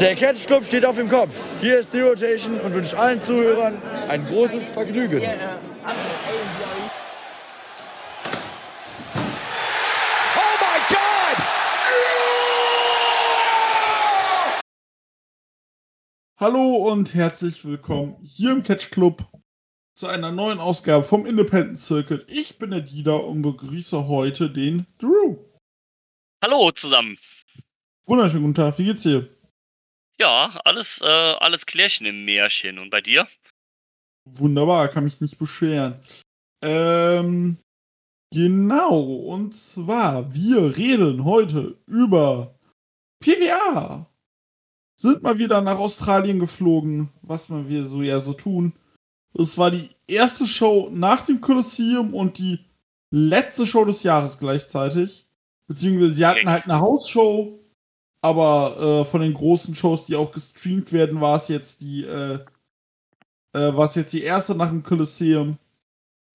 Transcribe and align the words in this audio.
Der 0.00 0.14
Catch 0.14 0.46
Club 0.46 0.66
steht 0.66 0.84
auf 0.84 0.96
dem 0.96 1.08
Kopf. 1.08 1.42
Hier 1.62 1.78
ist 1.78 1.90
die 1.94 2.00
Rotation 2.00 2.60
und 2.60 2.74
wünscht 2.74 2.92
allen 2.92 3.22
Zuhörern 3.22 3.80
ein 4.08 4.26
großes 4.26 4.64
Vergnügen. 4.68 5.22
Oh! 10.36 10.40
Hallo 16.38 16.76
und 16.92 17.14
herzlich 17.14 17.64
willkommen 17.64 18.18
hier 18.22 18.50
im 18.52 18.62
Catch 18.62 18.90
Club 18.90 19.24
zu 19.94 20.08
einer 20.08 20.30
neuen 20.30 20.60
Ausgabe 20.60 21.04
vom 21.04 21.24
Independent 21.24 21.80
Circuit. 21.80 22.26
Ich 22.28 22.58
bin 22.58 22.70
der 22.70 22.82
Dieter 22.82 23.24
und 23.24 23.40
begrüße 23.40 24.06
heute 24.06 24.50
den 24.50 24.86
Drew. 24.98 25.38
Hallo 26.44 26.70
zusammen. 26.72 27.16
Wunderschönen 28.04 28.42
guten 28.42 28.54
Tag, 28.54 28.78
wie 28.78 28.84
geht's 28.84 29.02
dir? 29.02 29.35
Ja, 30.18 30.50
alles, 30.64 31.00
äh, 31.02 31.06
alles 31.40 31.66
Klärchen 31.66 32.06
im 32.06 32.24
Märchen. 32.24 32.78
Und 32.78 32.90
bei 32.90 33.00
dir? 33.00 33.26
Wunderbar, 34.24 34.88
kann 34.88 35.04
mich 35.04 35.20
nicht 35.20 35.38
beschweren. 35.38 36.00
Ähm, 36.62 37.58
genau, 38.32 39.00
und 39.00 39.54
zwar, 39.54 40.34
wir 40.34 40.76
reden 40.76 41.24
heute 41.24 41.76
über 41.86 42.58
PWA. 43.20 44.06
Sind 44.98 45.22
mal 45.22 45.38
wieder 45.38 45.60
nach 45.60 45.78
Australien 45.78 46.38
geflogen, 46.38 47.10
was 47.20 47.50
wir 47.50 47.84
so 47.84 48.02
ja 48.02 48.20
so 48.20 48.32
tun. 48.32 48.72
Es 49.34 49.58
war 49.58 49.70
die 49.70 49.90
erste 50.06 50.46
Show 50.46 50.88
nach 50.90 51.20
dem 51.20 51.42
Kolosseum 51.42 52.14
und 52.14 52.38
die 52.38 52.64
letzte 53.10 53.66
Show 53.66 53.84
des 53.84 54.02
Jahres 54.02 54.38
gleichzeitig. 54.38 55.26
Beziehungsweise 55.68 56.14
sie 56.14 56.26
hatten 56.26 56.48
halt 56.48 56.64
eine 56.64 56.80
Hausshow, 56.80 57.60
aber 58.20 59.02
äh, 59.02 59.04
von 59.04 59.20
den 59.20 59.34
großen 59.34 59.74
Shows, 59.74 60.06
die 60.06 60.16
auch 60.16 60.30
gestreamt 60.30 60.92
werden, 60.92 61.20
war 61.20 61.36
es 61.36 61.48
jetzt 61.48 61.80
die, 61.80 62.04
äh, 62.04 62.44
äh, 63.52 63.76
war 63.76 63.84
es 63.84 63.94
jetzt 63.94 64.12
die 64.12 64.22
erste 64.22 64.54
nach 64.54 64.68
dem 64.68 64.82
Kolosseum. 64.82 65.58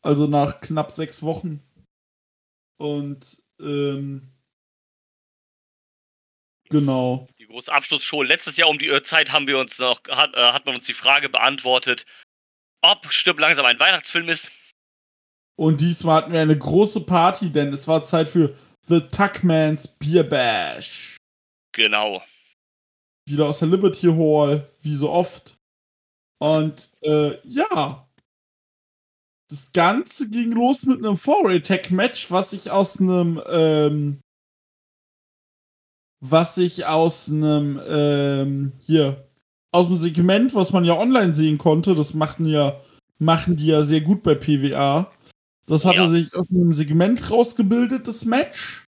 Also 0.03 0.25
nach 0.25 0.61
knapp 0.61 0.91
sechs 0.91 1.21
Wochen. 1.21 1.61
Und 2.77 3.41
ähm, 3.59 4.21
genau. 6.69 7.27
Die 7.37 7.45
große 7.45 7.71
Abschlussshow. 7.71 8.23
Letztes 8.23 8.57
Jahr 8.57 8.69
um 8.69 8.79
die 8.79 8.89
Uhrzeit 8.89 9.31
haben 9.31 9.45
wir 9.47 9.59
uns 9.59 9.77
noch, 9.77 10.01
hat, 10.09 10.33
äh, 10.35 10.51
hat 10.53 10.65
man 10.65 10.75
uns 10.75 10.85
die 10.85 10.95
Frage 10.95 11.29
beantwortet, 11.29 12.05
ob 12.81 13.11
Stirb 13.13 13.39
langsam 13.39 13.65
ein 13.65 13.79
Weihnachtsfilm 13.79 14.29
ist. 14.29 14.51
Und 15.55 15.81
diesmal 15.81 16.23
hatten 16.23 16.33
wir 16.33 16.41
eine 16.41 16.57
große 16.57 17.01
Party, 17.01 17.51
denn 17.51 17.71
es 17.71 17.87
war 17.87 18.03
Zeit 18.03 18.27
für 18.27 18.55
The 18.87 19.01
Tuckmans 19.01 19.87
Beer 19.87 20.23
Bash. 20.23 21.17
Genau. 21.73 22.21
Wieder 23.27 23.47
aus 23.47 23.59
der 23.59 23.67
Liberty 23.69 24.07
Hall, 24.07 24.67
wie 24.81 24.95
so 24.95 25.09
oft. 25.09 25.57
Und 26.39 26.89
äh, 27.01 27.37
ja. 27.47 28.07
Das 29.49 29.71
Ganze 29.73 30.29
ging 30.29 30.53
los 30.53 30.85
mit 30.85 30.99
einem 30.99 31.17
Four-Attack-Match, 31.17 32.31
was 32.31 32.53
ich 32.53 32.71
aus 32.71 32.99
einem, 33.01 33.41
ähm, 33.47 34.21
was 36.21 36.57
ich 36.57 36.85
aus 36.85 37.29
einem, 37.29 37.81
ähm, 37.85 38.71
hier, 38.79 39.27
aus 39.73 39.87
dem 39.87 39.97
Segment, 39.97 40.55
was 40.55 40.71
man 40.71 40.85
ja 40.85 40.97
online 40.97 41.33
sehen 41.33 41.57
konnte, 41.57 41.95
das 41.95 42.13
machen 42.13 42.45
ja, 42.45 42.79
machen 43.19 43.55
die 43.57 43.67
ja 43.67 43.83
sehr 43.83 44.01
gut 44.01 44.23
bei 44.23 44.35
PWA. 44.35 45.11
Das 45.67 45.83
hatte 45.85 45.97
Ja. 45.97 46.09
sich 46.09 46.33
aus 46.35 46.51
einem 46.51 46.73
Segment 46.73 47.29
rausgebildet, 47.29 48.07
das 48.07 48.23
Match. 48.25 48.87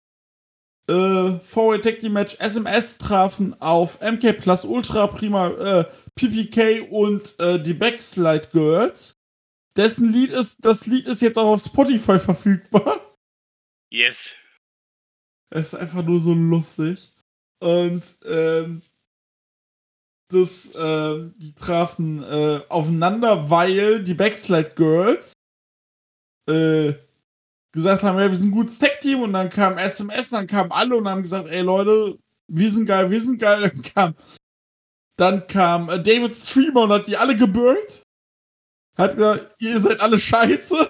Äh, 0.90 1.40
Four 1.40 1.76
Attack 1.76 2.00
Team 2.00 2.14
Match 2.14 2.36
SMS 2.40 2.98
trafen 2.98 3.60
auf 3.62 4.02
MK 4.02 4.34
Plus 4.34 4.66
Ultra 4.66 5.08
Prima 5.08 5.50
äh, 5.50 5.86
PPK 6.16 6.90
und 6.90 7.40
äh, 7.40 7.62
die 7.62 7.74
Backslide 7.74 8.50
Girls. 8.52 9.14
Dessen 9.78 10.12
Lied 10.12 10.32
ist, 10.32 10.58
das 10.60 10.86
Lied 10.86 11.08
ist 11.08 11.22
jetzt 11.22 11.38
auch 11.38 11.54
auf 11.54 11.64
Spotify 11.64 12.20
verfügbar. 12.20 13.00
Yes. 13.92 14.34
Es 15.50 15.68
ist 15.68 15.76
einfach 15.76 16.04
nur 16.04 16.20
so 16.20 16.34
lustig. 16.34 17.12
Und 17.60 18.18
ähm, 18.26 18.82
das, 20.30 20.72
ähm, 20.76 21.34
die 21.38 21.54
trafen 21.54 22.24
äh, 22.24 22.62
aufeinander, 22.70 23.50
weil 23.50 24.04
die 24.04 24.16
Backslide 24.16 24.72
Girls 24.76 25.34
äh, 26.50 26.94
gesagt 27.74 28.04
haben, 28.04 28.18
ja, 28.18 28.30
wir 28.30 28.38
sind 28.38 28.50
ein 28.50 28.52
gutes 28.52 28.80
Tech-Team 28.80 29.22
und 29.22 29.34
dann 29.34 29.50
kam 29.50 29.78
SMS, 29.78 30.30
dann 30.30 30.48
kamen 30.48 30.72
alle 30.72 30.96
und 30.96 31.10
haben 31.10 31.24
gesagt, 31.24 31.50
ey 31.50 31.62
Leute, 31.62 32.18
wir 32.48 32.72
sind 32.72 32.86
geil, 32.86 33.10
wir 33.12 33.22
sind 33.22 33.40
geil. 33.40 33.70
Dann 33.72 33.82
kam, 33.94 34.16
dann 35.16 35.48
kam 35.48 35.90
äh, 35.90 36.02
David 36.02 36.34
Streamer 36.34 36.82
und 36.84 36.92
hat 36.92 37.08
die 37.08 37.18
alle 37.18 37.36
gebürgt. 37.36 38.04
Hat 38.98 39.16
gesagt, 39.16 39.62
ihr 39.62 39.80
seid 39.80 40.02
alle 40.02 40.20
scheiße. 40.20 40.90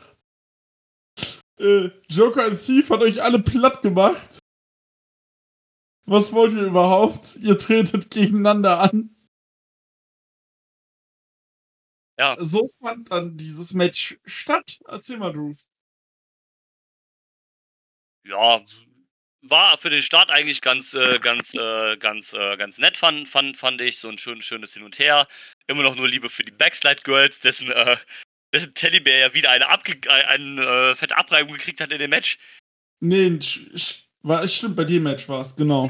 Äh, 1.59 1.89
Joker 2.09 2.47
und 2.47 2.55
Steve 2.57 2.89
hat 2.89 3.01
euch 3.01 3.21
alle 3.21 3.39
platt 3.39 3.81
gemacht. 3.81 4.39
Was 6.05 6.33
wollt 6.33 6.53
ihr 6.53 6.65
überhaupt? 6.65 7.37
Ihr 7.37 7.57
tretet 7.57 8.09
gegeneinander 8.09 8.79
an. 8.79 9.15
Ja. 12.17 12.35
So 12.39 12.67
fand 12.81 13.11
dann 13.11 13.37
dieses 13.37 13.73
Match 13.73 14.19
statt. 14.25 14.79
Erzähl 14.87 15.17
mal, 15.17 15.31
Drew. 15.31 15.53
Ja, 18.25 18.61
war 19.43 19.77
für 19.77 19.89
den 19.89 20.01
Start 20.01 20.31
eigentlich 20.31 20.61
ganz, 20.61 20.93
äh, 20.93 21.19
ganz, 21.19 21.53
äh, 21.53 21.97
ganz, 21.97 22.33
äh, 22.33 22.55
ganz 22.57 22.77
nett, 22.77 22.97
fand, 22.97 23.27
fand, 23.27 23.57
fand 23.57 23.81
ich. 23.81 23.99
So 23.99 24.09
ein 24.09 24.17
schön, 24.17 24.41
schönes 24.41 24.73
Hin 24.73 24.83
und 24.83 24.97
Her. 24.99 25.27
Immer 25.67 25.83
noch 25.83 25.95
nur 25.95 26.07
Liebe 26.07 26.29
für 26.29 26.43
die 26.43 26.51
Backslide 26.51 27.01
Girls, 27.03 27.39
dessen, 27.41 27.69
äh, 27.71 27.97
dessen 28.53 28.73
Teddybär 28.73 29.19
ja 29.19 29.33
wieder 29.33 29.51
eine, 29.51 29.67
abge 29.67 29.93
äh, 30.05 30.25
eine 30.27 30.61
äh, 30.61 30.95
fette 30.95 31.17
Abreibung 31.17 31.53
gekriegt 31.53 31.81
hat 31.81 31.91
in 31.91 31.99
dem 31.99 32.09
Match. 32.09 32.37
Nee, 33.01 33.37
war, 34.21 34.47
stimmt, 34.47 34.77
bei 34.77 34.85
dem 34.85 35.03
Match 35.03 35.27
war 35.27 35.41
es, 35.41 35.53
genau. 35.55 35.89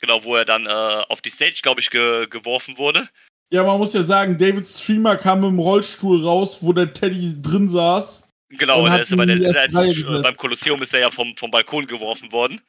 Genau, 0.00 0.22
wo 0.22 0.36
er 0.36 0.44
dann 0.44 0.68
auf 0.68 1.20
die 1.20 1.30
Stage, 1.30 1.58
glaube 1.60 1.80
ich, 1.80 1.90
ge 1.90 2.28
geworfen 2.28 2.78
wurde. 2.78 3.08
Ja, 3.50 3.64
man 3.64 3.78
muss 3.78 3.94
ja 3.94 4.04
sagen, 4.04 4.38
David 4.38 4.64
Streamer 4.64 5.16
kam 5.16 5.42
dem 5.42 5.58
Rollstuhl 5.58 6.22
raus, 6.22 6.58
wo 6.60 6.72
der 6.72 6.92
Teddy 6.92 7.34
drin 7.42 7.68
saß. 7.68 8.27
Genau, 8.50 8.84
Und 8.84 8.92
der 8.92 9.02
ist 9.02 9.10
ja 9.10 9.16
bei 9.16 9.26
der, 9.26 9.38
der 9.38 10.22
beim 10.22 10.36
Kolosseum 10.36 10.80
ist 10.80 10.94
er 10.94 11.00
ja 11.00 11.10
vom, 11.10 11.36
vom 11.36 11.50
Balkon 11.50 11.86
geworfen 11.86 12.32
worden. 12.32 12.60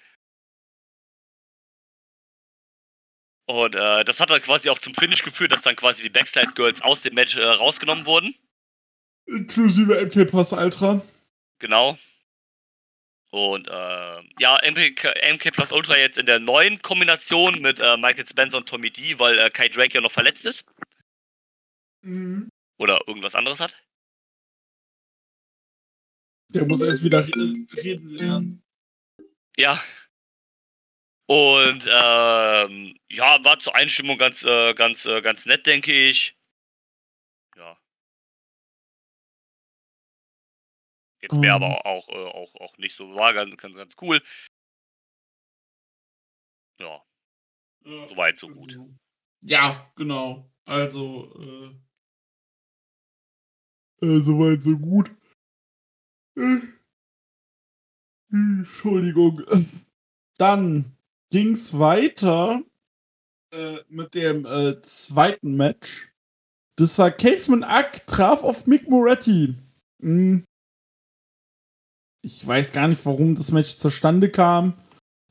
Und 3.46 3.76
äh, 3.76 4.04
das 4.04 4.20
hat 4.20 4.30
dann 4.30 4.42
quasi 4.42 4.70
auch 4.70 4.78
zum 4.78 4.94
Finish 4.94 5.24
geführt, 5.24 5.52
dass 5.52 5.64
dann 5.64 5.76
quasi 5.76 6.04
die 6.04 6.10
Backslide 6.10 6.52
Girls 6.54 6.82
aus 6.82 7.02
dem 7.02 7.16
Match 7.16 7.36
äh, 7.36 7.44
rausgenommen 7.44 8.06
wurden. 8.06 8.36
Inklusive 9.26 10.06
MK 10.06 10.26
Plus 10.26 10.54
Ultra. 10.54 11.02
Genau. 11.60 11.98
Und 13.32 13.68
äh, 13.68 14.22
ja, 14.40 14.60
MK, 14.64 15.14
MK 15.34 15.52
Plus 15.52 15.72
Ultra 15.72 15.98
jetzt 15.98 16.18
in 16.18 16.26
der 16.26 16.40
neuen 16.40 16.82
Kombination 16.82 17.62
mit 17.62 17.80
äh, 17.80 17.96
Michael 17.98 18.28
Spencer 18.28 18.58
und 18.58 18.68
Tommy 18.68 18.92
D, 18.92 19.18
weil 19.18 19.38
äh, 19.38 19.50
Kai 19.50 19.70
Drake 19.70 19.94
ja 19.94 20.02
noch 20.02 20.12
verletzt 20.12 20.46
ist. 20.46 20.70
Mhm. 22.02 22.50
Oder 22.78 23.02
irgendwas 23.08 23.36
anderes 23.36 23.60
hat. 23.60 23.84
Der 26.50 26.66
muss 26.66 26.82
erst 26.82 27.04
wieder 27.04 27.26
re 27.28 27.68
reden 27.76 28.10
lernen. 28.10 28.64
Ja. 29.58 29.80
Und 31.28 31.88
ähm, 31.88 32.98
ja, 33.12 33.44
war 33.44 33.60
zur 33.60 33.76
Einstimmung 33.76 34.18
ganz, 34.18 34.44
äh, 34.44 34.74
ganz, 34.74 35.06
äh, 35.06 35.22
ganz 35.22 35.46
nett, 35.46 35.68
denke 35.68 35.92
ich. 35.92 36.36
Ja. 37.56 37.78
Jetzt 41.22 41.38
mehr 41.38 41.56
Ähm. 41.56 41.64
aber 41.64 41.86
auch, 41.86 42.10
äh, 42.10 42.14
auch, 42.14 42.56
auch 42.56 42.78
nicht 42.80 42.96
so. 42.96 43.14
War 43.14 43.34
ganz, 43.34 43.56
ganz, 43.58 43.76
ganz 43.76 43.96
cool. 44.02 44.20
Ja, 46.80 47.04
soweit, 47.84 48.38
so 48.38 48.48
gut. 48.48 48.80
Ja, 49.44 49.92
genau. 49.96 50.50
Also, 50.66 51.76
äh, 54.02 54.06
äh 54.06 54.20
soweit 54.20 54.64
so 54.64 54.78
gut. 54.78 55.12
Entschuldigung. 58.32 59.44
Dann 60.38 60.86
ging's 61.32 61.78
weiter 61.78 62.62
äh, 63.52 63.78
mit 63.90 64.14
dem 64.14 64.46
äh, 64.46 64.82
zweiten 64.82 65.56
Match. 65.56 66.12
Das 66.78 66.98
war 66.98 67.12
Caveman 67.12 67.64
Ack 67.64 68.06
traf 68.08 68.44
auf 68.44 68.66
Mick 68.66 68.90
Moretti. 68.90 69.56
Hm. 70.02 70.46
Ich 72.22 72.46
weiß 72.46 72.72
gar 72.72 72.88
nicht, 72.88 73.06
warum 73.06 73.36
das 73.36 73.52
Match 73.52 73.78
zustande 73.78 74.30
kam. 74.30 74.74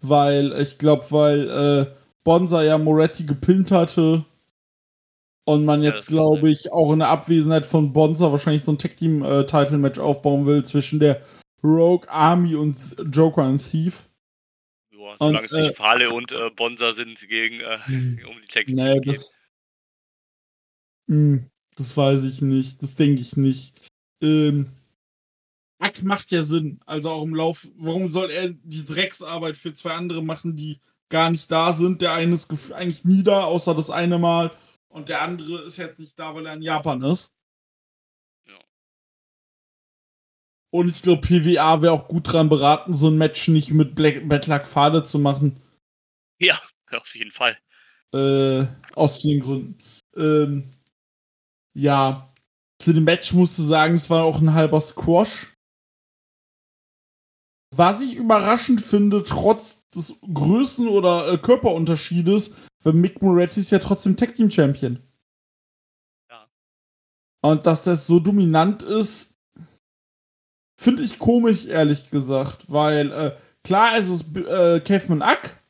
Weil, 0.00 0.52
ich 0.60 0.78
glaube, 0.78 1.06
weil 1.10 1.50
äh, 1.50 1.94
Bonsa 2.24 2.62
ja 2.62 2.78
Moretti 2.78 3.24
gepinnt 3.24 3.70
hatte. 3.70 4.24
Und 5.48 5.64
man 5.64 5.82
Ja, 5.82 5.92
jetzt, 5.92 6.08
kann 6.08 6.16
glaube 6.16 6.50
ich, 6.50 6.70
auch 6.72 6.92
in 6.92 6.98
der 6.98 7.08
Abwesenheit 7.08 7.64
von 7.64 7.90
Bonsa 7.90 8.30
wahrscheinlich 8.30 8.62
so 8.62 8.72
ein 8.72 8.76
Tag-Team-Title-Match 8.76 9.98
aufbauen 9.98 10.44
will 10.44 10.62
zwischen 10.62 11.00
der 11.00 11.22
Rogue 11.64 12.06
Army 12.10 12.54
und 12.54 12.76
Joker 13.10 13.48
und 13.48 13.56
Thief. 13.56 14.10
Ja, 14.92 14.98
Aber 14.98 15.16
solange 15.16 15.46
es 15.46 15.52
Und, 15.54 15.60
nicht 15.60 15.70
äh, 15.70 15.74
Fale 15.74 16.10
und 16.10 16.32
äh, 16.32 16.50
Bonsa 16.54 16.92
sind 16.92 17.26
gegen 17.26 17.60
äh, 17.60 17.78
um 18.28 18.36
die 18.42 18.46
Tag 18.46 18.68
Naja, 18.68 19.00
das. 19.00 19.40
Hm, 21.08 21.48
das 21.76 21.96
weiß 21.96 22.24
ich 22.24 22.42
nicht. 22.42 22.82
Das 22.82 22.96
denke 22.96 23.22
ich 23.22 23.38
nicht. 23.38 23.90
Ähm, 24.22 24.66
Ack 25.78 26.02
macht 26.02 26.30
ja 26.30 26.42
Sinn. 26.42 26.78
Also 26.84 27.08
auch 27.08 27.22
im 27.22 27.34
Lauf. 27.34 27.66
Warum 27.78 28.08
soll 28.08 28.30
er 28.30 28.50
die 28.50 28.84
Drecksarbeit 28.84 29.56
für 29.56 29.72
zwei 29.72 29.92
andere 29.92 30.22
machen, 30.22 30.56
die 30.56 30.78
gar 31.08 31.30
nicht 31.30 31.50
da 31.50 31.72
sind? 31.72 32.02
Der 32.02 32.12
eine 32.12 32.34
ist 32.34 32.70
eigentlich 32.70 33.06
nie 33.06 33.22
da, 33.22 33.44
außer 33.44 33.74
das 33.74 33.88
eine 33.88 34.18
Mal. 34.18 34.50
Und 34.88 35.08
der 35.08 35.22
andere 35.22 35.62
ist 35.62 35.76
jetzt 35.76 35.98
nicht 35.98 36.18
da, 36.18 36.34
weil 36.34 36.46
er 36.46 36.54
in 36.54 36.62
Japan 36.62 37.02
ist. 37.02 37.32
Ja. 38.46 38.58
Und 40.70 40.88
ich 40.88 41.02
glaube, 41.02 41.20
PWA 41.20 41.82
wäre 41.82 41.92
auch 41.92 42.08
gut 42.08 42.32
dran 42.32 42.48
beraten, 42.48 42.94
so 42.94 43.08
ein 43.08 43.18
Match 43.18 43.48
nicht 43.48 43.70
mit 43.70 43.94
Black 43.94 44.66
Fade 44.66 45.04
zu 45.04 45.18
machen. 45.18 45.60
Ja, 46.40 46.60
auf 46.92 47.14
jeden 47.14 47.32
Fall. 47.32 47.58
Äh, 48.14 48.66
aus 48.94 49.20
vielen 49.20 49.40
Gründen. 49.40 49.78
Ähm, 50.16 50.70
ja, 51.74 52.28
zu 52.80 52.92
dem 52.92 53.04
Match 53.04 53.32
musst 53.32 53.58
du 53.58 53.62
sagen, 53.62 53.96
es 53.96 54.08
war 54.08 54.24
auch 54.24 54.40
ein 54.40 54.54
halber 54.54 54.80
Squash. 54.80 55.52
Was 57.76 58.00
ich 58.00 58.14
überraschend 58.14 58.80
finde, 58.80 59.22
trotz 59.22 59.86
des 59.90 60.14
Größen- 60.22 60.88
oder 60.88 61.32
äh, 61.32 61.38
Körperunterschiedes, 61.38 62.54
weil 62.88 62.94
Mick 62.94 63.20
Moretti 63.20 63.60
ist 63.60 63.70
ja 63.70 63.78
trotzdem 63.78 64.16
Tag 64.16 64.34
Team 64.34 64.50
Champion. 64.50 64.98
Ja. 66.30 66.48
Und 67.42 67.66
dass 67.66 67.84
das 67.84 68.06
so 68.06 68.18
dominant 68.18 68.82
ist, 68.82 69.34
finde 70.80 71.02
ich 71.02 71.18
komisch, 71.18 71.66
ehrlich 71.66 72.08
gesagt. 72.08 72.70
Weil, 72.70 73.12
äh, 73.12 73.36
klar, 73.62 73.98
es 73.98 74.08
ist 74.08 74.34
äh, 74.38 74.80
Kevin 74.80 75.20
Ack, 75.20 75.62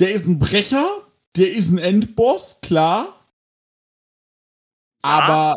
der 0.00 0.14
ist 0.14 0.26
ein 0.26 0.38
Brecher, 0.38 1.06
der 1.36 1.52
ist 1.52 1.70
ein 1.70 1.76
Endboss, 1.76 2.62
klar. 2.62 3.28
Aber. 5.02 5.54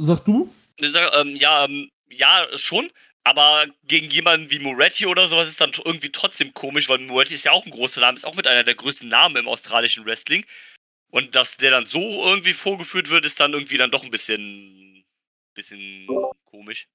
Sag 0.00 0.24
du? 0.24 0.54
Ähm, 0.78 1.34
ja, 1.34 1.64
ähm, 1.64 1.90
ja, 2.10 2.46
schon. 2.54 2.88
Aber 3.28 3.66
gegen 3.84 4.08
jemanden 4.08 4.50
wie 4.50 4.58
Moretti 4.58 5.04
oder 5.04 5.28
sowas 5.28 5.48
ist 5.48 5.60
dann 5.60 5.72
irgendwie 5.84 6.10
trotzdem 6.10 6.54
komisch, 6.54 6.88
weil 6.88 6.98
Moretti 7.00 7.34
ist 7.34 7.44
ja 7.44 7.52
auch 7.52 7.66
ein 7.66 7.70
großer 7.70 8.00
Name, 8.00 8.14
ist 8.14 8.24
auch 8.24 8.36
mit 8.36 8.46
einer 8.46 8.64
der 8.64 8.74
größten 8.74 9.06
Namen 9.06 9.36
im 9.36 9.48
australischen 9.48 10.06
Wrestling. 10.06 10.46
Und 11.10 11.34
dass 11.34 11.58
der 11.58 11.70
dann 11.70 11.84
so 11.84 12.00
irgendwie 12.00 12.54
vorgeführt 12.54 13.10
wird, 13.10 13.26
ist 13.26 13.38
dann 13.38 13.52
irgendwie 13.52 13.76
dann 13.76 13.90
doch 13.90 14.02
ein 14.02 14.10
bisschen, 14.10 15.04
bisschen 15.52 16.06
komisch. 16.46 16.88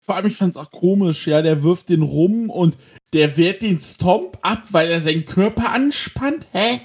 Vor 0.00 0.14
allem, 0.14 0.26
ich 0.28 0.36
fand's 0.36 0.56
auch 0.56 0.70
komisch, 0.70 1.26
ja. 1.26 1.42
Der 1.42 1.64
wirft 1.64 1.88
den 1.88 2.02
rum 2.02 2.50
und 2.50 2.78
der 3.12 3.36
wehrt 3.36 3.62
den 3.62 3.80
Stomp 3.80 4.38
ab, 4.42 4.62
weil 4.70 4.92
er 4.92 5.00
seinen 5.00 5.24
Körper 5.24 5.70
anspannt. 5.70 6.46
Hä? 6.52 6.82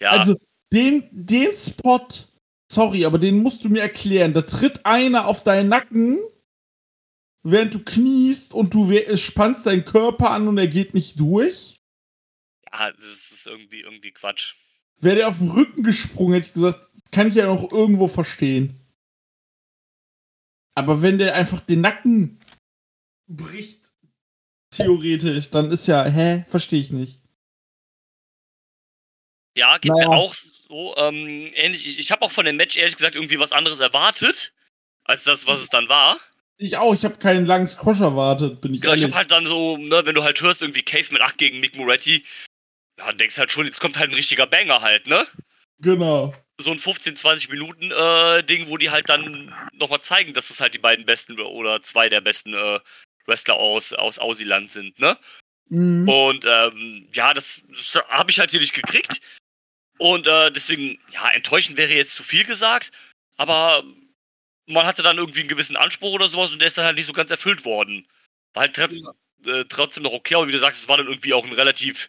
Ja, 0.00 0.10
Also, 0.10 0.34
den, 0.72 1.08
den 1.12 1.54
Spot, 1.54 2.08
sorry, 2.68 3.04
aber 3.04 3.20
den 3.20 3.40
musst 3.40 3.64
du 3.64 3.68
mir 3.68 3.82
erklären. 3.82 4.34
Da 4.34 4.42
tritt 4.42 4.84
einer 4.84 5.28
auf 5.28 5.44
deinen 5.44 5.68
Nacken, 5.68 6.18
während 7.42 7.74
du 7.74 7.80
kniest 7.82 8.52
und 8.54 8.74
du 8.74 8.90
spannst 9.16 9.66
deinen 9.66 9.84
Körper 9.84 10.30
an 10.30 10.48
und 10.48 10.58
er 10.58 10.68
geht 10.68 10.94
nicht 10.94 11.18
durch. 11.18 11.80
ja, 12.72 12.92
das 12.92 13.30
ist 13.30 13.46
irgendwie, 13.46 13.80
irgendwie 13.80 14.12
Quatsch. 14.12 14.54
Wäre 15.00 15.16
der 15.16 15.28
auf 15.28 15.38
den 15.38 15.50
Rücken 15.50 15.82
gesprungen, 15.82 16.34
hätte 16.34 16.46
ich 16.48 16.52
gesagt, 16.52 16.90
kann 17.10 17.28
ich 17.28 17.34
ja 17.34 17.46
noch 17.46 17.70
irgendwo 17.72 18.06
verstehen. 18.08 18.76
Aber 20.74 21.02
wenn 21.02 21.18
der 21.18 21.34
einfach 21.34 21.60
den 21.60 21.80
Nacken 21.80 22.40
bricht, 23.26 23.92
theoretisch, 24.70 25.50
dann 25.50 25.70
ist 25.70 25.86
ja, 25.86 26.04
hä, 26.04 26.44
verstehe 26.46 26.80
ich 26.80 26.90
nicht. 26.92 27.18
Ja, 29.56 29.78
geht 29.78 29.90
Naja. 29.90 30.08
mir 30.08 30.14
auch 30.16 30.34
so 30.34 30.96
ähm, 30.96 31.50
ähnlich. 31.54 31.86
Ich, 31.86 31.98
ich 31.98 32.12
habe 32.12 32.22
auch 32.22 32.30
von 32.30 32.44
dem 32.44 32.56
Match 32.56 32.76
ehrlich 32.76 32.96
gesagt 32.96 33.16
irgendwie 33.16 33.40
was 33.40 33.52
anderes 33.52 33.80
erwartet, 33.80 34.54
als 35.04 35.24
das, 35.24 35.46
was 35.46 35.60
es 35.60 35.68
dann 35.70 35.88
war. 35.88 36.18
Ich 36.62 36.76
auch, 36.76 36.94
ich 36.94 37.04
habe 37.06 37.16
keinen 37.16 37.46
langen 37.46 37.66
Squash 37.66 38.00
erwartet, 38.00 38.60
bin 38.60 38.74
ich 38.74 38.82
Ja, 38.82 38.92
ich 38.92 39.00
ehrlich. 39.00 39.14
hab 39.14 39.18
halt 39.20 39.30
dann 39.30 39.46
so, 39.46 39.78
ne, 39.78 40.02
wenn 40.04 40.14
du 40.14 40.22
halt 40.22 40.42
hörst, 40.42 40.60
irgendwie 40.60 40.82
Cave 40.82 41.06
mit 41.10 41.22
8 41.22 41.38
gegen 41.38 41.58
Mick 41.58 41.74
Moretti, 41.74 42.22
ja, 42.98 43.06
dann 43.06 43.16
denkst 43.16 43.38
halt 43.38 43.50
schon, 43.50 43.64
jetzt 43.64 43.80
kommt 43.80 43.98
halt 43.98 44.10
ein 44.10 44.14
richtiger 44.14 44.46
Banger 44.46 44.82
halt, 44.82 45.06
ne? 45.06 45.26
genau. 45.80 46.34
So 46.60 46.70
ein 46.70 46.78
15, 46.78 47.16
20 47.16 47.48
Minuten 47.48 47.90
äh, 47.90 48.42
Ding, 48.42 48.68
wo 48.68 48.76
die 48.76 48.90
halt 48.90 49.08
dann 49.08 49.54
nochmal 49.72 50.02
zeigen, 50.02 50.34
dass 50.34 50.50
es 50.50 50.60
halt 50.60 50.74
die 50.74 50.78
beiden 50.78 51.06
besten 51.06 51.40
oder 51.40 51.80
zwei 51.80 52.10
der 52.10 52.20
besten 52.20 52.52
äh, 52.52 52.78
Wrestler 53.24 53.54
aus, 53.54 53.94
aus 53.94 54.18
Aussiland 54.18 54.70
sind, 54.70 54.98
ne? 54.98 55.16
Mhm. 55.70 56.06
Und 56.06 56.44
ähm, 56.46 57.08
ja, 57.14 57.32
das, 57.32 57.62
das 57.70 58.04
habe 58.10 58.30
ich 58.30 58.38
halt 58.38 58.50
hier 58.50 58.60
nicht 58.60 58.74
gekriegt. 58.74 59.22
Und 59.96 60.26
äh, 60.26 60.52
deswegen, 60.52 60.98
ja, 61.10 61.30
enttäuschend 61.30 61.78
wäre 61.78 61.94
jetzt 61.94 62.14
zu 62.14 62.22
viel 62.22 62.44
gesagt, 62.44 62.90
aber 63.38 63.82
man 64.70 64.86
hatte 64.86 65.02
dann 65.02 65.18
irgendwie 65.18 65.40
einen 65.40 65.48
gewissen 65.48 65.76
Anspruch 65.76 66.12
oder 66.12 66.28
sowas 66.28 66.52
und 66.52 66.60
der 66.60 66.68
ist 66.68 66.78
dann 66.78 66.86
halt 66.86 66.96
nicht 66.96 67.06
so 67.06 67.12
ganz 67.12 67.30
erfüllt 67.30 67.64
worden. 67.64 68.06
War 68.54 68.62
halt 68.62 68.76
trotz, 68.76 68.96
äh, 69.46 69.64
trotzdem 69.68 70.04
noch 70.04 70.12
okay, 70.12 70.34
aber 70.34 70.48
wie 70.48 70.52
du 70.52 70.58
sagst, 70.58 70.80
es 70.80 70.88
war 70.88 70.96
dann 70.96 71.06
irgendwie 71.06 71.34
auch 71.34 71.44
ein 71.44 71.52
relativ 71.52 72.08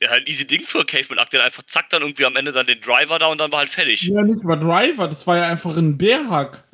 ja, 0.00 0.10
ein 0.12 0.26
easy 0.26 0.46
Ding 0.46 0.64
für 0.64 0.84
Caveman 0.84 1.18
Act, 1.18 1.32
der 1.32 1.44
einfach 1.44 1.64
zack 1.64 1.90
dann 1.90 2.02
irgendwie 2.02 2.24
am 2.24 2.36
Ende 2.36 2.52
dann 2.52 2.66
den 2.66 2.80
Driver 2.80 3.18
da 3.18 3.26
und 3.26 3.38
dann 3.38 3.50
war 3.50 3.60
halt 3.60 3.70
fertig. 3.70 4.02
Ja, 4.02 4.22
nicht 4.22 4.44
mal 4.44 4.56
Driver, 4.56 5.08
das 5.08 5.26
war 5.26 5.36
ja 5.36 5.48
einfach 5.48 5.76
ein 5.76 5.98
Bärhack. 5.98 6.64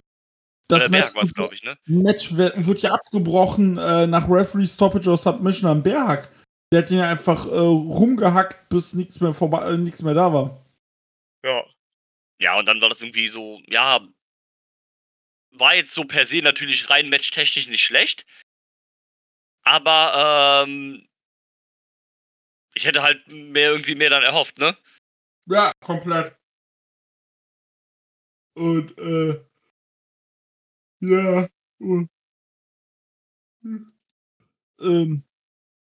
Das 0.69 0.83
Oder 0.83 0.91
Match, 0.91 1.05
Berg 1.05 1.17
war 1.17 1.23
es, 1.23 1.35
glaube 1.35 1.55
ich, 1.55 1.63
ne? 1.63 1.77
Match 1.87 2.37
wird, 2.37 2.83
ja 2.83 2.93
abgebrochen 2.93 3.79
äh, 3.79 4.07
nach 4.07 4.29
Referee 4.29 4.67
Stoppage 4.67 5.09
oder 5.09 5.17
Submission 5.17 5.71
am 5.71 5.83
Bärhack. 5.83 6.29
Der 6.73 6.83
hat 6.83 6.91
ihn 6.91 6.99
ja 6.99 7.09
einfach 7.09 7.47
äh, 7.47 7.51
rumgehackt, 7.51 8.69
bis 8.69 8.93
nichts 8.95 9.21
mehr 9.21 9.33
vorbei, 9.33 9.71
äh, 9.71 9.77
nichts 9.77 10.03
mehr 10.03 10.15
da 10.15 10.33
war. 10.33 10.67
Ja. 11.45 11.65
Ja, 12.39 12.59
und 12.59 12.67
dann 12.67 12.83
war 12.83 12.89
das 12.89 13.01
irgendwie 13.01 13.29
so, 13.29 13.61
ja, 13.69 14.01
war 15.59 15.75
jetzt 15.75 15.93
so 15.93 16.05
per 16.05 16.27
se 16.27 16.39
natürlich 16.39 16.91
rein 16.91 17.09
matchtechnisch 17.11 17.69
nicht 17.69 17.85
schlecht. 17.85 18.27
Aber 19.63 20.65
ähm, 20.67 21.09
ich 22.75 22.87
hätte 22.87 23.03
halt 23.03 23.27
mehr 23.29 23.71
irgendwie 23.71 23.95
mehr 23.95 24.11
dann 24.11 24.23
erhofft, 24.23 24.59
ne? 24.59 24.77
Ja, 25.47 25.73
komplett. 25.81 26.37
Und, 28.55 28.97
äh, 28.99 29.45
ja. 31.01 31.49
Ähm, 34.81 35.25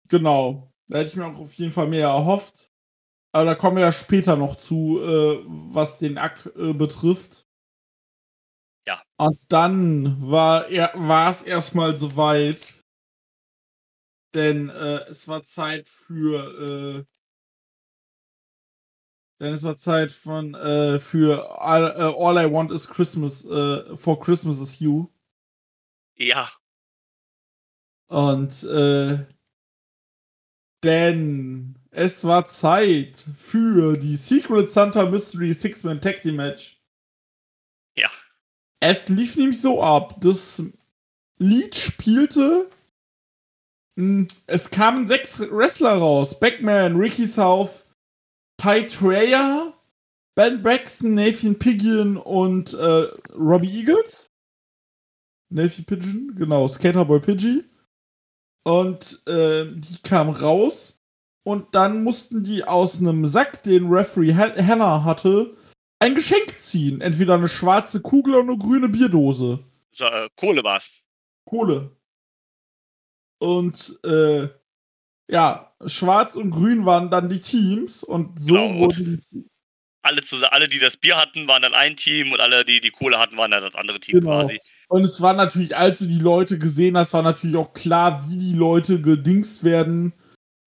genau. 0.07 0.71
Da 0.87 0.97
hätte 0.99 1.09
ich 1.09 1.15
mir 1.15 1.25
auch 1.25 1.39
auf 1.39 1.53
jeden 1.55 1.71
Fall 1.71 1.87
mehr 1.87 2.07
erhofft. 2.07 2.71
Aber 3.31 3.45
da 3.45 3.55
kommen 3.55 3.77
wir 3.77 3.83
ja 3.83 3.91
später 3.91 4.35
noch 4.35 4.55
zu, 4.55 5.01
äh, 5.01 5.43
was 5.45 5.99
den 5.99 6.17
Ack 6.17 6.45
äh, 6.55 6.73
betrifft. 6.73 7.44
Ja. 8.87 9.01
Und 9.17 9.39
dann 9.47 10.29
war 10.29 10.67
er, 10.69 10.91
war 10.95 11.29
es 11.29 11.43
erstmal 11.43 11.97
soweit. 11.97 12.73
Denn 14.33 14.69
äh, 14.69 15.05
es 15.07 15.27
war 15.27 15.43
Zeit 15.43 15.87
für 15.87 17.05
äh, 17.05 17.05
denn 19.39 19.53
es 19.53 19.63
war 19.63 19.75
Zeit 19.75 20.11
von 20.11 20.53
äh, 20.55 20.99
für 20.99 21.59
all, 21.61 21.83
äh, 21.83 22.15
All 22.17 22.37
I 22.37 22.51
Want 22.51 22.71
is 22.71 22.87
Christmas, 22.87 23.45
äh, 23.45 23.95
for 23.95 24.19
Christmas 24.19 24.61
is 24.61 24.79
You. 24.79 25.09
Ja, 26.17 26.49
Und 28.07 28.63
äh, 28.63 29.25
denn 30.83 31.77
es 31.91 32.23
war 32.23 32.45
Zeit 32.47 33.25
für 33.35 33.97
die 33.97 34.15
Secret 34.15 34.71
Santa 34.71 35.09
Mystery 35.09 35.53
Six-Man 35.53 35.99
Tag 35.99 36.21
Team 36.21 36.37
Match. 36.37 36.81
Ja. 37.97 38.09
Es 38.89 39.09
lief 39.09 39.35
nämlich 39.35 39.59
so 39.59 39.81
ab. 39.81 40.15
Das 40.21 40.61
Lied 41.39 41.75
spielte. 41.75 42.69
mh, 43.97 44.27
Es 44.47 44.69
kamen 44.69 45.07
sechs 45.07 45.39
Wrestler 45.39 45.97
raus: 45.97 46.39
Backman, 46.39 46.95
Ricky 46.95 47.25
South, 47.25 47.85
Ty 48.57 48.87
Treya, 48.87 49.73
Ben 50.35 50.61
Braxton, 50.61 51.15
Nathan 51.15 51.57
Pigeon 51.57 52.17
und 52.17 52.73
äh, 52.75 53.07
Robbie 53.33 53.79
Eagles. 53.79 54.29
Nathan 55.49 55.85
Pigeon, 55.85 56.35
genau, 56.35 56.67
Skaterboy 56.67 57.19
Pidgey. 57.19 57.63
Und 58.67 59.21
äh, 59.27 59.65
die 59.67 59.97
kamen 60.03 60.33
raus. 60.33 60.99
Und 61.47 61.75
dann 61.75 62.03
mussten 62.03 62.43
die 62.43 62.63
aus 62.63 62.99
einem 62.99 63.27
Sack, 63.27 63.61
den 63.61 63.87
Referee 63.87 64.33
Ha- 64.33 64.55
Hannah 64.57 65.03
hatte, 65.03 65.55
ein 66.05 66.15
Geschenk 66.15 66.59
ziehen. 66.59 67.01
Entweder 67.01 67.33
eine 67.35 67.47
schwarze 67.49 68.01
Kugel 68.01 68.35
oder 68.35 68.43
eine 68.49 68.57
grüne 68.57 68.89
Bierdose. 68.89 69.59
äh, 69.99 70.29
Kohle 70.35 70.63
war's. 70.63 70.91
Kohle. 71.45 71.91
Und 73.39 73.99
äh, 74.05 74.47
ja, 75.29 75.73
schwarz 75.85 76.35
und 76.35 76.51
grün 76.51 76.85
waren 76.85 77.09
dann 77.09 77.29
die 77.29 77.39
Teams. 77.39 78.03
Und 78.03 78.39
so 78.39 78.53
Genau. 78.55 78.79
wurden 78.79 79.19
die 79.33 79.45
Alle, 80.03 80.21
zusammen, 80.21 80.53
alle, 80.53 80.67
die 80.67 80.79
das 80.79 80.97
Bier 80.97 81.17
hatten, 81.17 81.47
waren 81.47 81.63
dann 81.63 81.73
ein 81.73 81.95
Team 81.97 82.31
und 82.31 82.39
alle, 82.39 82.63
die 82.63 82.79
die 82.79 82.91
Kohle 82.91 83.17
hatten, 83.17 83.37
waren 83.37 83.49
dann 83.51 83.63
das 83.63 83.73
andere 83.75 83.99
Team 83.99 84.19
Genau. 84.19 84.41
quasi. 84.41 84.59
Und 84.87 85.03
es 85.03 85.19
war 85.19 85.33
natürlich, 85.33 85.75
als 85.75 85.97
du 85.97 86.05
die 86.05 86.19
Leute 86.19 86.59
gesehen 86.59 86.95
hast, 86.95 87.13
war 87.15 87.23
natürlich 87.23 87.55
auch 87.55 87.73
klar, 87.73 88.23
wie 88.29 88.37
die 88.37 88.53
Leute 88.53 89.01
gedingst 89.01 89.63
werden. 89.63 90.13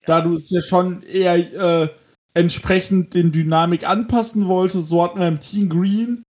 Da 0.06 0.22
du 0.22 0.36
es 0.36 0.50
ja 0.50 0.62
schon 0.62 1.04
eher 1.04 1.36
äh, 1.36 1.90
entsprechend 2.38 3.16
den 3.16 3.32
Dynamik 3.32 3.88
anpassen 3.88 4.48
wolltest. 4.48 4.90
So 4.90 5.04
hatten 5.04 5.20
wir 5.20 5.28
im 5.28 5.40
Team 5.40 5.70
Green 5.70 6.24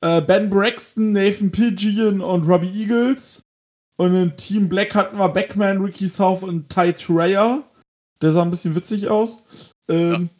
äh, 0.00 0.22
Ben 0.22 0.48
Braxton, 0.48 1.12
Nathan 1.12 1.50
Pidgeon 1.50 2.20
und 2.20 2.46
Robbie 2.46 2.70
Eagles. 2.70 3.42
Und 3.96 4.14
im 4.14 4.36
Team 4.36 4.68
Black 4.68 4.94
hatten 4.94 5.18
wir 5.18 5.28
Backman, 5.28 5.82
Ricky 5.82 6.08
South 6.08 6.44
und 6.44 6.68
Ty 6.68 6.92
Treya. 6.92 7.64
Der 8.22 8.32
sah 8.32 8.42
ein 8.42 8.50
bisschen 8.50 8.76
witzig 8.76 9.08
aus. 9.08 9.72
Ähm, 9.90 10.30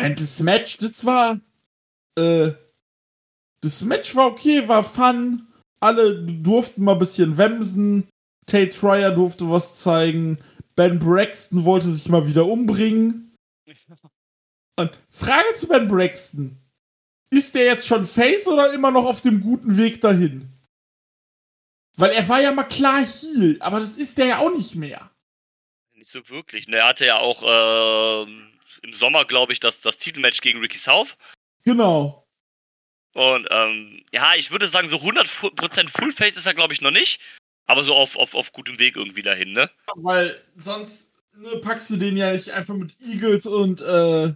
ja. 0.00 0.06
Und 0.06 0.20
das 0.20 0.40
Match, 0.40 0.78
das 0.78 1.04
war. 1.04 1.38
Äh, 2.18 2.52
das 3.62 3.84
Match 3.84 4.16
war 4.16 4.26
okay, 4.26 4.66
war 4.66 4.82
fun. 4.82 5.46
Alle 5.78 6.24
durften 6.24 6.82
mal 6.82 6.94
ein 6.94 6.98
bisschen 6.98 7.38
wemsen. 7.38 8.08
Tate 8.46 8.70
Trier 8.70 9.12
durfte 9.12 9.48
was 9.48 9.78
zeigen. 9.78 10.38
Ben 10.74 10.98
Braxton 10.98 11.64
wollte 11.64 11.88
sich 11.88 12.08
mal 12.08 12.26
wieder 12.26 12.46
umbringen. 12.46 13.29
Und 14.76 14.98
Frage 15.08 15.54
zu 15.54 15.68
Ben 15.68 15.88
Braxton. 15.88 16.56
Ist 17.30 17.54
der 17.54 17.64
jetzt 17.64 17.86
schon 17.86 18.06
Face 18.06 18.46
oder 18.46 18.72
immer 18.72 18.90
noch 18.90 19.04
auf 19.04 19.20
dem 19.20 19.40
guten 19.40 19.76
Weg 19.76 20.00
dahin? 20.00 20.48
Weil 21.96 22.10
er 22.12 22.28
war 22.28 22.40
ja 22.40 22.50
mal 22.50 22.64
klar 22.64 23.04
Heal, 23.04 23.56
aber 23.60 23.78
das 23.78 23.96
ist 23.96 24.18
der 24.18 24.26
ja 24.26 24.38
auch 24.38 24.52
nicht 24.52 24.74
mehr. 24.74 25.10
Nicht 25.92 26.10
so 26.10 26.26
wirklich. 26.28 26.66
Ne, 26.66 26.76
er 26.76 26.88
hatte 26.88 27.06
ja 27.06 27.18
auch 27.18 27.42
äh, 27.42 28.22
im 28.82 28.92
Sommer, 28.92 29.24
glaube 29.26 29.52
ich, 29.52 29.60
das, 29.60 29.80
das 29.80 29.98
Titelmatch 29.98 30.40
gegen 30.40 30.60
Ricky 30.60 30.78
South. 30.78 31.16
Genau. 31.64 32.26
Und 33.14 33.46
ähm, 33.50 34.02
ja, 34.12 34.34
ich 34.34 34.50
würde 34.50 34.66
sagen, 34.66 34.88
so 34.88 34.96
100% 34.96 35.88
Fullface 35.88 36.36
ist 36.36 36.46
er, 36.46 36.54
glaube 36.54 36.72
ich, 36.72 36.80
noch 36.80 36.90
nicht. 36.90 37.20
Aber 37.66 37.84
so 37.84 37.94
auf, 37.94 38.16
auf, 38.16 38.34
auf 38.34 38.52
gutem 38.52 38.78
Weg 38.78 38.96
irgendwie 38.96 39.22
dahin, 39.22 39.52
ne? 39.52 39.70
Weil 39.94 40.42
sonst 40.56 41.09
ne, 41.40 41.60
packst 41.60 41.90
du 41.90 41.96
den 41.96 42.16
ja 42.16 42.32
nicht 42.32 42.50
einfach 42.50 42.74
mit 42.74 42.94
Eagles 43.00 43.46
und 43.46 43.80
äh, 43.80 44.34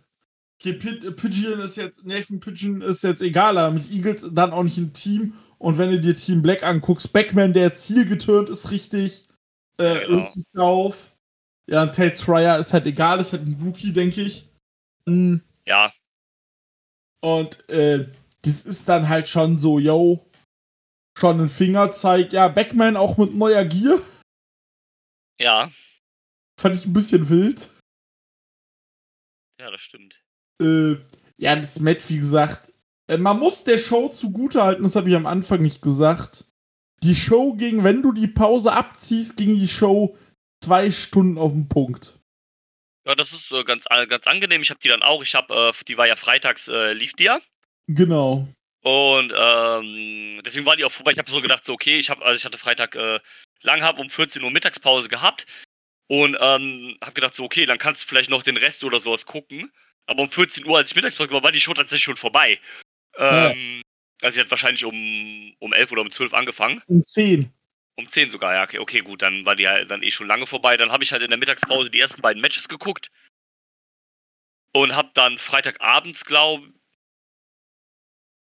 Pigeon 0.60 1.60
ist 1.60 1.76
jetzt, 1.76 2.04
Nathan 2.04 2.40
Pigeon 2.40 2.80
ist 2.80 3.02
jetzt 3.02 3.22
egaler. 3.22 3.70
Mit 3.70 3.90
Eagles 3.90 4.28
dann 4.32 4.52
auch 4.52 4.62
nicht 4.62 4.78
im 4.78 4.92
Team. 4.92 5.34
Und 5.58 5.78
wenn 5.78 5.90
du 5.90 6.00
dir 6.00 6.14
Team 6.14 6.42
Black 6.42 6.62
anguckst, 6.62 7.12
Backman, 7.12 7.52
der 7.52 7.64
jetzt 7.64 7.84
hier 7.84 8.04
geturnt 8.04 8.48
ist, 8.48 8.70
richtig. 8.70 9.26
Äh, 9.78 10.02
ja, 10.02 10.26
genau. 10.26 10.62
auf. 10.62 11.14
Ja, 11.66 11.82
und 11.82 11.94
Tate 11.94 12.14
Trier 12.14 12.58
ist 12.58 12.72
halt 12.72 12.86
egal, 12.86 13.20
ist 13.20 13.32
halt 13.32 13.46
ein 13.46 13.60
Rookie, 13.62 13.92
denke 13.92 14.22
ich. 14.22 14.48
Mhm. 15.06 15.42
Ja. 15.66 15.92
Und 17.20 17.68
äh, 17.68 18.08
das 18.42 18.62
ist 18.62 18.88
dann 18.88 19.08
halt 19.08 19.28
schon 19.28 19.56
so, 19.58 19.78
yo, 19.78 20.26
schon 21.18 21.40
ein 21.40 21.48
Fingerzeig. 21.48 22.32
Ja, 22.32 22.48
Backman 22.48 22.96
auch 22.96 23.16
mit 23.16 23.34
neuer 23.34 23.64
Gier. 23.64 24.00
Ja. 25.40 25.70
Fand 26.60 26.76
ich 26.76 26.86
ein 26.86 26.92
bisschen 26.92 27.28
wild. 27.28 27.70
Ja, 29.60 29.70
das 29.70 29.80
stimmt. 29.80 30.22
Äh, 30.60 30.96
ja, 31.36 31.56
das 31.56 31.80
Match, 31.80 32.08
wie 32.08 32.18
gesagt, 32.18 32.72
äh, 33.08 33.18
man 33.18 33.38
muss 33.38 33.64
der 33.64 33.78
Show 33.78 34.08
zugutehalten, 34.08 34.84
das 34.84 34.96
habe 34.96 35.08
ich 35.08 35.16
am 35.16 35.26
Anfang 35.26 35.62
nicht 35.62 35.82
gesagt. 35.82 36.44
Die 37.02 37.14
Show 37.14 37.54
ging, 37.54 37.84
wenn 37.84 38.02
du 38.02 38.12
die 38.12 38.28
Pause 38.28 38.72
abziehst, 38.72 39.36
ging 39.36 39.58
die 39.58 39.68
Show 39.68 40.16
zwei 40.62 40.90
Stunden 40.90 41.38
auf 41.38 41.52
den 41.52 41.68
Punkt. 41.68 42.18
Ja, 43.06 43.14
das 43.14 43.32
ist 43.32 43.52
äh, 43.52 43.64
ganz, 43.64 43.84
ganz 43.84 44.26
angenehm. 44.26 44.62
Ich 44.62 44.70
habe 44.70 44.80
die 44.80 44.88
dann 44.88 45.02
auch. 45.02 45.22
Ich 45.22 45.34
habe, 45.34 45.54
äh, 45.54 45.84
die 45.86 45.98
war 45.98 46.06
ja 46.06 46.16
freitags, 46.16 46.68
äh, 46.68 46.94
lief 46.94 47.12
die 47.12 47.24
ja. 47.24 47.38
Genau. 47.86 48.48
Und 48.82 49.32
ähm, 49.36 50.40
deswegen 50.44 50.64
war 50.64 50.76
die 50.76 50.84
auch 50.84 50.92
vorbei. 50.92 51.12
Ich 51.12 51.18
habe 51.18 51.30
so 51.30 51.42
gedacht, 51.42 51.64
so 51.64 51.74
okay, 51.74 51.98
ich 51.98 52.08
habe, 52.08 52.24
also 52.24 52.38
ich 52.38 52.44
hatte 52.44 52.58
Freitag 52.58 52.94
äh, 52.94 53.18
lang 53.62 53.82
hab 53.82 53.98
um 53.98 54.08
14 54.08 54.42
Uhr 54.42 54.50
Mittagspause 54.50 55.08
gehabt 55.08 55.46
und 56.08 56.36
ähm, 56.40 56.96
habe 57.02 57.12
gedacht, 57.14 57.34
so 57.34 57.44
okay, 57.44 57.66
dann 57.66 57.78
kannst 57.78 58.02
du 58.02 58.08
vielleicht 58.08 58.30
noch 58.30 58.42
den 58.42 58.56
Rest 58.56 58.84
oder 58.84 59.00
sowas 59.00 59.26
gucken. 59.26 59.70
Aber 60.06 60.22
um 60.22 60.30
14 60.30 60.66
Uhr, 60.66 60.76
als 60.76 60.90
ich 60.90 60.96
Mittagspause 60.96 61.28
gemacht 61.28 61.44
war 61.44 61.52
die 61.52 61.60
Show 61.60 61.72
tatsächlich 61.72 62.04
schon 62.04 62.16
vorbei. 62.16 62.60
Ähm, 63.16 63.76
ja. 63.76 63.82
Also 64.22 64.34
sie 64.34 64.40
hat 64.40 64.50
wahrscheinlich 64.50 64.84
um, 64.84 65.54
um 65.58 65.72
11 65.72 65.92
oder 65.92 66.02
um 66.02 66.10
12 66.10 66.34
angefangen. 66.34 66.82
Um 66.86 67.04
10. 67.04 67.50
Um 67.96 68.08
10 68.08 68.30
sogar, 68.30 68.54
ja, 68.54 68.64
okay, 68.64 68.78
okay, 68.78 69.00
gut, 69.00 69.22
dann 69.22 69.46
war 69.46 69.56
die 69.56 69.62
ja 69.62 69.84
dann 69.84 70.02
eh 70.02 70.10
schon 70.10 70.26
lange 70.26 70.46
vorbei. 70.46 70.76
Dann 70.76 70.92
habe 70.92 71.04
ich 71.04 71.12
halt 71.12 71.22
in 71.22 71.30
der 71.30 71.38
Mittagspause 71.38 71.90
die 71.90 72.00
ersten 72.00 72.22
beiden 72.22 72.42
Matches 72.42 72.68
geguckt. 72.68 73.10
Und 74.72 74.96
habe 74.96 75.10
dann 75.14 75.38
Freitagabends, 75.38 76.24
glaube 76.24 76.72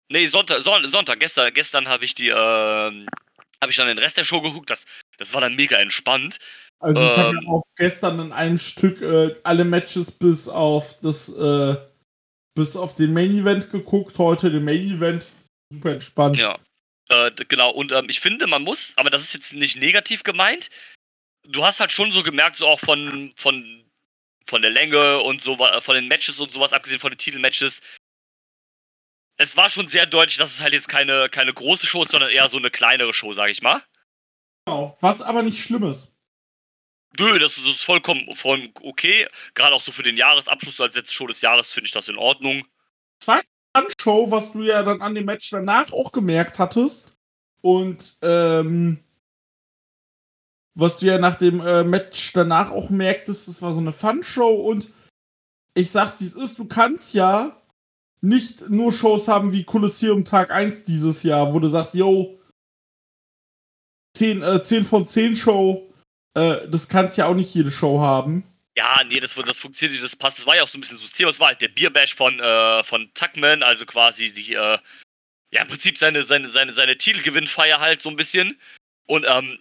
Nee, 0.08 0.28
Sonntag, 0.28 0.62
Sonntag, 0.62 1.20
gestern, 1.20 1.52
gestern 1.54 1.88
habe 1.88 2.06
ich 2.06 2.14
die, 2.14 2.30
äh, 2.30 2.34
habe 2.36 3.70
ich 3.70 3.76
dann 3.76 3.88
den 3.88 3.98
Rest 3.98 4.18
der 4.18 4.24
Show 4.24 4.42
geguckt. 4.42 4.70
Das, 4.70 4.86
das 5.18 5.34
war 5.34 5.42
dann 5.42 5.56
mega 5.56 5.78
entspannt. 5.78 6.38
Also 6.80 7.02
ich 7.02 7.12
ähm, 7.12 7.18
habe 7.18 7.36
ja 7.42 7.50
auch 7.50 7.64
gestern 7.78 8.20
in 8.20 8.32
einem 8.32 8.58
Stück 8.58 9.02
äh, 9.02 9.34
alle 9.44 9.66
Matches 9.66 10.12
bis 10.12 10.48
auf 10.48 11.00
das, 11.02 11.30
äh, 11.30 11.76
bis 12.54 12.76
auf 12.76 12.96
den 12.96 13.14
Main 13.14 13.32
Event 13.32 13.72
geguckt. 13.72 14.18
Heute 14.18 14.52
den 14.52 14.64
Main 14.64 14.88
Event. 14.88 15.28
Super 15.74 15.94
entspannt. 15.94 16.38
Ja. 16.38 16.60
Äh, 17.10 17.32
genau, 17.48 17.70
und 17.72 17.92
ähm, 17.92 18.08
ich 18.10 18.20
finde, 18.20 18.48
man 18.48 18.64
muss, 18.64 18.94
aber 18.98 19.10
das 19.10 19.24
ist 19.24 19.34
jetzt 19.34 19.54
nicht 19.54 19.78
negativ 19.78 20.24
gemeint. 20.24 20.70
Du 21.44 21.64
hast 21.64 21.80
halt 21.80 21.92
schon 21.92 22.12
so 22.12 22.24
gemerkt, 22.24 22.56
so 22.56 22.68
auch 22.68 22.80
von, 22.80 23.32
von, 23.36 23.84
von 24.46 24.62
der 24.62 24.72
Länge 24.72 25.20
und 25.20 25.44
so, 25.44 25.58
von 25.82 25.96
den 25.96 26.08
Matches 26.08 26.40
und 26.40 26.52
sowas, 26.52 26.74
abgesehen 26.74 27.00
von 27.00 27.12
den 27.12 27.20
Titelmatches. 27.20 27.82
Es 29.38 29.56
war 29.56 29.70
schon 29.70 29.88
sehr 29.88 30.08
deutlich, 30.08 30.38
dass 30.38 30.56
es 30.56 30.62
halt 30.62 30.74
jetzt 30.74 30.88
keine, 30.88 31.30
keine 31.30 31.54
große 31.54 31.86
Show 31.86 32.04
ist, 32.04 32.12
sondern 32.12 32.32
eher 32.32 32.48
so 32.48 32.58
eine 32.58 32.72
kleinere 32.72 33.14
Show, 33.14 33.32
sag 33.34 33.50
ich 33.50 33.62
mal. 33.62 33.84
Genau, 34.66 34.98
was 35.00 35.22
aber 35.22 35.44
nicht 35.44 35.62
schlimm 35.62 35.84
ist. 35.84 36.12
Nö, 37.20 37.40
das, 37.40 37.56
das 37.56 37.66
ist 37.66 37.84
vollkommen, 37.84 38.32
vollkommen 38.34 38.74
okay. 38.84 39.28
Gerade 39.54 39.76
auch 39.76 39.82
so 39.82 39.92
für 39.92 40.04
den 40.04 40.18
Jahresabschluss 40.18 40.82
als 40.82 40.96
letzte 40.96 41.14
Show 41.14 41.28
des 41.28 41.42
Jahres 41.42 41.72
finde 41.72 41.86
ich 41.86 41.94
das 41.94 42.10
in 42.10 42.18
Ordnung. 42.18 42.66
Zweite 43.20 43.48
Show, 44.00 44.32
was 44.32 44.52
du 44.52 44.64
ja 44.64 44.84
dann 44.84 45.02
an 45.02 45.16
dem 45.16 45.26
Match 45.26 45.50
danach 45.50 45.92
auch 45.94 46.12
gemerkt 46.12 46.60
hattest. 46.60 47.16
Und 47.62 48.18
ähm, 48.22 49.00
was 50.74 51.00
du 51.00 51.06
ja 51.06 51.18
nach 51.18 51.36
dem 51.36 51.62
äh, 51.66 51.84
Match 51.84 52.34
danach 52.34 52.72
auch 52.72 52.90
merktest, 52.90 53.48
das 53.48 53.62
war 53.62 53.72
so 53.72 53.80
eine 53.80 53.94
Fun-Show 53.94 54.54
und 54.54 54.90
ich 55.74 55.92
sag's 55.92 56.20
wie 56.20 56.26
es 56.26 56.34
ist, 56.34 56.60
du 56.60 56.66
kannst 56.66 57.14
ja 57.14 57.62
nicht 58.22 58.70
nur 58.70 58.92
Shows 58.92 59.28
haben 59.28 59.52
wie 59.54 59.64
Kolosseum 59.64 60.26
Tag 60.26 60.52
1 60.52 60.84
dieses 60.84 61.24
Jahr, 61.24 61.54
wo 61.54 61.60
du 61.60 61.70
sagst, 61.70 61.94
yo, 61.94 62.40
10, 64.16 64.42
äh, 64.42 64.62
10 64.62 64.84
von 64.84 65.06
10 65.06 65.36
Show, 65.36 65.94
äh, 66.36 66.68
das 66.68 66.88
kannst 66.88 67.18
ja 67.18 67.28
auch 67.28 67.36
nicht 67.36 67.54
jede 67.54 67.72
Show 67.72 68.00
haben. 68.00 68.44
Ja, 68.78 69.02
nee, 69.06 69.20
das, 69.20 69.36
das 69.36 69.58
funktioniert 69.58 69.94
nicht, 69.94 70.04
das 70.04 70.18
passt. 70.18 70.40
Das 70.40 70.46
war 70.46 70.56
ja 70.58 70.64
auch 70.64 70.68
so 70.68 70.78
ein 70.78 70.82
bisschen 70.82 70.98
so 70.98 71.04
das 71.04 71.14
Thema. 71.14 71.30
Das 71.30 71.40
war 71.40 71.48
halt 71.48 71.62
der 71.62 71.70
Bierbash 71.70 72.14
von, 72.14 72.40
äh, 72.40 72.84
von 72.84 73.10
Tuckman, 73.14 73.64
also 73.64 73.86
quasi 73.86 74.34
die, 74.34 74.54
äh, 74.54 74.78
ja, 75.52 75.62
im 75.62 75.68
Prinzip 75.70 75.98
seine, 75.98 76.24
seine, 76.24 76.50
seine, 76.50 76.74
seine 76.74 76.98
Titelgewinnfeier 76.98 77.80
halt 77.80 78.02
so 78.02 78.10
ein 78.10 78.18
bisschen. 78.18 78.60
Und, 79.08 79.26
ähm, 79.28 79.58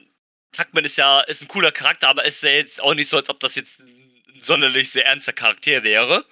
Tuckman 0.50 0.84
ist 0.84 0.98
ja, 0.98 1.20
ist 1.20 1.42
ein 1.42 1.48
cooler 1.48 1.70
Charakter, 1.70 2.08
aber 2.08 2.24
ist 2.24 2.42
ja 2.42 2.50
jetzt 2.50 2.80
auch 2.80 2.94
nicht 2.94 3.08
so, 3.08 3.16
als 3.16 3.28
ob 3.28 3.38
das 3.40 3.54
jetzt 3.54 3.80
ein 3.80 4.40
sonderlich 4.40 4.90
sehr 4.90 5.06
ernster 5.06 5.32
Charakter 5.32 5.84
wäre. 5.84 6.24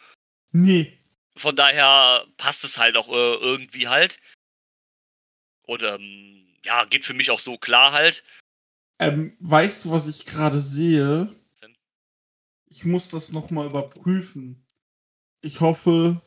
Nee. 0.51 0.99
Von 1.37 1.55
daher 1.55 2.25
passt 2.37 2.65
es 2.65 2.79
halt 2.79 2.97
auch 2.97 3.09
äh, 3.09 3.35
irgendwie 3.35 3.89
halt. 3.89 4.19
Und, 5.67 5.83
ähm, 5.83 6.32
ja, 6.65 6.85
geht 6.85 7.05
für 7.05 7.15
mich 7.15 7.31
auch 7.31 7.41
so 7.41 7.59
klar 7.59 7.93
halt. 7.93 8.25
Ähm, 8.99 9.37
weißt 9.41 9.85
du, 9.85 9.91
was 9.91 10.07
ich 10.07 10.27
gerade 10.27 10.59
sehe? 10.59 11.35
Ich 12.67 12.85
muss 12.85 13.09
das 13.09 13.31
nochmal 13.31 13.67
überprüfen. 13.67 14.65
Ich 15.43 15.61
hoffe, 15.61 16.23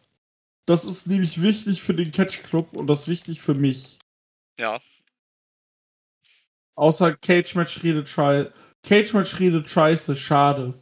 das 0.66 0.86
ist 0.86 1.08
nämlich 1.08 1.42
wichtig 1.42 1.82
für 1.82 1.94
den 1.94 2.12
Catch 2.12 2.44
Club 2.44 2.74
und 2.74 2.88
das 2.88 3.08
wichtig 3.08 3.42
für 3.42 3.54
mich. 3.54 3.98
Ja. 4.60 4.80
Außer 6.76 7.16
Cage 7.16 7.56
Match 7.56 7.82
redet 7.84 8.10
scheiße. 8.10 8.54
Cage 8.84 9.14
Match 9.14 9.40
redet 9.40 9.70
scheiße, 9.70 10.16
schade. 10.16 10.74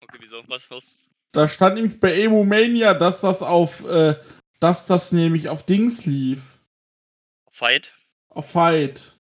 Okay, 0.00 0.18
wieso? 0.20 0.42
Was 0.46 0.68
los? 0.70 0.86
Da 1.32 1.48
stand 1.48 1.76
nämlich 1.76 1.98
bei 1.98 2.14
Emo 2.14 2.44
Mania, 2.44 2.94
dass 2.94 3.22
das 3.22 3.42
auf, 3.42 3.84
äh, 3.84 4.14
dass 4.60 4.86
das 4.86 5.12
nämlich 5.12 5.48
auf 5.48 5.64
Dings 5.64 6.06
lief. 6.06 6.58
Fight? 7.50 7.97
Auf 8.38 8.52
Fight. 8.52 9.18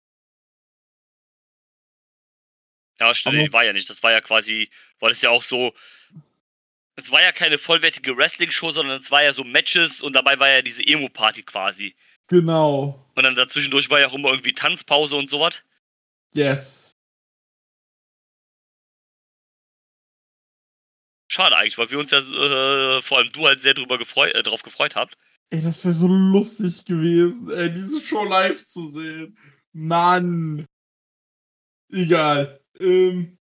Ja, 3.00 3.14
stimmt, 3.14 3.38
Aber 3.38 3.52
war 3.54 3.64
ja 3.64 3.72
nicht. 3.72 3.88
Das 3.88 4.02
war 4.02 4.12
ja 4.12 4.20
quasi, 4.20 4.68
weil 4.98 5.12
es 5.12 5.22
ja 5.22 5.30
auch 5.30 5.42
so. 5.42 5.72
Es 6.96 7.10
war 7.10 7.22
ja 7.22 7.32
keine 7.32 7.56
vollwertige 7.56 8.14
Wrestling-Show, 8.14 8.72
sondern 8.72 9.00
es 9.00 9.10
war 9.10 9.22
ja 9.22 9.32
so 9.32 9.42
Matches 9.42 10.02
und 10.02 10.14
dabei 10.14 10.38
war 10.38 10.48
ja 10.48 10.60
diese 10.60 10.86
Emo-Party 10.86 11.44
quasi. 11.44 11.96
Genau. 12.26 13.06
Und 13.14 13.22
dann 13.22 13.34
dazwischendurch 13.34 13.88
war 13.88 14.00
ja 14.00 14.08
auch 14.08 14.12
immer 14.12 14.28
irgendwie 14.28 14.52
Tanzpause 14.52 15.16
und 15.16 15.30
sowas. 15.30 15.62
Yes. 16.34 16.94
Schade 21.30 21.56
eigentlich, 21.56 21.78
weil 21.78 21.90
wir 21.90 21.98
uns 21.98 22.10
ja, 22.10 22.18
äh, 22.18 23.00
vor 23.00 23.16
allem 23.16 23.32
du 23.32 23.46
halt 23.46 23.62
sehr 23.62 23.72
drüber 23.72 23.96
gefreu 23.96 24.28
äh, 24.28 24.42
drauf 24.42 24.62
gefreut 24.62 24.94
habt. 24.94 25.16
Ey, 25.50 25.62
das 25.62 25.84
wäre 25.84 25.94
so 25.94 26.08
lustig 26.08 26.84
gewesen, 26.84 27.48
ey, 27.50 27.72
diese 27.72 28.00
Show 28.00 28.24
live 28.24 28.64
zu 28.64 28.90
sehen 28.90 29.38
Mann. 29.72 30.66
Egal. 31.92 32.60
Ähm, 32.80 33.38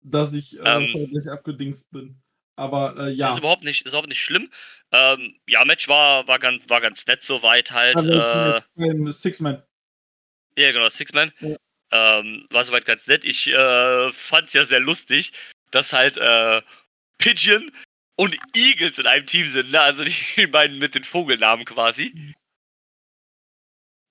dass 0.00 0.34
ich 0.34 0.58
äh, 0.58 0.62
Ähm. 0.62 0.86
zeitlich 0.92 1.28
abgedingst 1.28 1.90
bin. 1.90 2.16
Aber 2.56 2.96
äh, 2.98 3.10
ja. 3.10 3.30
Ist 3.30 3.38
überhaupt 3.38 3.64
nicht, 3.64 3.84
ist 3.84 3.92
überhaupt 3.92 4.08
nicht 4.08 4.22
schlimm. 4.22 4.48
Ähm, 4.92 5.34
ja, 5.48 5.64
Match 5.64 5.88
war, 5.88 6.26
war, 6.28 6.38
ganz, 6.38 6.68
war 6.68 6.80
ganz 6.80 7.06
nett 7.06 7.22
soweit 7.22 7.72
halt. 7.72 7.96
Äh, 7.98 8.60
Ähm, 8.76 9.10
Six-Man. 9.10 9.62
ja, 10.56 10.72
genau, 10.72 10.88
Six-Man. 10.88 11.32
Ja. 11.40 11.56
Ähm, 11.90 12.46
war 12.50 12.64
soweit 12.64 12.84
ganz 12.84 13.06
nett. 13.06 13.24
Ich 13.24 13.48
äh, 13.48 14.12
fand 14.12 14.46
es 14.46 14.52
ja 14.52 14.64
sehr 14.64 14.80
lustig, 14.80 15.32
dass 15.70 15.92
halt 15.92 16.16
äh, 16.16 16.62
Pigeon 17.18 17.70
und 18.16 18.36
Eagles 18.54 18.98
in 18.98 19.06
einem 19.06 19.26
Team 19.26 19.48
sind, 19.48 19.70
ne? 19.70 19.80
Also 19.80 20.04
die 20.04 20.46
beiden 20.46 20.78
mit 20.78 20.94
den 20.94 21.04
Vogelnamen 21.04 21.64
quasi. 21.64 22.34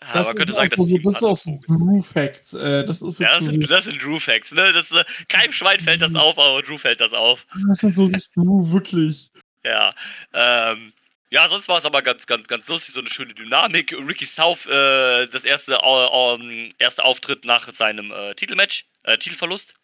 Ja, 0.01 0.13
Das 0.13 0.27
man 0.27 0.36
könnte 0.36 0.51
ist 0.51 0.55
sagen, 0.58 0.70
das 0.70 0.79
so, 0.79 0.98
das 0.98 1.38
ist 1.39 1.43
Vogel. 1.43 1.60
Drew 1.67 2.01
Facts. 2.01 2.53
Äh, 2.53 2.86
das 2.86 3.01
ist 3.01 3.20
Ja, 3.20 3.36
das 3.36 3.46
sind, 3.46 3.70
das 3.70 3.86
sind 3.86 4.01
Drew 4.03 4.20
Facts, 4.20 4.51
ne? 4.51 4.74
Das, 4.74 4.91
äh, 4.91 5.03
keinem 5.29 5.53
Schwein 5.53 5.79
fällt 5.79 6.01
das 6.01 6.15
auf, 6.15 6.39
aber 6.39 6.62
Drew 6.63 6.77
fällt 6.77 7.01
das 7.01 7.13
auf. 7.13 7.46
so, 7.53 7.67
das 7.67 7.84
ist 7.84 7.96
so 7.96 8.08
nicht 8.08 8.29
Drew, 8.36 8.72
wirklich. 8.72 9.29
Ja, 9.63 9.93
ähm, 10.34 10.91
ja, 11.29 11.48
sonst 11.48 11.70
war 11.70 11.77
es 11.77 11.86
aber 11.86 12.01
ganz, 12.01 12.25
ganz, 12.25 12.48
ganz 12.48 12.67
lustig, 12.67 12.93
so 12.96 13.00
eine 13.00 13.10
schöne 13.10 13.34
Dynamik. 13.36 13.93
Ricky 13.93 14.25
South, 14.25 14.65
äh, 14.65 15.27
das 15.27 15.46
erste, 15.46 15.75
äh, 15.75 16.34
ähm, 16.34 16.72
erste 16.79 17.05
Auftritt 17.05 17.46
nach 17.46 17.72
seinem 17.72 18.12
äh, 18.12 18.34
Titelmatch, 18.34 18.86
äh, 19.03 19.17
Titelverlust. 19.17 19.75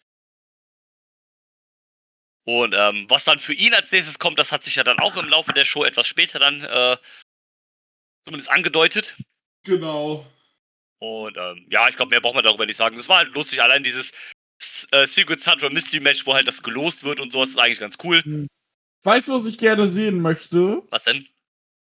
Und 2.48 2.74
ähm, 2.74 3.04
was 3.10 3.24
dann 3.24 3.40
für 3.40 3.52
ihn 3.52 3.74
als 3.74 3.92
nächstes 3.92 4.18
kommt, 4.18 4.38
das 4.38 4.52
hat 4.52 4.64
sich 4.64 4.76
ja 4.76 4.82
dann 4.82 4.98
auch 5.00 5.18
im 5.18 5.28
Laufe 5.28 5.52
der 5.52 5.66
Show 5.66 5.84
etwas 5.84 6.06
später 6.06 6.38
dann 6.38 6.64
äh, 6.64 6.96
zumindest 8.24 8.50
angedeutet. 8.50 9.16
Genau. 9.64 10.24
Und 10.98 11.36
ähm, 11.36 11.66
ja, 11.68 11.90
ich 11.90 11.96
glaube, 11.96 12.08
mehr 12.08 12.22
braucht 12.22 12.36
man 12.36 12.44
darüber 12.44 12.64
nicht 12.64 12.78
sagen. 12.78 12.96
Das 12.96 13.10
war 13.10 13.18
halt 13.18 13.34
lustig, 13.34 13.60
allein 13.60 13.84
dieses 13.84 14.12
äh, 14.92 15.04
Secret 15.04 15.40
Santa 15.40 15.68
Mystery 15.68 16.00
Match, 16.00 16.24
wo 16.24 16.32
halt 16.32 16.48
das 16.48 16.62
gelost 16.62 17.04
wird 17.04 17.20
und 17.20 17.34
sowas, 17.34 17.50
ist 17.50 17.58
eigentlich 17.58 17.80
ganz 17.80 17.98
cool. 18.02 18.22
Weißt 19.02 19.28
du, 19.28 19.32
was 19.32 19.44
ich 19.44 19.58
gerne 19.58 19.86
sehen 19.86 20.22
möchte? 20.22 20.82
Was 20.88 21.04
denn? 21.04 21.28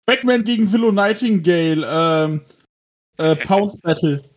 Backman 0.06 0.44
gegen 0.44 0.72
Willow 0.72 0.91
Nightingale. 0.91 1.88
Ähm, 1.89 2.46
äh, 3.18 3.36
Pounds 3.48 3.80
Battle. 3.80 4.31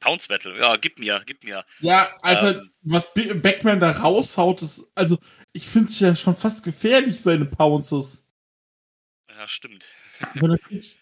Pounce 0.00 0.28
Battle, 0.28 0.58
ja, 0.58 0.76
gib 0.76 0.98
mir, 0.98 1.22
gib 1.26 1.44
mir. 1.44 1.64
Ja, 1.80 2.16
Alter, 2.22 2.60
Ähm. 2.62 2.72
was 2.82 3.12
B 3.14 3.32
Backman 3.34 3.78
da 3.80 3.90
raushaut, 3.92 4.62
ist. 4.62 4.86
Also, 4.94 5.18
ich 5.52 5.66
finde 5.66 5.88
es 5.88 6.00
ja 6.00 6.16
schon 6.16 6.34
fast 6.34 6.64
gefährlich, 6.64 7.20
seine 7.20 7.44
Pounces. 7.44 8.26
Ja, 9.32 9.46
stimmt. 9.46 9.84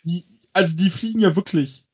Die, 0.05 0.25
also, 0.52 0.76
die 0.76 0.90
fliegen 0.90 1.21
ja 1.21 1.35
wirklich. 1.35 1.85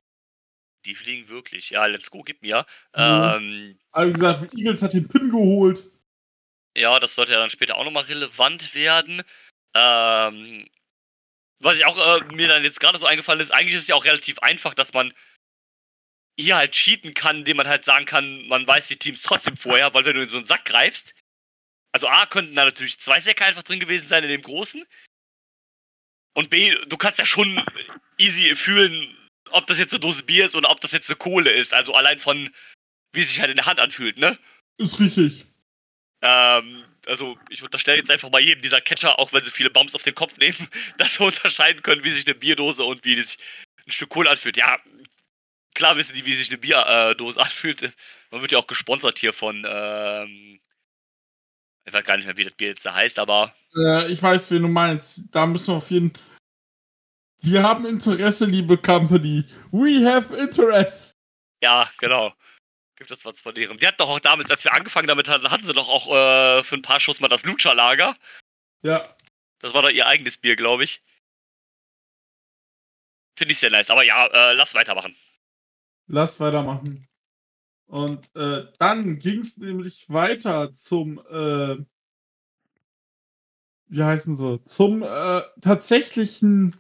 Die 0.85 0.95
fliegen 0.95 1.29
wirklich. 1.29 1.71
Ja, 1.71 1.87
let's 1.87 2.11
go, 2.11 2.23
gib 2.23 2.43
mir. 2.43 2.67
Mhm. 2.95 3.03
Ähm, 3.03 3.79
Aber 3.93 4.09
wie 4.09 4.13
gesagt, 4.13 4.55
Eagles 4.55 4.83
hat 4.83 4.93
den 4.95 5.09
Pin 5.09 5.31
geholt. 5.31 5.85
ja, 6.77 6.99
das 7.01 7.15
sollte 7.15 7.33
ja 7.33 7.39
dann 7.39 7.51
später 7.51 7.77
auch 7.77 7.85
nochmal 7.85 8.05
relevant 8.05 8.75
werden. 8.75 9.23
Ähm, 9.75 10.67
was 11.61 11.77
ich 11.77 11.87
auch 11.87 11.97
äh, 11.97 12.25
mir 12.35 12.49
dann 12.49 12.63
jetzt 12.65 12.81
gerade 12.81 12.99
so 12.99 13.07
eingefallen 13.07 13.41
ist, 13.41 13.51
eigentlich 13.53 13.75
ist 13.75 13.83
es 13.83 13.89
ja 13.89 13.95
auch 13.95 14.05
relativ 14.05 14.39
einfach, 14.41 14.75
dass 14.75 14.93
man 14.93 15.13
hier 16.39 16.57
halt 16.57 16.73
cheaten 16.73 17.15
kann, 17.15 17.39
indem 17.39 17.57
man 17.59 17.69
halt 17.69 17.85
sagen 17.85 18.07
kann, 18.07 18.47
man 18.49 18.67
weiß 18.67 18.89
die 18.89 18.97
Teams 18.97 19.23
trotzdem 19.23 19.57
vorher, 19.57 19.95
weil 19.95 20.05
wenn 20.05 20.17
du 20.17 20.23
in 20.23 20.29
so 20.29 20.39
einen 20.39 20.47
Sack 20.47 20.65
greifst, 20.65 21.15
also 21.93 22.09
A, 22.09 22.27
könnten 22.27 22.57
da 22.57 22.65
natürlich 22.65 22.99
zwei 22.99 23.21
Säcke 23.21 23.45
einfach 23.45 23.63
drin 23.63 23.79
gewesen 23.79 24.09
sein 24.09 24.25
in 24.25 24.31
dem 24.31 24.43
großen. 24.43 24.85
Und 26.35 26.51
B, 26.51 26.75
du 26.87 26.97
kannst 26.97 27.21
ja 27.21 27.25
schon 27.25 27.65
easy 28.19 28.57
fühlen, 28.57 29.17
ob 29.51 29.69
das 29.69 29.79
jetzt 29.79 29.93
eine 29.93 30.01
Dose 30.01 30.25
Bier 30.25 30.47
ist 30.47 30.57
oder 30.57 30.71
ob 30.71 30.81
das 30.81 30.91
jetzt 30.91 31.09
eine 31.09 31.17
Kohle 31.17 31.51
ist. 31.53 31.73
Also 31.73 31.95
allein 31.95 32.19
von, 32.19 32.51
wie 33.13 33.21
es 33.21 33.29
sich 33.29 33.41
halt 33.41 33.51
in 33.51 33.57
der 33.57 33.67
Hand 33.67 33.79
anfühlt, 33.79 34.19
ne? 34.19 34.37
Ist 34.77 34.99
richtig. 34.99 35.47
Ähm, 36.23 36.85
also 37.07 37.39
ich 37.49 37.63
unterstelle 37.63 37.99
jetzt 37.99 38.11
einfach 38.11 38.31
mal 38.31 38.41
jedem 38.41 38.63
dieser 38.63 38.81
Catcher, 38.81 39.19
auch 39.19 39.33
wenn 39.33 39.45
sie 39.45 39.53
viele 39.53 39.71
Bumps 39.71 39.95
auf 39.95 40.03
den 40.03 40.15
Kopf 40.15 40.37
nehmen, 40.39 40.69
dass 40.99 41.21
wir 41.21 41.27
unterscheiden 41.27 41.83
können, 41.83 42.03
wie 42.03 42.11
sich 42.11 42.27
eine 42.27 42.35
Bierdose 42.35 42.83
und 42.83 43.05
wie 43.05 43.23
sich 43.23 43.39
ein 43.87 43.93
Stück 43.93 44.09
Kohle 44.09 44.31
anfühlt. 44.31 44.57
Ja, 44.57 44.81
klar 45.75 45.97
wissen 45.97 46.15
die, 46.15 46.25
wie 46.25 46.35
sich 46.35 46.49
eine 46.51 46.59
Bierdose 46.59 47.41
anfühlt. 47.43 47.83
Man 48.31 48.41
wird 48.41 48.53
ja 48.53 48.59
auch 48.59 48.67
gesponsert 48.67 49.19
hier 49.19 49.33
von, 49.33 49.65
ähm, 49.69 50.61
ich 51.87 51.93
weiß 51.93 52.05
gar 52.05 52.17
nicht 52.17 52.27
mehr, 52.27 52.37
wie 52.37 52.45
das 52.45 52.55
Bier 52.55 52.69
jetzt 52.69 52.85
da 52.87 52.95
heißt, 52.95 53.19
aber 53.19 53.55
Äh, 53.77 54.11
ich 54.11 54.23
weiß, 54.23 54.51
wen 54.53 54.63
du 54.63 54.69
meinst. 54.69 55.23
Da 55.31 55.47
müssen 55.47 55.69
wir 55.69 55.77
auf 55.77 55.91
jeden 55.91 56.13
Wir 57.43 57.63
haben 57.63 57.85
Interesse, 57.87 58.47
liebe 58.47 58.79
Company. 58.79 59.45
We 59.71 60.05
have 60.11 60.35
interest. 60.37 61.13
ja, 61.63 61.89
genau. 61.99 62.33
Gibt 62.97 63.11
es 63.11 63.25
was 63.25 63.41
von 63.41 63.53
deren. 63.55 63.77
Die 63.77 63.87
hatten 63.87 63.97
doch 63.99 64.09
auch 64.09 64.21
damals, 64.21 64.51
als 64.51 64.63
wir 64.65 64.73
angefangen 64.73 65.09
damit 65.09 65.29
hatten, 65.29 65.51
hatten 65.51 65.65
sie 65.65 65.75
doch 65.75 65.89
auch 65.89 66.07
äh, 66.09 66.63
für 66.63 66.77
ein 66.77 66.83
paar 66.83 67.01
Schuss 67.01 67.19
mal 67.21 67.29
das 67.29 67.45
Lucha-Lager. 67.45 68.15
Ja. 68.83 69.17
Das 69.59 69.75
war 69.75 69.83
doch 69.83 69.91
ihr 69.91 70.07
eigenes 70.07 70.39
Bier, 70.39 70.55
glaube 70.57 70.85
ich. 70.85 71.03
Finde 73.37 73.53
ich 73.53 73.59
sehr 73.59 73.71
nice. 73.71 73.91
Aber 73.91 74.05
ja, 74.05 74.27
äh, 74.27 74.53
lass 74.55 74.75
weitermachen. 74.75 75.17
Lass 76.07 76.41
weitermachen. 76.41 77.09
Und 77.87 78.35
äh, 78.35 78.65
dann 78.79 79.19
ging 79.19 79.41
es 79.41 79.57
nämlich 79.57 80.07
weiter 80.09 80.73
zum, 80.73 81.21
äh, 81.31 81.77
wie 83.89 84.03
heißen 84.03 84.37
sie? 84.37 84.63
Zum 84.65 85.03
äh, 85.03 85.43
tatsächlichen 85.61 86.77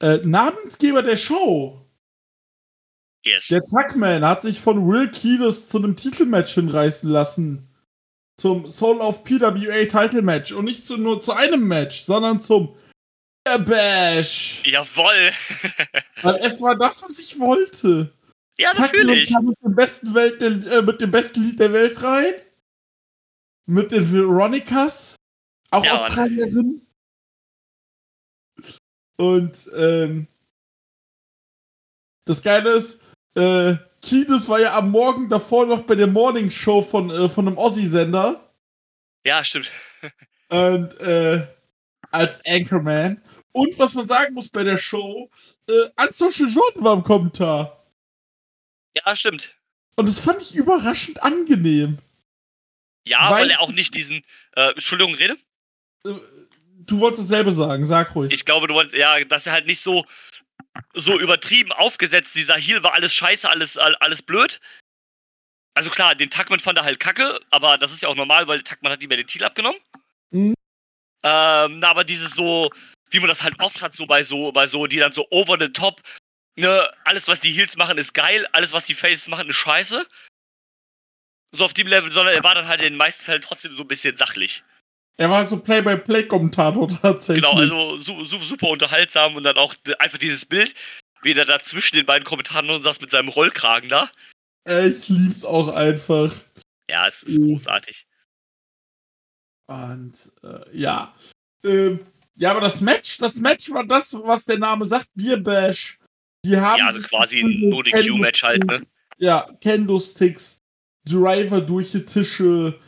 äh, 0.00 0.18
Namensgeber 0.18 1.02
der 1.02 1.16
Show. 1.16 1.84
Yes. 3.24 3.48
Der 3.48 3.64
Tuckman 3.64 4.24
hat 4.24 4.42
sich 4.42 4.60
von 4.60 4.86
Will 4.88 5.10
Kiedis 5.10 5.68
zu 5.68 5.78
einem 5.78 5.96
Titelmatch 5.96 6.54
hinreißen 6.54 7.10
lassen. 7.10 7.68
Zum 8.36 8.68
Soul 8.68 9.00
of 9.00 9.24
PWA 9.24 9.84
Title 9.84 10.22
Match. 10.22 10.52
Und 10.52 10.66
nicht 10.66 10.86
zu, 10.86 10.96
nur 10.96 11.20
zu 11.20 11.32
einem 11.32 11.66
Match, 11.66 12.02
sondern 12.02 12.40
zum 12.40 12.76
Bash. 13.44 14.62
Jawoll. 14.64 15.30
Weil 16.22 16.36
es 16.42 16.60
war 16.60 16.76
das, 16.76 17.02
was 17.02 17.18
ich 17.18 17.38
wollte. 17.38 18.12
Ja, 18.58 18.72
natürlich. 18.76 19.30
mit 19.42 19.56
dem 19.62 19.74
besten 19.74 20.14
Welt, 20.14 20.42
äh, 20.42 20.82
mit 20.82 21.00
dem 21.00 21.10
besten 21.10 21.42
Lied 21.42 21.60
der 21.60 21.72
Welt 21.72 22.02
rein. 22.02 22.34
Mit 23.66 23.92
den 23.92 24.10
Veronicas. 24.10 25.16
Auch 25.70 25.84
Ja. 25.84 25.92
Australierin. 25.94 26.86
Und 29.16 29.70
ähm, 29.76 30.28
das 32.24 32.42
Geile 32.42 32.70
ist, 32.70 33.02
äh, 33.34 33.76
Kiedis 34.00 34.48
war 34.48 34.60
ja 34.60 34.76
am 34.76 34.90
Morgen 34.90 35.28
davor 35.28 35.66
noch 35.66 35.82
bei 35.82 35.96
der 35.96 36.06
Morning 36.06 36.50
Show 36.50 36.82
von, 36.82 37.10
äh, 37.10 37.28
von 37.28 37.48
einem 37.48 37.58
Aussie-Sender. 37.58 38.52
Ja, 39.24 39.44
stimmt. 39.44 39.70
Und 40.48 40.98
äh, 41.00 41.46
als 42.10 42.44
Anchorman. 42.46 43.20
Und 43.52 43.78
was 43.78 43.94
man 43.94 44.06
sagen 44.06 44.34
muss 44.34 44.48
bei 44.48 44.64
der 44.64 44.76
Show, 44.76 45.30
äh, 45.68 45.88
Unsocial 46.02 46.48
Jordan 46.48 46.84
war 46.84 46.94
im 46.94 47.02
Kommentar. 47.02 47.77
Ja, 49.04 49.16
stimmt. 49.16 49.54
Und 49.96 50.08
das 50.08 50.20
fand 50.20 50.40
ich 50.42 50.54
überraschend 50.54 51.22
angenehm. 51.22 51.98
Ja, 53.06 53.30
weil, 53.30 53.42
Weil- 53.44 53.50
er 53.50 53.60
auch 53.60 53.72
nicht 53.72 53.94
diesen. 53.94 54.22
Äh, 54.56 54.70
Entschuldigung, 54.72 55.14
Rede? 55.14 55.36
Äh, 56.04 56.14
Du 56.80 57.00
wolltest 57.00 57.24
dasselbe 57.24 57.50
sagen, 57.52 57.84
sag 57.84 58.14
ruhig. 58.14 58.32
Ich 58.32 58.46
glaube, 58.46 58.66
du 58.66 58.72
wolltest. 58.72 58.96
Ja, 58.96 59.22
dass 59.24 59.46
er 59.46 59.52
halt 59.52 59.66
nicht 59.66 59.80
so. 59.80 60.06
So 60.94 61.18
übertrieben 61.18 61.70
aufgesetzt, 61.72 62.34
dieser 62.34 62.56
Heal 62.56 62.82
war 62.82 62.94
alles 62.94 63.14
scheiße, 63.14 63.48
alles, 63.48 63.76
all- 63.76 63.96
alles 63.96 64.22
blöd. 64.22 64.60
Also 65.74 65.90
klar, 65.90 66.14
den 66.14 66.30
Tuckman 66.30 66.60
fand 66.60 66.78
er 66.78 66.84
halt 66.84 66.98
kacke, 67.00 67.40
aber 67.50 67.78
das 67.78 67.92
ist 67.92 68.02
ja 68.02 68.08
auch 68.08 68.14
normal, 68.14 68.46
weil 68.48 68.62
Tuckman 68.62 68.92
hat 68.92 69.02
ihm 69.02 69.10
ja 69.10 69.16
den 69.16 69.26
Titel 69.26 69.44
abgenommen. 69.44 69.78
Mhm. 70.30 70.54
Ähm, 71.24 71.78
na, 71.80 71.88
aber 71.90 72.04
dieses 72.04 72.32
so, 72.32 72.70
wie 73.10 73.18
man 73.18 73.28
das 73.28 73.42
halt 73.42 73.58
oft 73.60 73.82
hat, 73.82 73.94
so 73.96 74.06
bei 74.06 74.22
so, 74.24 74.52
bei 74.52 74.66
so, 74.66 74.86
die 74.86 74.98
dann 74.98 75.12
so 75.12 75.26
over 75.30 75.56
the 75.60 75.68
top, 75.72 76.00
ne, 76.58 76.90
alles 77.04 77.28
was 77.28 77.40
die 77.40 77.52
Heals 77.52 77.76
machen 77.76 77.98
ist 77.98 78.12
geil, 78.14 78.46
alles 78.52 78.72
was 78.72 78.84
die 78.84 78.94
Faces 78.94 79.28
machen 79.28 79.48
ist 79.48 79.56
scheiße. 79.56 80.06
So 81.54 81.64
auf 81.64 81.72
dem 81.72 81.86
Level, 81.86 82.10
sondern 82.10 82.34
er 82.34 82.44
war 82.44 82.54
dann 82.54 82.68
halt 82.68 82.80
in 82.80 82.92
den 82.92 82.96
meisten 82.96 83.22
Fällen 83.24 83.40
trotzdem 83.40 83.72
so 83.72 83.82
ein 83.82 83.88
bisschen 83.88 84.16
sachlich. 84.16 84.62
Er 85.16 85.30
war 85.30 85.44
so 85.46 85.58
Play-by-Play-Kommentator 85.58 86.88
tatsächlich. 86.88 87.44
Genau, 87.44 87.56
also 87.58 87.96
su 87.96 88.24
su 88.24 88.38
super 88.38 88.68
unterhaltsam 88.68 89.34
und 89.34 89.42
dann 89.44 89.56
auch 89.56 89.74
einfach 89.98 90.18
dieses 90.18 90.46
Bild, 90.46 90.74
wie 91.22 91.32
er 91.32 91.44
da 91.44 91.58
zwischen 91.58 91.96
den 91.96 92.06
beiden 92.06 92.24
Kommentatoren 92.24 92.82
saß 92.82 93.00
mit 93.00 93.10
seinem 93.10 93.28
Rollkragen 93.28 93.88
da. 93.88 94.10
Äh, 94.68 94.88
Ich 94.88 95.08
lieb's 95.08 95.44
auch 95.44 95.68
einfach. 95.68 96.32
Ja, 96.90 97.08
es 97.08 97.22
ist 97.22 97.38
Mhm. 97.38 97.54
großartig. 97.54 98.06
Und 99.66 100.32
äh, 100.42 100.78
ja. 100.78 101.14
Ähm, 101.64 102.06
ja, 102.36 102.52
aber 102.52 102.60
das 102.60 102.80
Match, 102.80 103.18
das 103.18 103.36
Match 103.36 103.70
war 103.70 103.84
das, 103.84 104.14
was 104.14 104.44
der 104.44 104.58
Name 104.58 104.86
sagt, 104.86 105.08
Beer 105.14 105.36
Bash. 105.38 105.97
Die 106.48 106.56
haben 106.56 106.78
Ja, 106.78 106.86
also 106.86 107.00
quasi 107.02 107.40
ein 107.40 107.68
No-DQ-Match 107.68 108.42
halt, 108.42 108.64
ne? 108.64 108.82
Ja, 109.18 109.48
Kendo-Sticks, 109.60 110.62
Driver 111.04 111.60
durch 111.60 111.92
die 111.92 112.04
Tische, 112.04 112.78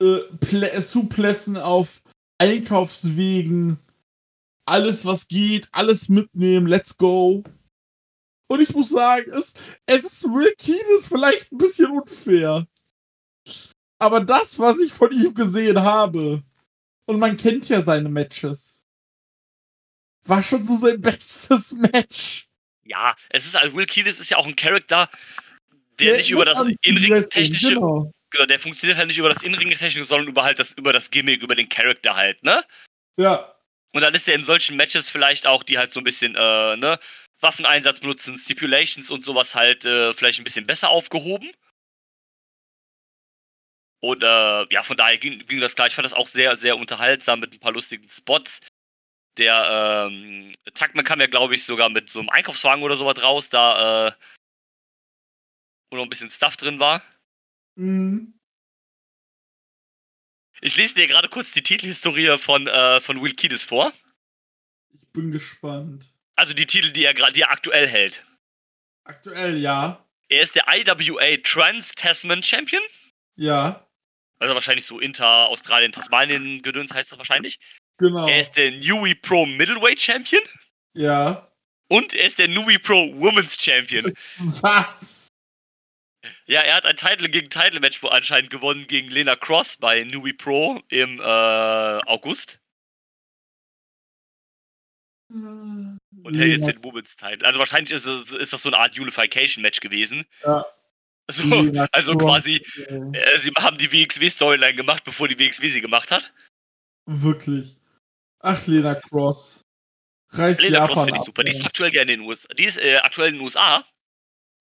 äh, 0.00 0.80
Suplessen 0.80 1.56
auf 1.56 2.02
Einkaufswegen, 2.38 3.78
alles 4.66 5.06
was 5.06 5.28
geht, 5.28 5.68
alles 5.70 6.08
mitnehmen, 6.08 6.66
let's 6.66 6.96
go. 6.96 7.44
Und 8.48 8.60
ich 8.60 8.74
muss 8.74 8.90
sagen, 8.90 9.30
es, 9.30 9.54
es 9.86 10.04
ist 10.04 10.24
Will 10.24 10.52
Keenes 10.58 11.06
vielleicht 11.06 11.52
ein 11.52 11.58
bisschen 11.58 11.90
unfair. 11.90 12.66
Aber 13.98 14.20
das, 14.20 14.58
was 14.58 14.80
ich 14.80 14.92
von 14.92 15.12
ihm 15.12 15.32
gesehen 15.34 15.80
habe, 15.80 16.42
und 17.06 17.18
man 17.18 17.36
kennt 17.36 17.68
ja 17.68 17.82
seine 17.82 18.08
Matches, 18.08 18.86
war 20.26 20.42
schon 20.42 20.64
so 20.64 20.76
sein 20.76 21.00
bestes 21.00 21.72
Match. 21.72 22.43
Ja, 22.84 23.16
es 23.30 23.46
ist 23.46 23.56
also 23.56 23.74
Will 23.74 23.86
Keenes 23.86 24.20
ist 24.20 24.30
ja 24.30 24.36
auch 24.36 24.46
ein 24.46 24.56
Charakter, 24.56 25.08
der, 25.98 26.08
Der 26.08 26.16
nicht 26.18 26.30
über 26.30 26.44
das 26.44 26.66
Inring-technische, 26.82 27.74
Genau. 27.74 28.12
genau, 28.30 28.46
der 28.46 28.58
funktioniert 28.58 28.98
halt 28.98 29.08
nicht 29.08 29.18
über 29.18 29.28
das 29.28 29.42
Inring-technische, 29.42 30.04
sondern 30.04 30.28
über 30.28 30.44
halt 30.44 30.58
das, 30.58 30.72
über 30.72 30.92
das 30.92 31.10
Gimmick, 31.10 31.42
über 31.42 31.54
den 31.54 31.68
Charakter 31.68 32.16
halt, 32.16 32.42
ne? 32.42 32.62
Ja, 33.16 33.54
Und 33.92 34.00
dann 34.02 34.12
ist 34.14 34.28
er 34.28 34.34
in 34.34 34.44
solchen 34.44 34.76
Matches 34.76 35.08
vielleicht 35.08 35.46
auch, 35.46 35.62
die 35.62 35.78
halt 35.78 35.92
so 35.92 36.00
ein 36.00 36.04
bisschen, 36.04 36.34
äh, 36.34 36.76
ne, 36.76 36.98
Waffeneinsatz 37.40 38.00
benutzen, 38.00 38.36
Stipulations 38.38 39.10
und 39.10 39.24
sowas 39.24 39.54
halt 39.54 39.84
äh, 39.84 40.12
vielleicht 40.14 40.40
ein 40.40 40.44
bisschen 40.44 40.66
besser 40.66 40.90
aufgehoben. 40.90 41.50
Und 44.00 44.22
äh, 44.22 44.66
ja, 44.72 44.82
von 44.82 44.96
daher 44.96 45.16
ging, 45.18 45.38
ging 45.46 45.60
das 45.60 45.74
klar. 45.74 45.86
Ich 45.86 45.94
fand 45.94 46.04
das 46.04 46.12
auch 46.12 46.26
sehr, 46.26 46.56
sehr 46.56 46.76
unterhaltsam 46.76 47.40
mit 47.40 47.52
ein 47.54 47.60
paar 47.60 47.72
lustigen 47.72 48.08
Spots. 48.08 48.60
Der 49.36 50.08
ähm, 50.10 50.52
Tuckman 50.74 51.04
kam 51.04 51.20
ja, 51.20 51.26
glaube 51.26 51.54
ich, 51.54 51.64
sogar 51.64 51.88
mit 51.88 52.08
so 52.08 52.20
einem 52.20 52.28
Einkaufswagen 52.28 52.82
oder 52.84 52.96
sowas 52.96 53.20
raus, 53.22 53.50
da 53.50 54.08
äh, 54.08 54.12
wo 55.90 55.96
noch 55.96 56.04
ein 56.04 56.10
bisschen 56.10 56.30
Stuff 56.30 56.56
drin 56.56 56.78
war. 56.80 57.02
mhm. 57.76 58.34
Ich 60.60 60.76
lese 60.76 60.94
dir 60.94 61.06
gerade 61.08 61.28
kurz 61.28 61.52
die 61.52 61.62
Titelhistorie 61.62 62.38
von, 62.38 62.66
äh, 62.66 63.00
von 63.00 63.20
Will 63.20 63.34
Kiedis 63.34 63.64
vor. 63.66 63.92
ich 64.94 65.06
bin 65.12 65.30
gespannt. 65.30 66.10
Also 66.36 66.54
die 66.54 66.66
Titel, 66.66 66.90
die 66.90 67.04
er 67.04 67.12
gerade, 67.12 67.32
die 67.32 67.42
er 67.42 67.50
aktuell 67.50 67.86
hält. 67.86 68.24
Aktuell 69.04 69.58
ja. 69.58 70.04
Er 70.28 70.40
ist 70.40 70.54
der 70.54 70.64
IWA 70.68 71.36
Trans-Tasman 71.42 72.42
Champion. 72.42 72.82
Ja, 73.36 73.86
Also 74.38 74.54
wahrscheinlich 74.54 74.86
so 74.86 75.00
Inter, 75.00 75.48
Australien, 75.48 75.92
Tasmanien 75.92 76.62
Gedöns 76.62 76.94
heißt 76.94 77.12
das 77.12 77.18
wahrscheinlich. 77.18 77.60
Genau. 77.98 78.28
Er 78.28 78.40
ist 78.40 78.52
der 78.52 78.70
Nui 78.72 79.14
Pro 79.14 79.46
Middleweight 79.46 80.00
Champion. 80.00 80.42
Ja. 80.94 81.50
Und 81.88 82.14
er 82.14 82.26
ist 82.26 82.38
der 82.38 82.48
Nui 82.48 82.78
Pro 82.78 82.94
Women's 82.94 83.56
Champion. 83.60 84.12
Was? 84.38 85.28
Ja, 86.46 86.60
er 86.60 86.76
hat 86.76 86.86
ein 86.86 86.96
Title 86.96 87.28
gegen 87.28 87.50
Title 87.50 87.80
Match 87.80 88.02
anscheinend 88.04 88.50
gewonnen 88.50 88.86
gegen 88.86 89.10
Lena 89.10 89.36
Cross 89.36 89.76
bei 89.76 90.04
Nui 90.04 90.32
Pro 90.32 90.80
im 90.88 91.20
äh, 91.20 91.22
August. 91.22 92.60
Und 95.28 96.00
hält 96.34 96.58
jetzt 96.58 96.68
den 96.68 96.84
Women's 96.84 97.16
Title. 97.16 97.46
Also 97.46 97.58
wahrscheinlich 97.58 97.92
ist, 97.92 98.06
es, 98.06 98.32
ist 98.32 98.52
das 98.52 98.62
so 98.62 98.70
eine 98.70 98.78
Art 98.78 98.98
Unification 98.98 99.62
Match 99.62 99.80
gewesen. 99.80 100.24
Ja. 100.42 100.64
So, 101.30 101.72
also 101.92 102.16
quasi, 102.16 102.56
äh, 102.56 103.38
sie 103.38 103.50
haben 103.58 103.78
die 103.78 103.90
WXW-Storyline 103.90 104.74
gemacht, 104.74 105.04
bevor 105.04 105.26
die 105.26 105.38
WXW 105.38 105.68
sie 105.68 105.80
gemacht 105.80 106.10
hat. 106.10 106.34
Wirklich. 107.06 107.78
Ach, 108.46 108.66
Lena 108.66 108.94
Cross. 108.94 109.64
Reißt 110.28 110.60
Lena 110.60 110.80
Japan 110.80 110.88
Cross 110.88 111.04
finde 111.04 111.16
ich 111.18 111.24
super. 111.24 111.44
Die 111.44 111.50
ist 111.50 111.64
aktuell 111.64 111.90
gerne 111.90 112.12
in 112.12 112.20
den 112.20 112.28
USA. 112.28 112.52
Die 112.52 112.64
ist 112.64 112.76
äh, 112.76 112.96
aktuell 112.98 113.28
in 113.28 113.36
den 113.36 113.42
USA. 113.42 113.82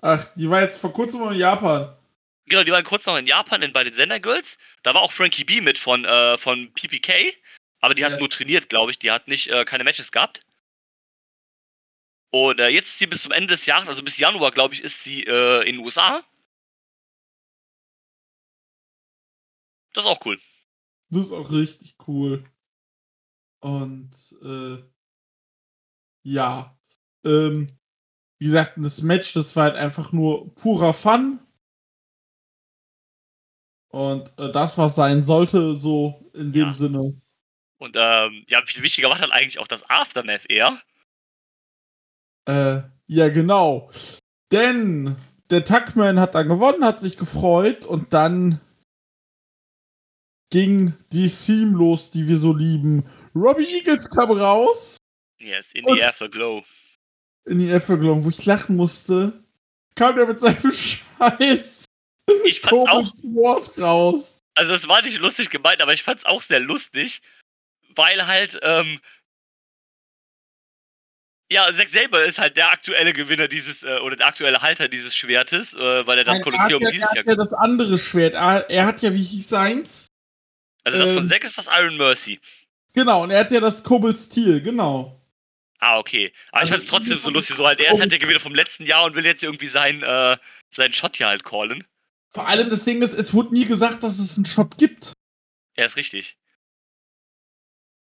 Ach, 0.02 0.34
die 0.36 0.50
war 0.50 0.62
jetzt 0.62 0.78
vor 0.78 0.94
kurzem 0.94 1.20
noch 1.20 1.32
in 1.32 1.38
Japan. 1.40 1.94
Genau, 2.46 2.64
die 2.64 2.72
waren 2.72 2.86
kurz 2.86 3.06
noch 3.06 3.18
in 3.18 3.28
Japan 3.28 3.62
in, 3.62 3.74
bei 3.74 3.84
den 3.84 3.94
Sender 3.94 4.22
Girls. 4.22 4.58
Da 4.84 4.94
war 4.94 5.02
auch 5.02 5.12
Frankie 5.12 5.44
B 5.44 5.60
mit 5.60 5.78
von, 5.78 6.06
äh, 6.06 6.38
von 6.38 6.74
PPK. 6.74 7.14
Aber 7.82 7.94
die 7.94 8.06
hat 8.06 8.12
Yes. 8.12 8.20
nur 8.22 8.30
trainiert, 8.30 8.70
glaube 8.70 8.92
ich. 8.92 9.00
Die 9.00 9.12
hat 9.12 9.28
nicht 9.28 9.48
äh, 9.50 9.66
keine 9.66 9.84
Matches 9.84 10.14
gehabt. 10.14 10.40
Und 12.32 12.62
äh, 12.62 12.70
jetzt 12.70 12.88
ist 12.88 13.00
sie 13.00 13.08
bis 13.08 13.24
zum 13.24 13.34
Ende 13.34 13.48
des 13.48 13.66
Jahres, 13.66 13.90
also 13.90 14.02
bis 14.02 14.18
Januar, 14.18 14.52
glaube 14.52 14.74
ich, 14.74 14.82
ist 14.82 15.04
sie 15.04 15.24
äh, 15.24 15.68
in 15.68 15.76
den 15.76 15.86
USA. 15.86 16.24
Das 19.94 20.06
ist 20.06 20.10
auch 20.10 20.26
cool. 20.26 20.40
Das 21.10 21.26
ist 21.26 21.34
auch 21.34 21.52
richtig 21.52 21.96
cool. 22.08 22.46
Und 23.64 24.36
äh, 24.44 24.84
ja. 26.24 26.78
Ähm, 27.26 27.68
wie 28.38 28.46
gesagt, 28.46 28.74
das 28.76 29.02
Match, 29.02 29.34
das 29.34 29.56
war 29.56 29.66
halt 29.66 29.76
einfach 29.76 30.12
nur 30.12 30.54
purer 30.56 30.94
Fun. 30.94 31.40
Und 33.90 34.38
äh, 34.38 34.52
das, 34.52 34.78
was 34.78 34.96
sein 34.96 35.22
sollte, 35.22 35.78
so 35.78 36.30
in 36.34 36.52
dem 36.52 36.68
Ja. 36.68 36.74
Sinne. 36.74 37.22
Und 37.80 37.96
ähm, 37.98 38.44
ja, 38.48 38.62
viel 38.66 38.84
wichtiger 38.84 39.10
war 39.10 39.18
dann 39.18 39.32
eigentlich 39.32 39.60
auch 39.60 39.68
das 39.68 39.90
Aftermath 39.90 40.50
eher. 40.50 40.78
Äh, 42.46 42.82
ja, 43.08 43.30
genau. 43.30 43.90
Denn 44.52 45.16
der 45.50 45.64
Tuckman 45.64 46.20
hat 46.20 46.36
dann 46.36 46.50
gewonnen, 46.50 46.84
hat 46.84 47.00
sich 47.00 47.18
gefreut 47.18 47.86
und 47.86 48.12
dann 48.12 48.60
ging 50.52 50.94
die 51.12 51.30
Theme 51.30 51.78
los, 51.78 52.12
die 52.12 52.28
wir 52.28 52.38
so 52.38 52.54
lieben. 52.54 53.06
Robbie 53.36 53.66
Eagles 53.78 54.10
kam 54.10 54.32
raus 54.32 54.98
Yes, 55.40 55.74
in 55.74 55.84
the 55.86 56.02
Afterglow. 56.04 56.64
in 57.46 57.60
die 57.60 57.70
Everglong, 57.70 58.24
wo 58.24 58.30
ich 58.30 58.46
lachen 58.46 58.76
musste. 58.78 59.44
Kam 59.96 60.16
der 60.16 60.26
mit 60.26 60.40
seinem 60.40 60.72
Scheiß 60.72 61.86
Ich 62.46 62.62
fand's 62.62 62.90
auch 62.90 63.12
Wort 63.34 63.78
raus. 63.78 64.40
Also 64.56 64.74
es 64.74 64.88
war 64.88 65.02
nicht 65.02 65.20
lustig 65.20 65.50
gemeint, 65.50 65.82
aber 65.82 65.94
ich 65.94 66.04
fand's 66.04 66.26
auch 66.26 66.42
sehr 66.42 66.60
lustig, 66.62 67.22
weil 67.96 68.26
halt, 68.28 68.60
ähm, 68.64 69.00
ja, 71.52 71.72
Zack 71.74 71.90
Saber 71.90 72.24
ist 72.24 72.40
halt 72.40 72.56
der 72.56 72.72
aktuelle 72.72 73.14
Gewinner 73.14 73.48
dieses, 73.48 73.84
äh, 73.84 73.98
oder 74.00 74.16
der 74.16 74.28
aktuelle 74.28 74.62
Halter 74.62 74.88
dieses 74.88 75.16
Schwertes, 75.16 75.74
äh, 75.74 76.08
weil 76.08 76.18
er 76.18 76.24
das 76.24 76.38
Nein, 76.38 76.44
Kolosseum 76.46 76.82
er 76.82 76.88
hat 76.88 76.94
ja, 76.94 77.00
dieses 77.00 77.10
er 77.10 77.16
Jahr, 77.16 77.22
hat 77.24 77.28
ja 77.28 77.36
das 77.36 77.54
andere 77.54 77.98
Schwert. 78.00 78.34
Er, 78.34 78.70
er 78.70 78.86
hat 78.86 79.02
ja, 79.02 79.14
wie 79.14 79.24
hieß 79.24 79.50
seins? 79.50 80.08
also 80.86 81.00
das 81.00 81.12
von 81.12 81.24
ähm, 81.24 81.30
Zack 81.30 81.44
ist 81.44 81.58
das 81.58 81.68
Iron 81.68 81.98
Mercy. 81.98 82.40
Genau, 82.94 83.24
und 83.24 83.32
er 83.32 83.40
hat 83.42 83.52
ja 83.52 83.60
das 83.60 83.84
Kobold 83.84 84.18
Steel, 84.18 84.62
genau. 84.62 85.20
Ah, 85.80 85.98
okay. 85.98 86.32
Aber 86.52 86.62
also 86.62 86.66
ich 86.66 86.72
fand's 86.72 86.88
trotzdem 86.88 87.20
so 87.20 87.30
lustig, 87.30 87.56
so 87.58 87.66
halt, 87.66 87.80
er 87.80 87.92
ist 87.92 88.00
halt 88.00 88.12
der 88.12 88.20
Gewinner 88.20 88.40
vom 88.40 88.56
letzten 88.56 88.86
Jahr 88.86 89.04
und 89.06 89.16
will 89.16 89.26
jetzt 89.26 89.44
irgendwie 89.44 89.68
seinen, 89.68 90.02
äh, 90.04 90.38
seinen 90.72 90.94
Shot 90.94 91.18
hier 91.18 91.28
halt 91.28 91.44
callen. 91.44 91.84
Vor 92.30 92.48
allem 92.48 92.70
das 92.70 92.86
Ding 92.86 93.02
ist, 93.02 93.14
es 93.14 93.34
wurde 93.34 93.54
nie 93.54 93.66
gesagt, 93.66 94.02
dass 94.04 94.18
es 94.18 94.38
einen 94.38 94.46
Shot 94.46 94.78
gibt. 94.78 95.12
Ja, 95.78 95.86
ist 95.86 95.98
richtig. 95.98 96.38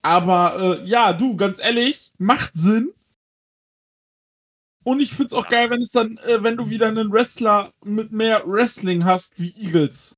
Aber 0.02 0.80
äh, 0.80 0.84
ja, 0.88 1.12
du, 1.12 1.36
ganz 1.36 1.58
ehrlich, 1.58 2.12
macht 2.18 2.54
Sinn. 2.54 2.92
Und 4.84 5.00
ich 5.00 5.12
find's 5.12 5.32
auch 5.32 5.44
Ja. 5.44 5.50
geil, 5.50 5.70
wenn 5.70 5.82
es 5.82 5.90
dann, 5.90 6.16
äh, 6.18 6.42
wenn 6.44 6.56
du 6.56 6.70
wieder 6.70 6.86
einen 6.86 7.10
Wrestler 7.12 7.72
mit 7.84 8.12
mehr 8.12 8.42
Wrestling 8.46 9.04
hast 9.04 9.38
wie 9.40 9.52
Eagles. 9.58 10.16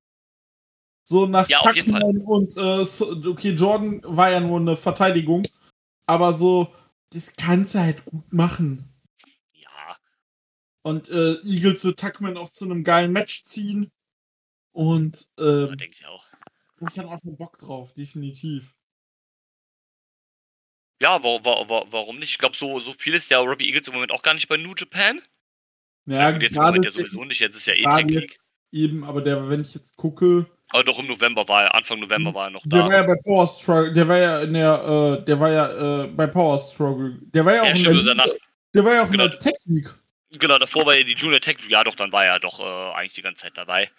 So 1.08 1.26
nach 1.26 1.48
Ja, 1.48 1.60
Tuckman 1.60 2.18
und 2.18 2.54
äh, 2.58 3.28
okay, 3.30 3.52
Jordan 3.52 4.02
war 4.04 4.30
ja 4.30 4.40
nur 4.40 4.60
eine 4.60 4.76
Verteidigung, 4.76 5.42
aber 6.04 6.34
so, 6.34 6.74
das 7.08 7.34
kannst 7.34 7.74
du 7.74 7.78
halt 7.78 8.04
gut 8.04 8.30
machen. 8.30 8.92
Ja. 9.54 9.96
Und 10.82 11.08
äh, 11.08 11.36
Eagles 11.44 11.82
wird 11.84 11.98
Tuckman 11.98 12.36
auch 12.36 12.50
zu 12.50 12.66
einem 12.66 12.84
geilen 12.84 13.12
Match 13.12 13.42
ziehen. 13.44 13.90
Und 14.72 15.26
Ja, 15.38 15.64
äh, 15.64 15.76
denke 15.76 15.96
ich 15.98 16.06
auch. 16.06 16.26
hab 16.78 16.88
ich 16.90 16.94
dann 16.94 17.06
auch 17.06 17.18
schon 17.22 17.36
Bock 17.38 17.56
drauf, 17.56 17.94
definitiv. 17.94 18.74
Ja, 21.00 21.22
wa 21.22 21.42
wa 21.42 21.68
wa 21.70 21.86
warum 21.90 22.18
nicht? 22.18 22.32
Ich 22.32 22.38
glaube, 22.38 22.54
so, 22.56 22.80
so 22.80 22.92
viel 22.92 23.14
ist 23.14 23.30
ja 23.30 23.38
Robbie 23.38 23.66
Eagles 23.66 23.88
im 23.88 23.94
Moment 23.94 24.12
auch 24.12 24.22
gar 24.22 24.34
nicht 24.34 24.46
bei 24.48 24.58
New 24.58 24.74
Japan. 24.76 25.22
Ja, 26.04 26.32
Gut, 26.32 26.42
jetzt 26.42 26.56
im 26.58 26.62
Moment 26.64 26.84
ja 26.84 26.90
sowieso 26.90 27.24
nicht, 27.24 27.40
jetzt 27.40 27.56
ist 27.56 27.66
ja 27.66 27.72
eh 27.74 27.82
gerade 27.84 28.06
Tech 28.06 28.20
League. 28.20 28.40
eben, 28.72 29.04
aber 29.04 29.22
der, 29.22 29.48
wenn 29.48 29.60
ich 29.62 29.74
jetzt 29.74 29.96
gucke, 29.96 30.46
Aber 30.70 30.84
doch 30.84 30.98
im 30.98 31.06
November 31.06 31.48
war 31.48 31.64
er, 31.64 31.74
Anfang 31.74 31.98
November 32.00 32.34
war 32.34 32.46
er 32.48 32.50
noch 32.50 32.66
der 32.66 32.80
war 32.80 32.90
da. 32.90 32.96
ja 32.96 33.02
bei 33.02 33.16
Power 33.22 33.46
Struggle, 33.46 33.92
der 33.92 34.08
war 34.08 34.18
ja 34.18 34.40
in 34.42 34.52
der, 34.52 35.18
äh, 35.20 35.24
der 35.24 35.40
war 35.40 35.50
ja 35.50 36.04
äh, 36.04 36.06
bei 36.08 36.26
Power 36.26 36.58
Struggle. 36.58 37.18
Der 37.22 37.44
war 37.44 37.54
ja 37.54 37.62
auch 37.62 37.66
Ja, 37.66 37.70
in 37.70 37.76
stimmt, 37.76 37.94
der, 37.94 38.00
und 38.00 38.06
danach, 38.18 38.28
der 38.74 38.84
war 38.84 38.94
ja 38.94 39.02
auch 39.04 39.10
genau. 39.10 39.24
in 39.24 39.30
der 39.30 39.38
Technik. 39.40 39.94
genau, 40.30 40.58
davor 40.58 40.84
war 40.86 40.94
er 40.94 41.04
die 41.04 41.14
Junior 41.14 41.40
Tech 41.40 41.58
League. 41.60 41.70
Ja, 41.70 41.84
doch, 41.84 41.94
dann 41.94 42.12
war 42.12 42.24
er 42.26 42.38
doch 42.38 42.60
äh, 42.60 42.94
eigentlich 42.94 43.14
die 43.14 43.22
ganze 43.22 43.42
Zeit 43.44 43.56
dabei. 43.56 43.90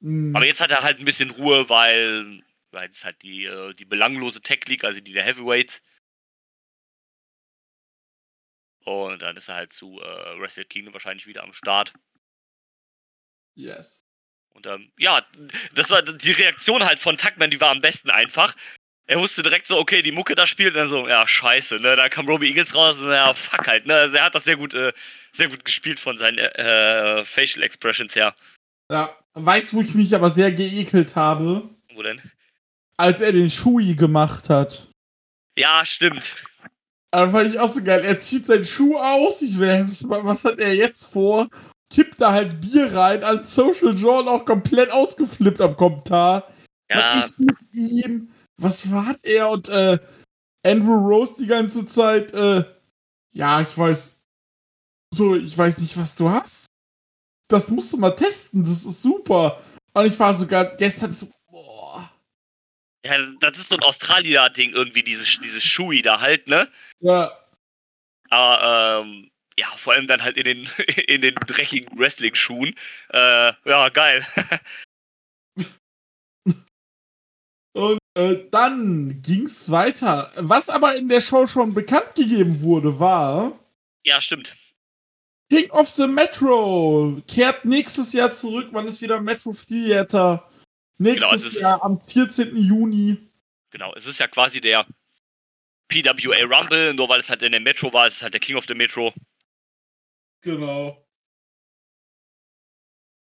Mhm. 0.00 0.34
Aber 0.36 0.46
jetzt 0.46 0.60
hat 0.60 0.70
er 0.70 0.82
halt 0.82 0.98
ein 1.00 1.04
bisschen 1.04 1.30
Ruhe, 1.30 1.68
weil, 1.68 2.40
weil 2.70 2.88
es 2.88 3.04
halt 3.04 3.20
die, 3.22 3.44
äh, 3.46 3.72
die 3.74 3.84
belanglose 3.84 4.40
Tech 4.42 4.60
League, 4.68 4.84
also 4.84 5.00
die 5.00 5.12
der 5.12 5.24
Heavyweights. 5.24 5.82
Und 8.84 9.22
dann 9.22 9.36
ist 9.36 9.48
er 9.48 9.56
halt 9.56 9.72
zu 9.72 10.00
äh, 10.00 10.40
Wrestle 10.40 10.64
Kingdom 10.64 10.92
wahrscheinlich 10.94 11.26
wieder 11.26 11.42
am 11.44 11.52
Start. 11.52 11.92
yes. 13.54 14.04
Und 14.54 14.66
ähm, 14.66 14.90
ja, 14.98 15.24
das 15.74 15.90
war 15.90 16.02
die 16.02 16.32
Reaktion 16.32 16.84
halt 16.84 16.98
von 16.98 17.16
Tuckman, 17.16 17.50
die 17.50 17.60
war 17.60 17.70
am 17.70 17.80
besten 17.80 18.10
einfach. 18.10 18.54
Er 19.06 19.18
wusste 19.18 19.42
direkt 19.42 19.66
so, 19.66 19.78
okay, 19.78 20.02
die 20.02 20.12
Mucke 20.12 20.34
da 20.34 20.46
spielt, 20.46 20.74
und 20.74 20.80
dann 20.80 20.88
so, 20.88 21.08
ja, 21.08 21.26
scheiße, 21.26 21.80
ne? 21.80 21.96
Da 21.96 22.08
kam 22.08 22.28
Robbie 22.28 22.48
Eagles 22.48 22.74
raus 22.74 22.98
und 22.98 23.10
ja, 23.10 23.34
fuck 23.34 23.66
halt, 23.66 23.86
ne? 23.86 23.94
Also 23.94 24.16
er 24.16 24.24
hat 24.24 24.34
das 24.34 24.44
sehr 24.44 24.56
gut, 24.56 24.74
äh, 24.74 24.92
sehr 25.32 25.48
gut 25.48 25.64
gespielt 25.64 25.98
von 25.98 26.16
seinen 26.16 26.38
äh, 26.38 27.24
Facial 27.24 27.64
Expressions 27.64 28.14
her. 28.14 28.34
Ja, 28.90 29.16
weißt, 29.34 29.74
wo 29.74 29.80
ich 29.80 29.94
mich 29.94 30.14
aber 30.14 30.30
sehr 30.30 30.52
geekelt 30.52 31.16
habe, 31.16 31.68
Wo 31.94 32.02
denn? 32.02 32.20
als 32.96 33.20
er 33.20 33.32
den 33.32 33.50
Shui 33.50 33.94
gemacht 33.94 34.48
hat. 34.48 34.88
Ja, 35.58 35.84
stimmt. 35.84 36.44
Aber 37.10 37.30
fand 37.30 37.52
ich 37.52 37.60
auch 37.60 37.68
so 37.68 37.82
geil. 37.82 38.04
Er 38.04 38.20
zieht 38.20 38.46
seinen 38.46 38.64
Schuh 38.64 38.96
aus. 38.96 39.42
Ich 39.42 39.58
will, 39.58 39.86
was, 39.88 40.04
was 40.08 40.44
hat 40.44 40.58
er 40.58 40.74
jetzt 40.74 41.04
vor? 41.12 41.48
Kippt 41.92 42.20
da 42.20 42.32
halt 42.32 42.60
Bier 42.60 42.94
rein. 42.94 43.22
Als 43.22 43.54
Social 43.54 43.94
John 43.94 44.26
auch 44.26 44.44
komplett 44.46 44.90
ausgeflippt 44.90 45.60
am 45.60 45.76
Kommentar. 45.76 46.48
Ja, 46.90 47.16
Was 47.16 47.26
ist 47.26 47.40
mit 47.40 47.56
ihm? 47.74 48.32
Was 48.56 48.90
war 48.90 49.14
er? 49.22 49.50
Und 49.50 49.68
äh, 49.68 49.98
Andrew 50.64 50.94
Rose 50.94 51.34
die 51.38 51.46
ganze 51.46 51.84
Zeit, 51.86 52.32
äh, 52.32 52.64
ja, 53.32 53.60
ich 53.60 53.76
weiß. 53.76 54.16
So, 55.14 55.36
ich 55.36 55.56
weiß 55.56 55.78
nicht, 55.80 55.96
was 55.98 56.16
du 56.16 56.30
hast. 56.30 56.66
Das 57.48 57.68
musst 57.68 57.92
du 57.92 57.98
mal 57.98 58.12
testen, 58.12 58.62
das 58.62 58.84
ist 58.84 59.02
super. 59.02 59.60
Und 59.92 60.06
ich 60.06 60.18
war 60.18 60.34
sogar 60.34 60.64
gestern 60.76 61.12
so, 61.12 61.28
boah. 61.50 62.10
ja, 63.04 63.18
das 63.40 63.58
ist 63.58 63.68
so 63.68 63.76
ein 63.76 63.82
Australier-Ding 63.82 64.72
irgendwie, 64.72 65.02
dieses, 65.02 65.38
dieses 65.40 65.62
Shui 65.62 66.00
da 66.00 66.20
halt, 66.22 66.48
ne? 66.48 66.66
Ja, 67.00 67.30
Aber, 68.30 69.02
ähm, 69.04 69.31
ja, 69.56 69.66
vor 69.76 69.92
allem 69.94 70.06
dann 70.06 70.22
halt 70.22 70.36
in 70.36 70.44
den, 70.44 70.70
in 71.06 71.22
den 71.22 71.34
dreckigen 71.34 71.98
Wrestling-Schuhen. 71.98 72.74
Äh, 73.10 73.52
ja, 73.64 73.88
geil. 73.88 74.24
Und 77.74 77.98
äh, 78.14 78.36
dann 78.50 79.22
ging's 79.22 79.70
weiter. 79.70 80.30
Was 80.36 80.68
aber 80.68 80.94
in 80.96 81.08
der 81.08 81.22
Show 81.22 81.46
schon 81.46 81.72
bekannt 81.72 82.14
gegeben 82.14 82.60
wurde, 82.60 83.00
war 83.00 83.58
ja, 84.04 84.20
stimmt. 84.20 84.56
King 85.50 85.70
of 85.70 85.88
the 85.88 86.06
Metro 86.06 87.20
kehrt 87.28 87.64
nächstes 87.64 88.12
Jahr 88.12 88.32
zurück. 88.32 88.68
Wann 88.72 88.88
ist 88.88 89.00
wieder 89.00 89.20
Metro 89.20 89.52
Theater? 89.52 90.48
Nächstes 90.98 91.54
Genau, 91.54 91.68
Jahr 91.68 91.84
am 91.84 92.00
14. 92.06 92.56
Juni. 92.56 93.18
Genau, 93.70 93.92
es 93.94 94.06
ist 94.06 94.18
ja 94.18 94.28
quasi 94.28 94.60
der 94.60 94.86
PWA 95.88 96.44
Rumble, 96.44 96.94
nur 96.94 97.08
weil 97.08 97.20
es 97.20 97.28
halt 97.28 97.42
in 97.42 97.52
der 97.52 97.60
Metro 97.60 97.92
war, 97.92 98.06
ist 98.06 98.16
es 98.16 98.22
halt 98.22 98.34
der 98.34 98.40
King 98.40 98.56
of 98.56 98.64
the 98.66 98.74
Metro. 98.74 99.12
Genau. 100.42 100.98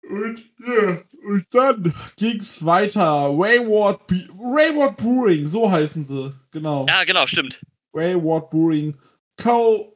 Und, 0.10 0.45
ja, 0.65 1.01
und 1.27 1.45
dann 1.51 1.93
ging's 2.15 2.63
weiter. 2.63 3.38
Wayward, 3.38 4.08
Be 4.08 4.30
Wayward 4.34 4.95
Brewing, 4.95 5.47
so 5.47 5.69
heißen 5.69 6.06
sie. 6.06 6.34
Genau. 6.51 6.86
Ja, 6.88 7.03
genau, 7.03 7.27
stimmt. 7.27 7.62
Wayward 7.91 8.49
Brewing. 8.49 8.97
Co. 9.38 9.93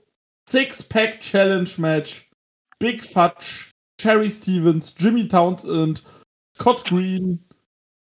Six-Pack 0.49 1.21
Challenge 1.21 1.69
Match. 1.77 2.29
Big 2.79 3.03
Fudge. 3.03 3.71
Cherry 3.99 4.29
Stevens. 4.29 4.93
Jimmy 4.97 5.27
Townsend. 5.27 6.03
Scott 6.57 6.83
Green. 6.85 7.47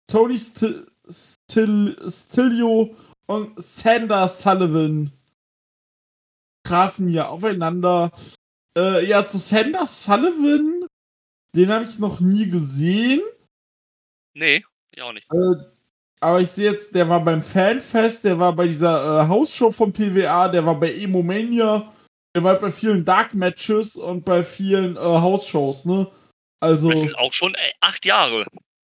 Tony 0.08 0.38
St 0.38 0.86
Still 1.10 1.98
Stilio 2.08 2.96
und 3.26 3.62
Sander 3.62 4.28
Sullivan 4.28 5.12
trafen 6.64 7.08
hier 7.08 7.30
aufeinander. 7.30 8.12
Äh, 8.80 9.06
ja, 9.06 9.28
zu 9.28 9.38
Sander 9.38 9.86
Sullivan, 9.86 10.88
den 11.54 11.70
habe 11.70 11.84
ich 11.84 12.00
noch 12.00 12.22
nie 12.22 12.50
gesehen. 12.50 13.22
Nee, 14.34 14.64
ich 14.92 15.02
auch 15.02 15.12
nicht. 15.12 15.28
Äh, 15.34 15.56
aber 16.22 16.40
ich 16.40 16.50
sehe 16.50 16.72
jetzt, 16.72 16.96
der 16.96 17.10
war 17.10 17.22
beim 17.22 17.42
Fanfest, 17.42 18.24
der 18.24 18.40
war 18.40 18.56
bei 18.56 18.68
dieser 18.68 19.24
äh, 19.24 19.28
Hausshow 19.28 19.72
von 19.72 19.92
PWA, 19.92 20.48
der 20.48 20.66
war 20.66 20.80
bei 20.80 20.94
Emo 20.94 21.22
Mania, 21.22 21.92
der 22.34 22.44
war 22.44 22.58
bei 22.58 22.72
vielen 22.72 23.04
Dark 23.04 23.34
Matches 23.34 23.98
und 23.98 24.24
bei 24.24 24.44
vielen 24.44 24.96
äh, 24.96 25.00
Hausshows, 25.00 25.84
ne? 25.84 26.10
Also, 26.62 26.90
Das 26.90 27.00
sind 27.00 27.18
auch 27.18 27.34
schon 27.34 27.56
ey, 27.56 27.72
acht 27.82 28.06
Jahre. 28.06 28.46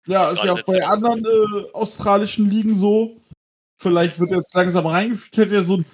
ja, 0.07 0.31
ist 0.31 0.43
ja 0.43 0.53
auch 0.53 0.63
bei 0.63 0.85
anderen 0.85 1.23
äh, 1.23 1.71
australischen 1.71 2.49
Ligen 2.49 2.75
so. 2.75 3.21
Vielleicht 3.79 4.19
wird 4.19 4.31
er 4.31 4.37
jetzt 4.37 4.55
langsam 4.55 4.87
reingeführt, 4.87 5.47
hat 5.47 5.53
er 5.53 5.61
so 5.61 5.77
ein, 5.77 5.85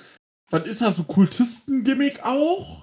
was 0.49 0.67
ist 0.67 0.81
das, 0.81 0.95
so 0.95 1.03
Kultisten-Gimmick 1.03 2.23
auch? 2.23 2.82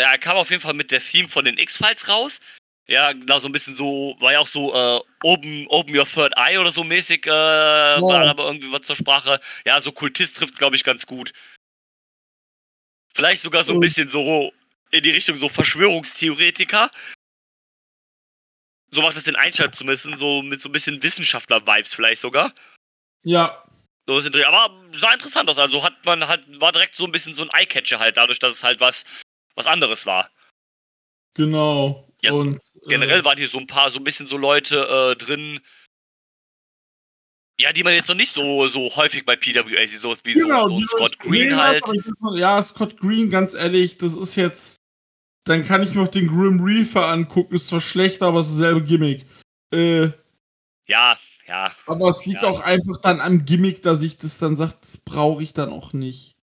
Ja, 0.00 0.12
er 0.12 0.18
kam 0.18 0.36
auf 0.38 0.48
jeden 0.50 0.62
Fall 0.62 0.72
mit 0.74 0.90
der 0.90 1.00
Theme 1.00 1.28
von 1.28 1.44
den 1.44 1.58
X-Files 1.58 2.08
raus. 2.08 2.40
Ja, 2.88 3.12
genau, 3.12 3.38
so 3.38 3.48
ein 3.48 3.52
bisschen 3.52 3.74
so, 3.74 4.16
war 4.18 4.32
ja 4.32 4.40
auch 4.40 4.46
so, 4.48 4.74
äh, 4.74 5.00
open, 5.22 5.66
open 5.68 5.96
Your 5.96 6.06
Third 6.06 6.32
Eye 6.36 6.58
oder 6.58 6.72
so 6.72 6.82
mäßig, 6.82 7.26
äh, 7.26 7.30
war 7.30 8.26
aber 8.26 8.46
irgendwie 8.46 8.72
was 8.72 8.82
zur 8.86 8.96
Sprache. 8.96 9.38
Ja, 9.66 9.80
so 9.80 9.92
Kultist 9.92 10.38
trifft 10.38 10.56
glaube 10.56 10.74
ich, 10.76 10.82
ganz 10.84 11.06
gut. 11.06 11.32
Vielleicht 13.14 13.42
sogar 13.42 13.62
so 13.62 13.72
ein 13.72 13.76
Und- 13.76 13.80
bisschen 13.82 14.08
so 14.08 14.52
in 14.90 15.02
die 15.02 15.10
Richtung 15.10 15.36
so 15.36 15.48
Verschwörungstheoretiker. 15.48 16.90
So 18.90 19.02
macht 19.02 19.16
es 19.16 19.24
den 19.24 19.36
Einschalt 19.36 19.74
zumindest, 19.74 20.08
so 20.18 20.42
mit 20.42 20.60
so 20.60 20.68
ein 20.68 20.72
bisschen 20.72 21.02
Wissenschaftler-Vibes 21.02 21.94
vielleicht 21.94 22.20
sogar. 22.22 22.52
Ja, 23.22 23.62
So 24.08 24.18
ist. 24.18 24.34
Aber 24.34 24.82
sah 24.92 25.12
interessant 25.12 25.48
aus. 25.48 25.58
Also 25.58 25.84
hat 25.84 26.04
man 26.04 26.26
halt, 26.26 26.44
war 26.60 26.72
direkt 26.72 26.96
so 26.96 27.04
ein 27.04 27.12
bisschen 27.12 27.34
so 27.36 27.42
ein 27.42 27.50
Eye-Catcher 27.50 28.00
halt, 28.00 28.16
dadurch, 28.16 28.40
dass 28.40 28.54
es 28.54 28.64
halt 28.64 28.80
was, 28.80 29.04
was 29.54 29.66
anderes 29.66 30.06
war. 30.06 30.30
genau. 31.34 32.06
Ja, 32.22 32.32
und 32.32 32.56
äh, 32.56 32.88
Generell 32.88 33.24
waren 33.24 33.38
hier 33.38 33.48
so 33.48 33.56
ein 33.58 33.66
paar, 33.66 33.90
so 33.90 33.98
ein 33.98 34.04
bisschen 34.04 34.26
so 34.26 34.36
Leute 34.36 34.76
äh, 34.86 35.16
drin, 35.16 35.58
ja, 37.58 37.72
die 37.72 37.82
man 37.82 37.94
jetzt 37.94 38.08
noch 38.08 38.14
nicht 38.14 38.32
so, 38.32 38.68
so 38.68 38.88
häufig 38.96 39.24
bei 39.24 39.36
PWA 39.36 39.86
sieht, 39.86 40.00
so 40.02 40.14
wie 40.24 40.32
Genau, 40.34 40.68
so, 40.68 40.74
so 40.74 40.80
ein 40.80 40.86
Scott 40.86 41.18
Green 41.18 41.54
hat, 41.56 41.82
halt. 41.82 42.20
mal- 42.20 42.38
Ja, 42.38 42.62
Scott 42.62 42.98
Green, 42.98 43.30
ganz 43.30 43.54
ehrlich, 43.54 43.96
das 43.98 44.14
ist 44.14 44.36
jetzt. 44.36 44.76
Dann 45.44 45.64
kann 45.66 45.82
ich 45.82 45.94
noch 45.94 46.08
den 46.08 46.26
Grim 46.28 46.60
Reaper 46.62 47.06
angucken. 47.08 47.54
Ist 47.56 47.68
zwar 47.68 47.80
schlecht, 47.80 48.22
aber 48.22 48.40
es 48.40 48.48
ist 48.48 48.60
dasselbe 48.60 48.82
Gimmick. 48.82 49.24
Äh, 49.72 50.10
Ja, 50.86 51.18
ja. 51.48 51.74
aber 51.86 52.08
es 52.10 52.24
liegt 52.26 52.42
Ja. 52.42 52.48
auch 52.50 52.60
einfach 52.60 53.00
dann 53.02 53.20
am 53.22 53.44
Gimmick, 53.46 53.80
dass 53.82 54.02
ich 54.02 54.18
das 54.18 54.36
dann 54.38 54.56
sage, 54.56 54.74
das 54.82 54.98
brauche 54.98 55.42
ich 55.42 55.54
dann 55.54 55.70
auch 55.70 55.92
nicht. 55.94 56.34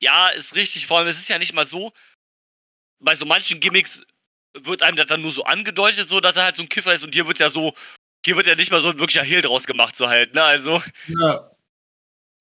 Ja, 0.00 0.28
ist 0.28 0.54
richtig. 0.54 0.86
Vor 0.86 0.98
allem, 0.98 1.08
es 1.08 1.18
ist 1.18 1.28
ja 1.28 1.38
nicht 1.38 1.52
mal 1.54 1.66
so, 1.66 1.92
bei 3.00 3.14
so 3.14 3.26
manchen 3.26 3.60
Gimmicks 3.60 4.02
wird 4.54 4.82
einem 4.82 4.96
das 4.96 5.06
dann 5.06 5.22
nur 5.22 5.32
so 5.32 5.44
angedeutet, 5.44 6.08
so 6.08 6.20
dass 6.20 6.36
er 6.36 6.44
halt 6.44 6.56
so 6.56 6.62
ein 6.62 6.68
Kiffer 6.68 6.94
ist 6.94 7.04
und 7.04 7.14
hier 7.14 7.26
wird 7.26 7.38
ja 7.38 7.50
so, 7.50 7.74
hier 8.24 8.36
wird 8.36 8.46
ja 8.46 8.54
nicht 8.54 8.70
mal 8.70 8.80
so 8.80 8.90
ein 8.90 8.98
wirklicher 8.98 9.22
Hehl 9.24 9.42
draus 9.42 9.66
gemacht, 9.66 9.96
so 9.96 10.08
halt, 10.08 10.34
ne? 10.34 10.42
Also, 10.42 10.82
Ja, 11.06 11.50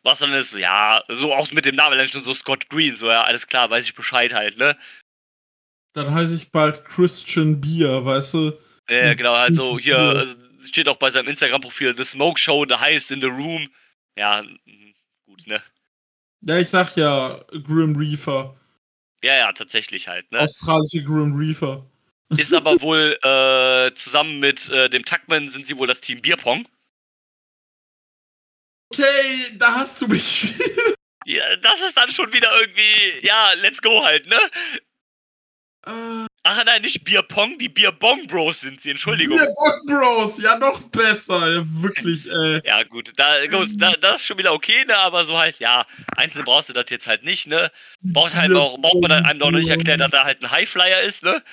was 0.04 0.20
dann 0.20 0.34
ist, 0.34 0.54
ja, 0.54 1.04
so 1.10 1.34
auch 1.34 1.52
mit 1.52 1.66
dem 1.66 1.76
Namen 1.76 1.94
allein 1.94 2.08
schon 2.08 2.24
so 2.24 2.34
Scott 2.34 2.70
Green, 2.70 2.96
so, 2.96 3.08
ja, 3.08 3.24
alles 3.24 3.46
klar, 3.46 3.70
weiß 3.70 3.86
ich 3.86 3.94
Bescheid 3.94 4.34
halt, 4.34 4.58
ne? 4.58 4.76
dann 5.98 6.14
heiße 6.14 6.36
ich 6.36 6.52
bald 6.52 6.86
Christian 6.86 7.60
Beer, 7.60 8.06
weißt 8.06 8.36
du? 8.36 8.60
Ja, 8.90 9.16
genau, 9.16 9.36
halt 9.36 9.56
so, 9.56 9.80
hier 9.80 9.98
äh, 9.98 10.66
steht 10.66 10.88
auch 10.88 10.98
bei 10.98 11.10
seinem 11.10 11.28
Instagram-Profil, 11.28 11.96
The 11.96 12.04
Smoke 12.04 12.40
Show, 12.40 12.66
The 12.70 12.76
Highest 12.76 13.12
in 13.12 13.22
the 13.22 13.28
Room. 13.28 13.68
Ja, 14.16 14.44
mhm, 14.44 14.94
gut, 15.26 15.48
ne? 15.48 15.62
Ja, 16.42 16.58
ich 16.58 16.70
sag 16.70 16.96
ja 16.96 17.44
Grim 17.64 17.96
Reaper. 17.96 18.56
Ja, 19.24 19.36
ja, 19.36 19.52
tatsächlich 19.52 20.08
halt, 20.08 20.32
ne? 20.32 20.42
Australische 20.42 21.04
Grim 21.04 21.36
Reaper. 21.36 21.86
Ist 22.30 22.54
aber 22.54 22.80
wohl, 22.82 23.18
äh, 23.24 23.94
zusammen 23.94 24.40
mit 24.40 24.70
äh, 24.70 24.90
dem 24.90 25.06
Tuckman 25.06 25.48
sind 25.48 25.66
sie 25.66 25.78
wohl 25.78 25.88
das 25.88 26.02
Team 26.02 26.22
Bierpong. 26.22 26.68
Okay, 28.94 29.52
da 29.58 29.76
hast 29.76 30.02
du 30.02 30.08
mich. 30.08 30.54
Ja, 31.30 31.58
das 31.58 31.82
ist 31.82 31.98
dann 31.98 32.10
schon 32.10 32.32
wieder 32.32 32.50
irgendwie, 32.62 33.26
ja, 33.28 33.52
let's 33.62 33.82
go 33.82 34.02
halt, 34.02 34.28
ne? 34.28 34.40
äh, 35.86 36.27
Ach 36.50 36.64
nein, 36.64 36.82
nicht 36.82 37.04
Bierpong, 37.04 37.58
die 37.58 37.68
Bierbong 37.68 38.26
Bros 38.26 38.62
sind 38.62 38.80
sie, 38.80 38.92
Entschuldigung. 38.92 39.38
Beer 39.38 39.54
Bong 39.54 39.86
Bros, 39.86 40.42
ja 40.42 40.58
noch 40.58 40.82
besser, 40.84 41.56
ja, 41.56 41.62
wirklich, 41.82 42.26
ey. 42.32 42.62
Ja, 42.64 42.84
gut, 42.84 43.12
da, 43.18 43.46
gut 43.48 43.68
da, 43.76 43.92
das 44.00 44.22
ist 44.22 44.28
schon 44.28 44.38
wieder 44.38 44.54
okay, 44.54 44.86
ne? 44.88 44.98
Aber 45.00 45.26
so 45.26 45.38
halt, 45.38 45.60
ja, 45.60 45.86
einzeln 46.16 46.46
brauchst 46.46 46.70
du 46.70 46.74
das 46.74 46.86
jetzt 46.90 47.06
halt 47.06 47.26
nicht, 47.26 47.48
ne? 47.48 47.70
Braucht, 48.02 48.34
halt 48.34 48.54
auch, 48.54 48.78
braucht 48.78 49.02
man 49.02 49.10
dann 49.10 49.26
einem 49.26 49.40
doch 49.40 49.52
nicht 49.52 49.70
erklären, 49.70 50.00
dass 50.00 50.12
da 50.12 50.24
halt 50.24 50.42
ein 50.42 50.50
Highflyer 50.50 51.02
ist, 51.02 51.22
ne? 51.24 51.44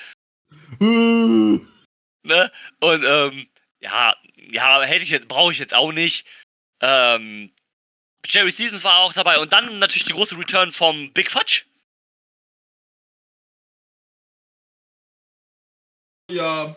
Ne? 0.79 2.51
Und 2.79 3.03
ähm, 3.05 3.47
ja, 3.81 4.15
ja, 4.49 4.81
hätte 4.81 5.03
ich 5.03 5.09
jetzt, 5.09 5.27
brauche 5.27 5.51
ich 5.51 5.59
jetzt 5.59 5.73
auch 5.73 5.91
nicht. 5.91 6.25
Ähm, 6.79 7.51
Jerry 8.25 8.49
Stevens 8.49 8.85
war 8.85 8.99
auch 8.99 9.11
dabei 9.11 9.39
und 9.39 9.51
dann 9.51 9.77
natürlich 9.79 10.05
die 10.05 10.13
große 10.13 10.37
Return 10.37 10.71
vom 10.71 11.11
Big 11.11 11.29
Fudge. 11.29 11.63
Ja. 16.29 16.75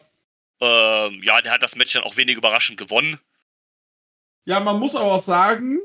Ähm, 0.61 1.23
ja, 1.23 1.41
der 1.41 1.53
hat 1.53 1.63
das 1.63 1.77
Match 1.77 1.93
dann 1.93 2.03
auch 2.03 2.17
wenig 2.17 2.37
überraschend 2.37 2.79
gewonnen. 2.79 3.19
Ja, 4.45 4.61
man 4.61 4.79
muss 4.79 4.97
aber 4.97 5.13
auch 5.13 5.23
sagen, 5.23 5.79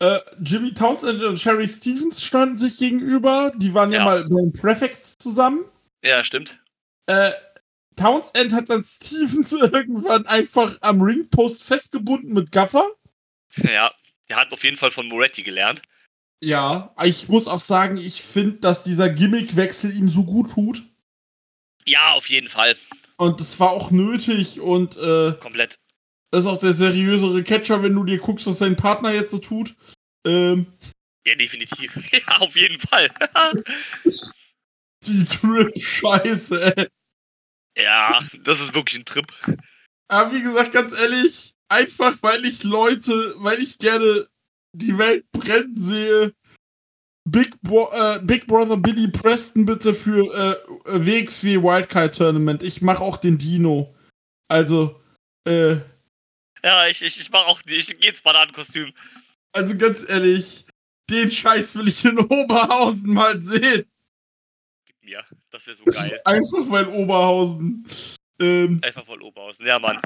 äh, 0.00 0.18
Jimmy 0.42 0.74
Townsend 0.74 1.22
und 1.22 1.38
Sherry 1.38 1.68
Stevens 1.68 2.24
standen 2.24 2.56
sich 2.56 2.78
gegenüber. 2.78 3.52
Die 3.56 3.74
waren 3.74 3.92
ja, 3.92 3.98
Ja. 3.98 4.04
mal 4.04 4.24
beim 4.24 4.52
Prefects 4.52 5.16
zusammen. 5.18 5.64
Ja, 6.02 6.24
stimmt. 6.24 6.58
Äh, 7.06 7.32
Townsend 7.96 8.52
hat 8.54 8.70
dann 8.70 8.82
Stevens 8.82 9.52
irgendwann 9.52 10.26
einfach 10.26 10.78
am 10.80 11.00
Ringpost 11.02 11.64
festgebunden 11.64 12.32
mit 12.32 12.50
Gaffer. 12.50 12.86
Ja, 13.56 13.92
der 14.28 14.36
hat 14.38 14.52
auf 14.52 14.64
jeden 14.64 14.76
Fall 14.78 14.90
von 14.90 15.06
Moretti 15.08 15.42
gelernt. 15.42 15.82
Ja, 16.40 16.92
ich 17.04 17.28
muss 17.28 17.46
auch 17.46 17.60
sagen, 17.60 17.98
ich 17.98 18.22
finde, 18.22 18.58
dass 18.58 18.82
dieser 18.82 19.10
Gimmickwechsel 19.10 19.94
ihm 19.94 20.08
so 20.08 20.24
gut 20.24 20.50
tut. 20.50 20.82
Ja, 21.86 22.12
auf 22.12 22.28
jeden 22.28 22.48
Fall. 22.48 22.76
Und 23.16 23.40
es 23.40 23.58
war 23.60 23.70
auch 23.70 23.90
nötig 23.90 24.60
und 24.60 24.96
äh, 24.96 25.32
Komplett. 25.40 25.78
das 26.30 26.44
ist 26.44 26.50
auch 26.50 26.58
der 26.58 26.72
seriösere 26.74 27.42
Catcher, 27.42 27.82
wenn 27.82 27.94
du 27.94 28.04
dir 28.04 28.18
guckst, 28.18 28.46
was 28.46 28.58
sein 28.58 28.76
Partner 28.76 29.12
jetzt 29.12 29.30
so 29.30 29.38
tut. 29.38 29.74
Ähm, 30.26 30.66
Ja, 31.26 31.34
definitiv. 31.34 31.96
Ja, 32.12 32.38
auf 32.38 32.56
jeden 32.56 32.78
Fall. 32.80 33.10
Die 35.06 35.24
Trip-Scheiße, 35.24 36.76
ey. 36.76 36.88
ja, 37.76 38.20
das 38.44 38.60
ist 38.60 38.74
wirklich 38.74 38.98
ein 39.00 39.04
Trip. 39.04 39.26
Aber 40.08 40.32
wie 40.32 40.42
gesagt, 40.42 40.72
ganz 40.72 40.98
ehrlich, 40.98 41.54
einfach 41.68 42.16
weil 42.22 42.44
ich 42.44 42.62
Leute, 42.62 43.34
weil 43.38 43.60
ich 43.60 43.78
gerne 43.78 44.26
die 44.74 44.96
Welt 44.98 45.24
brennen 45.32 45.74
sehe. 45.80 46.32
Big, 47.24 47.60
Bro 47.62 47.90
äh, 47.92 48.20
Big 48.22 48.46
Brother 48.46 48.76
Billy 48.76 49.08
Preston 49.08 49.64
bitte 49.64 49.94
für 49.94 50.26
äh, 50.34 50.56
WXW 51.06 51.62
Wildcard 51.62 52.16
Tournament. 52.16 52.62
Ich 52.62 52.82
mache 52.82 53.02
auch 53.02 53.16
den 53.16 53.38
Dino. 53.38 53.94
Also, 54.48 55.00
äh, 55.46 55.76
Ja, 56.64 56.86
ich, 56.88 57.00
ich, 57.02 57.20
ich 57.20 57.30
mach 57.30 57.46
auch, 57.46 57.60
ich 57.66 57.98
geh 58.00 58.08
ins 58.08 58.22
Bananenkostüm. 58.22 58.92
also 59.52 59.76
ganz 59.76 60.08
ehrlich, 60.08 60.64
den 61.08 61.30
Scheiß 61.30 61.76
will 61.76 61.88
ich 61.88 62.04
in 62.04 62.18
Oberhausen 62.18 63.12
mal 63.12 63.40
sehen. 63.40 63.84
Gib 64.86 65.04
mir. 65.04 65.24
Das 65.50 65.66
wäre 65.66 65.76
so 65.76 65.84
geil. 65.84 66.20
Einfach 66.24 66.68
weil 66.70 66.86
Oberhausen. 66.88 67.86
Ähm, 68.40 68.80
Einfach 68.82 69.04
voll 69.04 69.22
Oberhausen. 69.22 69.64
Ja, 69.66 69.78
Mann. 69.78 70.00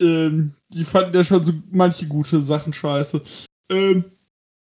ähm, 0.00 0.54
die 0.70 0.84
fanden 0.84 1.14
ja 1.14 1.24
schon 1.24 1.44
so 1.44 1.52
manche 1.70 2.06
gute 2.06 2.42
Sachen 2.42 2.72
scheiße. 2.72 3.20
Ähm, 3.70 4.04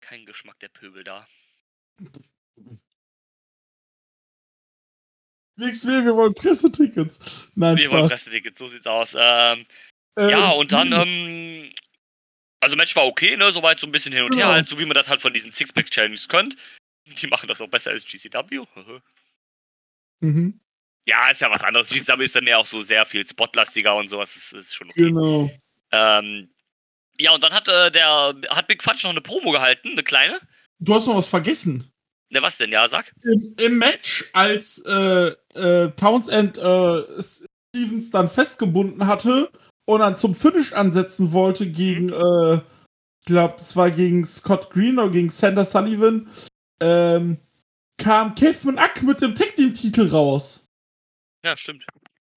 Kein 0.07 0.25
Geschmack 0.25 0.59
der 0.61 0.69
Pöbel 0.69 1.03
da. 1.03 1.27
WXW, 5.59 6.05
wir 6.05 6.15
wollen 6.15 6.35
Pressetickets. 6.35 7.51
Nein, 7.55 7.77
Wir 7.79 7.91
wollen 7.91 8.01
Spaß. 8.09 8.11
Pressetickets, 8.25 8.59
so 8.59 8.67
sieht's 8.69 8.87
aus. 8.87 9.17
Ähm, 9.19 9.65
Ähm, 10.19 10.31
ja, 10.31 10.51
und 10.53 10.73
dann, 10.73 10.93
ähm, 10.93 11.71
also 12.61 12.75
Match 12.77 12.95
war 12.97 13.05
okay, 13.07 13.37
ne? 13.37 13.53
Soweit 13.53 13.79
so 13.79 13.87
ein 13.87 13.93
bisschen 13.93 14.13
hin 14.15 14.23
und 14.23 14.35
her, 14.35 14.47
Ja. 14.47 14.53
halt, 14.53 14.67
so 14.69 14.79
wie 14.79 14.87
man 14.87 14.95
das 14.95 15.09
halt 15.09 15.21
von 15.21 15.33
diesen 15.33 15.53
Sixpack-Challenges 15.53 16.29
könnt. 16.29 16.57
Die 17.07 17.27
machen 17.27 17.49
das 17.49 17.61
auch 17.61 17.69
besser 17.69 17.91
als 17.91 18.05
GCW. 18.07 18.65
Mhm, 20.21 20.59
ja, 21.07 21.29
ist 21.29 21.43
ja 21.43 21.51
was 21.51 21.63
anderes. 21.63 21.91
GCW 21.91 22.25
ist 22.25 22.35
dann 22.35 22.47
ja 22.47 22.57
auch 22.57 22.65
so 22.65 22.81
sehr 22.81 23.05
viel 23.05 23.29
spotlastiger 23.29 23.95
und 23.97 24.09
sowas. 24.09 24.33
Das 24.33 24.53
ist 24.55 24.75
schon 24.75 24.89
okay. 24.89 25.03
genau. 25.03 25.51
Ähm, 25.93 26.51
ja, 27.21 27.35
und 27.35 27.43
dann 27.43 27.53
hat 27.53 27.69
äh, 27.69 27.91
der 27.91 28.35
hat 28.51 28.67
Big 28.69 28.83
Fudge 28.83 29.01
noch 29.05 29.11
eine 29.11 29.21
Promo 29.21 29.51
gehalten, 29.51 29.91
eine 29.93 30.03
kleine. 30.03 30.39
Du 30.79 30.95
hast 30.95 31.07
noch 31.07 31.17
was 31.17 31.29
vergessen. 31.29 31.91
Ne, 32.31 32.43
was 32.43 32.59
denn? 32.59 32.73
Ja, 32.73 32.89
sag. 32.89 33.13
Im, 33.23 33.55
im 33.59 33.79
Match, 33.79 34.25
als 34.33 34.83
äh, 34.87 35.33
äh, 35.55 35.91
Townsend 35.93 36.59
äh, 36.59 37.03
Stevens 37.23 38.11
dann 38.11 38.29
festgebunden 38.29 39.07
hatte 39.07 39.51
und 39.87 40.01
dann 40.01 40.17
zum 40.17 40.35
Finish 40.35 40.73
ansetzen 40.73 41.33
wollte 41.33 41.71
gegen, 41.71 42.11
äh, 42.11 42.55
ich 42.57 43.27
glaube, 43.27 43.55
das 43.59 43.77
war 43.77 43.91
gegen 43.91 44.27
Scott 44.27 44.71
Green 44.71 44.99
oder 44.99 45.11
gegen 45.11 45.31
Sander 45.31 45.65
Sullivan, 45.65 46.29
ähm, 46.81 47.39
kam 47.97 48.35
Kevin 48.35 48.79
Ack 48.79 49.03
mit 49.03 49.21
dem 49.21 49.35
Tag 49.35 49.55
Team 49.55 49.73
Titel 49.73 50.09
raus. 50.09 50.65
Ja, 51.45 51.57
stimmt. 51.57 51.87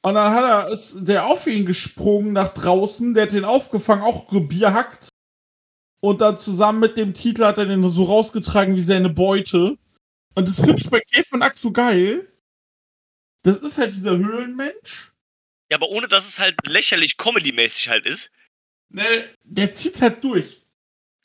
Und 0.02 0.14
dann 0.14 0.34
hat 0.34 0.44
er 0.44 0.72
ist 0.72 1.08
der 1.08 1.26
auf 1.26 1.46
ihn 1.48 1.66
gesprungen 1.66 2.34
nach 2.34 2.50
draußen, 2.50 3.14
der 3.14 3.24
hat 3.24 3.34
den 3.34 3.46
aufgefangen, 3.46 4.04
auch 4.04 4.30
gebierhackt. 4.30 5.10
Und 6.02 6.22
dann 6.22 6.38
zusammen 6.38 6.80
mit 6.80 6.96
dem 6.96 7.14
Titel 7.14 7.44
hat 7.44 7.58
er 7.58 7.66
den 7.66 7.88
so 7.90 8.04
rausgetragen 8.04 8.76
wie 8.76 8.82
seine 8.82 9.10
Beute. 9.10 9.78
Und 10.36 10.48
das 10.48 10.62
finde 10.62 10.78
ich 10.78 10.90
bei 10.90 11.02
Kevin 11.02 11.42
Ack 11.42 11.58
so 11.58 11.72
geil. 11.72 12.32
Das 13.44 13.58
ist 13.58 13.78
halt 13.78 13.92
dieser 13.92 14.18
Höhlenmensch. 14.18 15.12
Ja, 15.70 15.78
aber 15.78 15.90
ohne 15.90 16.08
dass 16.08 16.28
es 16.28 16.40
halt 16.40 16.56
lächerlich 16.66 17.18
comedy-mäßig 17.18 17.90
halt 17.90 18.06
ist. 18.06 18.32
Ne, 18.90 19.30
der 19.44 19.72
zieht 19.72 20.02
halt 20.02 20.24
durch. 20.24 20.62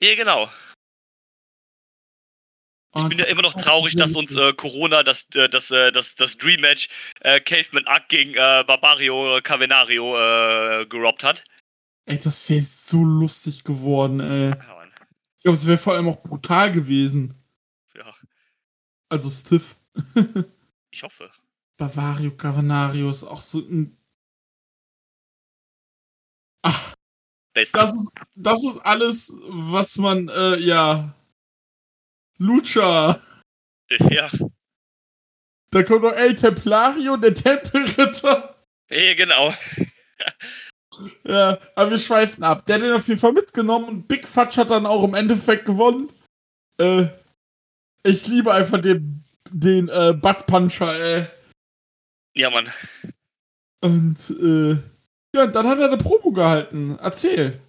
Ja, 0.01 0.15
genau. 0.17 0.49
Ich 2.96 3.09
bin 3.09 3.18
ja 3.18 3.24
immer 3.24 3.42
noch 3.42 3.54
traurig, 3.54 3.96
dass 3.96 4.14
uns 4.14 4.37
äh, 4.37 4.52
Corona 4.52 5.02
das, 5.02 5.26
äh, 5.35 5.48
das, 5.48 5.70
äh, 5.70 5.90
das, 5.90 6.14
das 6.14 6.37
Dream 6.37 6.61
Match 6.61 6.88
äh, 7.20 7.40
Caveman 7.40 7.87
Ack 7.87 8.09
gegen 8.09 8.35
äh, 8.35 8.64
Barbario 8.66 9.40
Cavenario 9.42 10.16
äh, 10.16 10.87
gerobbt 10.87 11.24
hat. 11.24 11.44
Ey, 12.07 12.18
das 12.18 12.48
wäre 12.48 12.62
so 12.62 13.02
lustig 13.02 13.64
geworden, 13.64 14.20
ey. 14.20 14.50
Ja. 14.50 14.85
Ich 15.37 15.42
glaube, 15.42 15.59
es 15.59 15.66
wäre 15.66 15.78
vor 15.78 15.94
allem 15.94 16.09
auch 16.09 16.22
brutal 16.22 16.72
gewesen. 16.72 17.35
ja, 17.94 18.14
Also 19.09 19.28
stiff. 19.28 19.76
ich 20.90 21.02
hoffe. 21.02 21.30
Bavario 21.76 22.35
Cavanario 22.37 23.11
ist 23.11 23.24
auch 23.24 23.42
so 23.42 23.59
ein. 23.59 23.98
Ach, 26.62 26.94
das 27.52 27.72
ist, 27.72 28.09
das 28.37 28.64
ist 28.64 28.78
alles, 28.78 29.37
was 29.48 29.98
man, 29.98 30.28
äh, 30.28 30.59
ja. 30.61 31.14
Lucha. 32.38 33.20
ja. 34.11 34.31
Da 35.70 35.83
kommt 35.83 36.03
noch 36.03 36.12
El 36.12 36.35
Templario, 36.35 37.16
der 37.16 37.35
Tempelritter. 37.35 38.55
ja, 38.90 39.14
genau. 39.14 39.53
Ja, 41.27 41.59
aber 41.75 41.90
wir 41.90 41.99
schweifen 41.99 42.44
ab. 42.44 42.66
Der 42.66 42.77
hat 42.77 42.83
den 42.83 42.92
auf 42.92 43.09
jeden 43.09 43.18
Fall 43.18 43.33
mitgenommen 43.33 43.88
und 43.88 44.09
Big 44.09 44.27
Fudge 44.27 44.61
hat 44.61 44.70
dann 44.70 44.87
auch 44.87 45.03
im 45.03 45.14
Endeffekt 45.14 45.64
gewonnen. 45.64 46.11
Äh, 46.79 47.07
ich 48.05 48.27
liebe 48.27 48.53
einfach 48.53 48.81
den, 48.81 49.25
den 49.51 49.88
äh, 49.88 50.12
Butt 50.12 50.47
Puncher, 50.47 50.94
ey. 50.94 51.27
Ja, 52.37 52.51
Mann. 52.51 52.70
Und, 53.81 54.31
äh, 54.31 54.77
ja, 55.35 55.47
dann 55.47 55.66
hat 55.66 55.79
er 55.79 55.88
eine 55.88 55.97
Promo 55.97 56.33
gehalten. 56.33 56.99
Erzähl. 57.01 57.61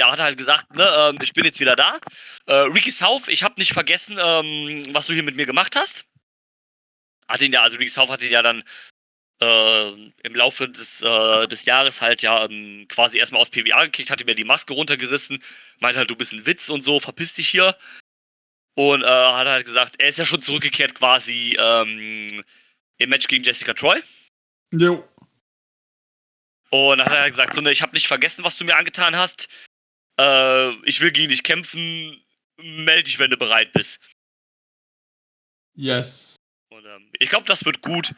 Ja, 0.00 0.10
hat 0.10 0.18
er 0.18 0.24
halt 0.24 0.38
gesagt, 0.38 0.74
ne, 0.74 0.90
ähm, 0.98 1.18
ich 1.20 1.34
bin 1.34 1.44
jetzt 1.44 1.60
wieder 1.60 1.76
da. 1.76 1.98
Äh, 2.46 2.54
Ricky 2.72 2.90
South, 2.90 3.28
ich 3.28 3.42
habe 3.42 3.56
nicht 3.58 3.74
vergessen, 3.74 4.16
ähm, 4.18 4.82
was 4.94 5.04
du 5.04 5.12
hier 5.12 5.22
mit 5.22 5.36
mir 5.36 5.44
gemacht 5.44 5.76
hast. 5.76 6.06
Hat 7.28 7.42
ihn 7.42 7.52
ja, 7.52 7.60
also 7.60 7.76
Ricky 7.76 7.90
South 7.90 8.08
hat 8.08 8.22
ihn 8.22 8.32
ja 8.32 8.40
dann 8.40 8.64
äh, 9.42 9.90
im 10.22 10.34
Laufe 10.34 10.70
des, 10.70 11.02
äh, 11.02 11.46
des 11.48 11.66
Jahres 11.66 12.00
halt 12.00 12.22
ja 12.22 12.46
ähm, 12.46 12.86
quasi 12.88 13.18
erstmal 13.18 13.42
aus 13.42 13.50
PWA 13.50 13.84
gekickt, 13.84 14.08
hat 14.08 14.22
ihm 14.22 14.28
ja 14.28 14.32
die 14.32 14.44
Maske 14.44 14.72
runtergerissen, 14.72 15.42
meint 15.80 15.98
halt, 15.98 16.08
du 16.08 16.16
bist 16.16 16.32
ein 16.32 16.46
Witz 16.46 16.70
und 16.70 16.82
so, 16.82 16.98
verpiss 16.98 17.34
dich 17.34 17.50
hier. 17.50 17.76
Und 18.76 19.02
äh, 19.02 19.06
hat 19.06 19.48
halt 19.48 19.66
gesagt, 19.66 19.96
er 19.98 20.08
ist 20.08 20.18
ja 20.18 20.24
schon 20.24 20.40
zurückgekehrt 20.40 20.94
quasi 20.94 21.58
ähm, 21.60 22.42
im 22.96 23.10
Match 23.10 23.28
gegen 23.28 23.44
Jessica 23.44 23.74
Troy. 23.74 24.00
Jo. 24.72 25.06
Und 26.70 27.04
hat 27.04 27.12
er 27.12 27.20
halt 27.20 27.32
gesagt, 27.32 27.52
so, 27.52 27.60
ne, 27.60 27.70
ich 27.70 27.82
habe 27.82 27.92
nicht 27.92 28.06
vergessen, 28.06 28.44
was 28.44 28.56
du 28.56 28.64
mir 28.64 28.76
angetan 28.76 29.14
hast. 29.14 29.69
Äh, 30.20 30.72
ich 30.84 31.00
will 31.00 31.10
gegen 31.12 31.30
dich 31.30 31.42
kämpfen. 31.42 32.22
Meld 32.62 33.06
dich, 33.06 33.18
wenn 33.18 33.30
du 33.30 33.38
bereit 33.38 33.72
bist. 33.72 34.00
Yes. 35.74 36.36
Und, 36.70 36.84
ähm, 36.84 37.10
ich 37.18 37.30
glaube, 37.30 37.46
das 37.46 37.64
wird 37.64 37.80
gut. 37.80 38.14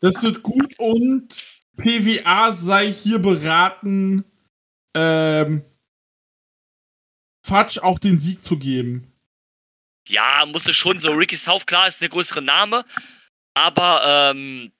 Das 0.00 0.22
wird 0.22 0.42
gut 0.42 0.78
und 0.78 1.28
PWA 1.76 2.52
sei 2.52 2.92
hier 2.92 3.18
beraten, 3.18 4.24
ähm, 4.94 5.64
Fudge 7.46 7.82
auch 7.82 7.98
den 7.98 8.18
Sieg 8.18 8.44
zu 8.44 8.58
geben. 8.58 9.12
Ja, 10.06 10.44
musste 10.46 10.74
schon 10.74 10.98
so. 10.98 11.12
Ricky 11.12 11.36
South, 11.36 11.66
klar, 11.66 11.88
ist 11.88 12.00
der 12.00 12.08
größere 12.10 12.42
Name. 12.42 12.84
Aber, 13.54 14.32
ähm, 14.34 14.70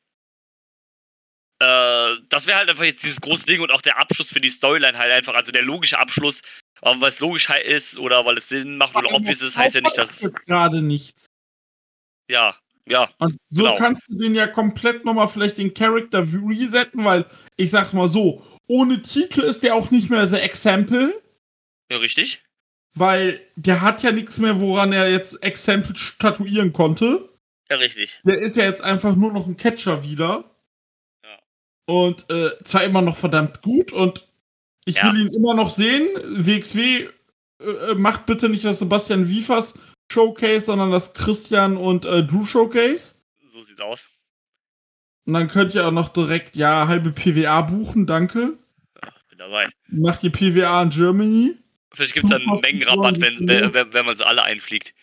äh, 1.61 2.14
das 2.29 2.47
wäre 2.47 2.59
halt 2.59 2.71
einfach 2.71 2.85
jetzt 2.85 3.03
dieses 3.03 3.21
große 3.21 3.47
Ding 3.47 3.61
und 3.61 3.71
auch 3.73 3.81
der 3.83 3.99
Abschluss 3.99 4.31
für 4.33 4.40
die 4.40 4.49
Storyline 4.51 4.97
halt 4.99 5.11
einfach. 5.12 5.35
Also 5.35 5.51
der 5.53 5.62
logische 5.62 5.99
Abschluss, 5.99 6.42
aber 6.83 7.01
weil 7.01 7.09
es 7.09 7.21
logisch 7.21 7.49
halt 7.49 7.64
ist 7.66 7.99
oder 7.99 8.25
weil 8.25 8.38
es 8.38 8.49
Sinn 8.49 8.77
macht 8.79 8.94
oder 8.97 9.12
obvious 9.12 9.42
ist, 9.42 9.57
heißt 9.59 9.75
ja 9.75 9.81
nicht, 9.81 9.99
dass. 9.99 10.31
Gerade 10.47 10.81
nichts. 10.83 11.27
Ja, 12.31 12.55
ja. 12.88 13.09
Und 13.18 13.37
so 13.51 13.64
Genau. 13.64 13.77
kannst 13.77 14.09
du 14.11 14.18
den 14.18 14.35
ja 14.35 14.47
komplett 14.47 15.05
nochmal 15.05 15.29
vielleicht 15.29 15.59
den 15.59 15.75
Charakter 15.75 16.21
resetten, 16.21 17.05
weil 17.05 17.27
ich 17.57 17.71
sag's 17.71 17.92
mal 17.92 18.09
so, 18.09 18.44
ohne 18.66 19.03
Titel 19.03 19.40
ist 19.40 19.62
der 19.62 19.75
auch 19.75 19.90
nicht 19.90 20.11
mehr 20.11 20.29
The 20.29 20.37
Example, 20.37 21.21
Ja, 21.90 21.99
richtig. 21.99 22.44
weil 22.94 23.40
der 23.57 23.81
hat 23.81 24.03
ja 24.03 24.12
nichts 24.12 24.38
mehr, 24.38 24.61
woran 24.61 24.92
er 24.92 25.11
jetzt 25.11 25.42
Example 25.42 25.97
statuieren 25.97 26.73
konnte. 26.73 27.29
Ja, 27.71 27.77
richtig. 27.77 28.21
Der 28.25 28.38
ist 28.40 28.57
ja 28.57 28.64
jetzt 28.64 28.83
einfach 28.83 29.14
nur 29.16 29.33
noch 29.33 29.47
ein 29.47 29.57
Catcher 29.57 30.02
wieder. 30.04 30.44
Ja. 31.88 31.94
Und 31.94 32.30
äh, 32.30 32.50
zwar 32.64 32.84
immer 32.84 33.02
noch 33.02 33.16
verdammt 33.16 33.62
gut 33.62 33.92
und 33.92 34.26
ich 34.84 34.96
Ja. 34.96 35.12
will 35.12 35.22
ihn 35.26 35.32
immer 35.34 35.54
noch 35.54 35.70
sehen. 35.74 36.06
WXW 36.24 37.08
äh, 37.60 37.64
äh, 37.64 37.94
macht 37.94 38.26
bitte 38.26 38.48
nicht 38.48 38.64
das 38.64 38.78
Sebastian 38.78 39.28
Wiefers 39.28 39.74
Showcase, 40.12 40.66
sondern 40.66 40.90
das 40.90 41.12
Christian 41.12 41.76
und 41.76 42.04
äh, 42.04 42.24
Drew 42.24 42.44
Showcase. 42.44 43.14
So 43.46 43.60
sieht's 43.62 43.80
aus. 43.80 44.08
Und 45.26 45.34
dann 45.34 45.48
könnt 45.48 45.74
ihr 45.74 45.86
auch 45.86 45.92
noch 45.92 46.08
direkt, 46.08 46.56
ja, 46.56 46.88
halbe 46.88 47.10
PWA 47.10 47.60
buchen, 47.62 48.06
danke. 48.06 48.56
Bin 49.28 49.38
dabei. 49.38 49.68
Macht 49.88 50.22
ihr 50.24 50.32
PWA 50.32 50.82
in 50.82 50.88
Germany. 50.90 51.56
Vielleicht 51.92 52.14
gibt's 52.14 52.30
dann 52.30 52.42
einen 52.48 52.60
Mengenrabatt, 52.60 53.20
wenn, 53.20 53.46
wenn, 53.46 53.92
wenn 53.92 54.06
man 54.06 54.16
sie 54.16 54.26
alle 54.26 54.42
einfliegt. 54.42 54.94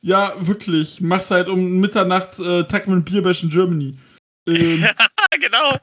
Ja, 0.00 0.34
wirklich. 0.38 1.00
Mach's 1.00 1.30
halt 1.30 1.48
um 1.48 1.80
Mitternachts 1.80 2.40
äh, 2.40 2.64
Tag 2.64 2.88
mit 2.88 3.04
Bierbash 3.04 3.42
in 3.42 3.50
Germany. 3.50 3.94
Ähm, 4.48 4.86
genau. 5.40 5.78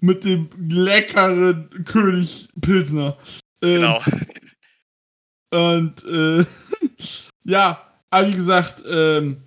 mit 0.00 0.24
dem 0.24 0.48
leckeren 0.58 1.84
König 1.84 2.48
Pilsner. 2.60 3.16
Ähm, 3.62 3.80
Genau. 3.80 4.02
Und 5.52 6.04
äh, 6.04 6.44
ja, 7.44 7.92
aber 8.10 8.28
wie 8.28 8.36
gesagt, 8.36 8.84
ähm, 8.88 9.42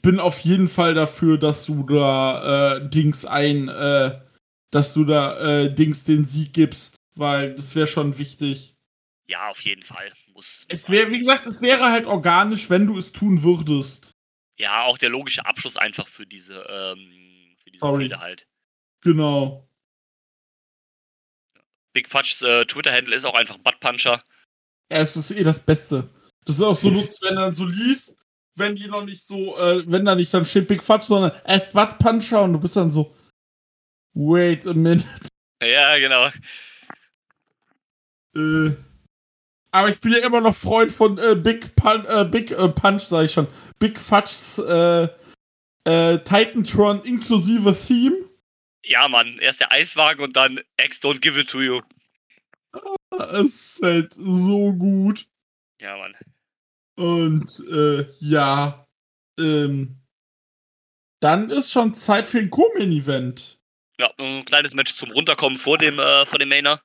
bin 0.00 0.18
auf 0.18 0.40
jeden 0.40 0.68
Fall 0.68 0.94
dafür, 0.94 1.38
dass 1.38 1.64
du 1.64 1.84
da 1.84 2.76
äh, 2.76 2.88
Dings 2.90 3.24
ein, 3.24 3.68
äh, 3.68 4.20
dass 4.70 4.94
du 4.94 5.04
da 5.04 5.38
äh, 5.38 5.72
Dings 5.72 6.04
den 6.04 6.24
Sieg 6.24 6.52
gibst, 6.52 6.96
weil 7.14 7.54
das 7.54 7.74
wäre 7.76 7.86
schon 7.86 8.18
wichtig. 8.18 8.74
Ja, 9.28 9.48
auf 9.48 9.60
jeden 9.60 9.82
Fall. 9.82 10.12
Muss, 10.34 10.64
Es 10.68 10.90
wäre, 10.90 11.10
wie 11.10 11.18
gesagt, 11.18 11.46
es 11.46 11.62
wäre 11.62 11.90
halt 11.90 12.06
organisch, 12.06 12.68
wenn 12.68 12.86
du 12.86 12.98
es 12.98 13.12
tun 13.12 13.42
würdest. 13.42 14.11
Ja, 14.62 14.84
auch 14.84 14.96
der 14.96 15.08
logische 15.08 15.44
Abschluss 15.44 15.76
einfach 15.76 16.06
für 16.06 16.24
diese, 16.24 16.54
ähm, 16.70 17.56
für 17.58 17.72
diese 17.72 17.80
Sorry. 17.80 18.04
Fehde 18.04 18.20
halt. 18.20 18.46
Genau. 19.00 19.68
Big 21.92 22.08
Fudge's 22.08 22.42
äh, 22.42 22.64
Twitter-Handle 22.66 23.12
ist 23.12 23.24
auch 23.24 23.34
einfach 23.34 23.58
Buttpuncher. 23.58 24.22
Ja, 24.88 24.98
es 24.98 25.16
ist 25.16 25.32
eh 25.32 25.42
das 25.42 25.58
Beste. 25.58 26.08
Das 26.44 26.54
ist 26.54 26.62
auch 26.62 26.76
so 26.76 26.90
lustig, 26.90 27.28
wenn 27.28 27.34
dann 27.34 27.52
so 27.52 27.66
liest, 27.66 28.14
wenn 28.54 28.76
die 28.76 28.86
noch 28.86 29.04
nicht 29.04 29.24
so, 29.24 29.58
äh, 29.58 29.82
wenn 29.90 30.04
da 30.04 30.14
nicht 30.14 30.32
dann 30.32 30.44
steht 30.44 30.68
Big 30.68 30.84
Fudge, 30.84 31.06
sondern 31.06 31.32
at 31.42 31.74
Watt 31.74 31.98
Puncher 31.98 32.44
und 32.44 32.52
du 32.52 32.60
bist 32.60 32.76
dann 32.76 32.92
so, 32.92 33.12
wait 34.14 34.64
a 34.64 34.74
minute. 34.74 35.08
Ja, 35.60 35.98
genau. 35.98 36.28
Äh, 38.36 38.76
aber 39.72 39.88
ich 39.88 40.00
bin 40.00 40.12
ja 40.12 40.18
immer 40.18 40.42
noch 40.42 40.54
Freund 40.54 40.92
von 40.92 41.18
äh, 41.18 41.34
Big, 41.34 41.74
Pun 41.74 42.04
äh, 42.04 42.26
Big 42.26 42.50
äh, 42.50 42.68
Punch, 42.68 43.02
sag 43.02 43.24
ich 43.24 43.32
schon. 43.32 43.48
Big 43.82 43.98
Fudge's 43.98 44.58
äh, 44.58 45.08
äh, 45.84 46.18
Titantron 46.18 47.02
inklusive 47.02 47.74
Theme. 47.74 48.30
Ja, 48.84 49.08
Mann. 49.08 49.40
Erst 49.40 49.58
der 49.58 49.72
Eiswagen 49.72 50.22
und 50.22 50.36
dann 50.36 50.60
X 50.80 51.02
don't 51.02 51.18
give 51.18 51.40
it 51.40 51.50
to 51.50 51.60
you. 51.60 51.80
Es 53.32 53.78
ist 53.78 53.82
halt 53.82 54.14
so 54.14 54.72
gut. 54.72 55.26
Ja, 55.80 55.96
Mann. 55.96 56.14
Und 56.94 57.58
äh, 57.72 58.06
ja, 58.20 58.86
ähm, 59.40 60.00
dann 61.18 61.50
ist 61.50 61.72
schon 61.72 61.92
Zeit 61.92 62.28
für 62.28 62.38
ein 62.38 62.50
Co-Main-Event. 62.50 63.58
Ja, 63.98 64.12
ein 64.18 64.44
kleines 64.44 64.74
Match 64.74 64.94
zum 64.94 65.10
Runterkommen 65.10 65.58
vor 65.58 65.76
dem, 65.76 65.98
äh, 65.98 66.24
vor 66.24 66.38
dem 66.38 66.50
Mainer. 66.50 66.80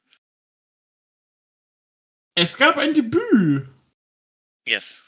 Es 2.34 2.58
gab 2.58 2.78
ein 2.78 2.96
Debüt 2.96 3.70
Yes. 4.66 5.07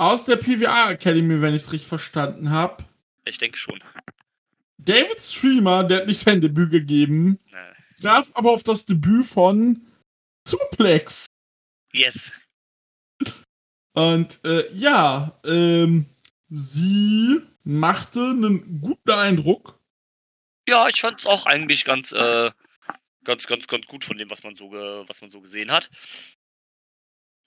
Aus 0.00 0.24
der 0.24 0.36
PWA 0.36 0.92
Academy, 0.92 1.42
wenn 1.42 1.54
ich 1.54 1.62
es 1.62 1.72
richtig 1.72 1.88
verstanden 1.88 2.50
habe. 2.50 2.84
Ich 3.26 3.36
denke 3.36 3.58
schon. 3.58 3.78
David 4.78 5.20
Streamer, 5.20 5.84
der 5.84 5.98
hat 5.98 6.06
nicht 6.06 6.20
sein 6.20 6.40
Debüt 6.40 6.70
gegeben, 6.70 7.38
Äh, 7.52 8.00
traf 8.00 8.30
aber 8.32 8.50
auf 8.52 8.62
das 8.62 8.86
Debüt 8.86 9.26
von 9.26 9.86
Suplex. 10.48 11.26
Yes. 11.92 12.32
Und 13.92 14.42
äh, 14.42 14.72
ja, 14.72 15.38
ähm, 15.44 16.06
sie 16.48 17.42
machte 17.64 18.20
einen 18.20 18.80
guten 18.80 19.10
Eindruck. 19.10 19.78
Ja, 20.66 20.88
ich 20.88 21.02
fand 21.02 21.20
es 21.20 21.26
auch 21.26 21.44
eigentlich 21.44 21.84
ganz, 21.84 22.12
äh, 22.12 22.50
ganz, 23.24 23.46
ganz, 23.46 23.66
ganz 23.66 23.86
gut 23.86 24.04
von 24.04 24.16
dem, 24.16 24.30
was 24.30 24.42
man 24.44 24.54
so, 24.54 24.70
was 24.72 25.20
man 25.20 25.28
so 25.28 25.42
gesehen 25.42 25.70
hat. 25.70 25.90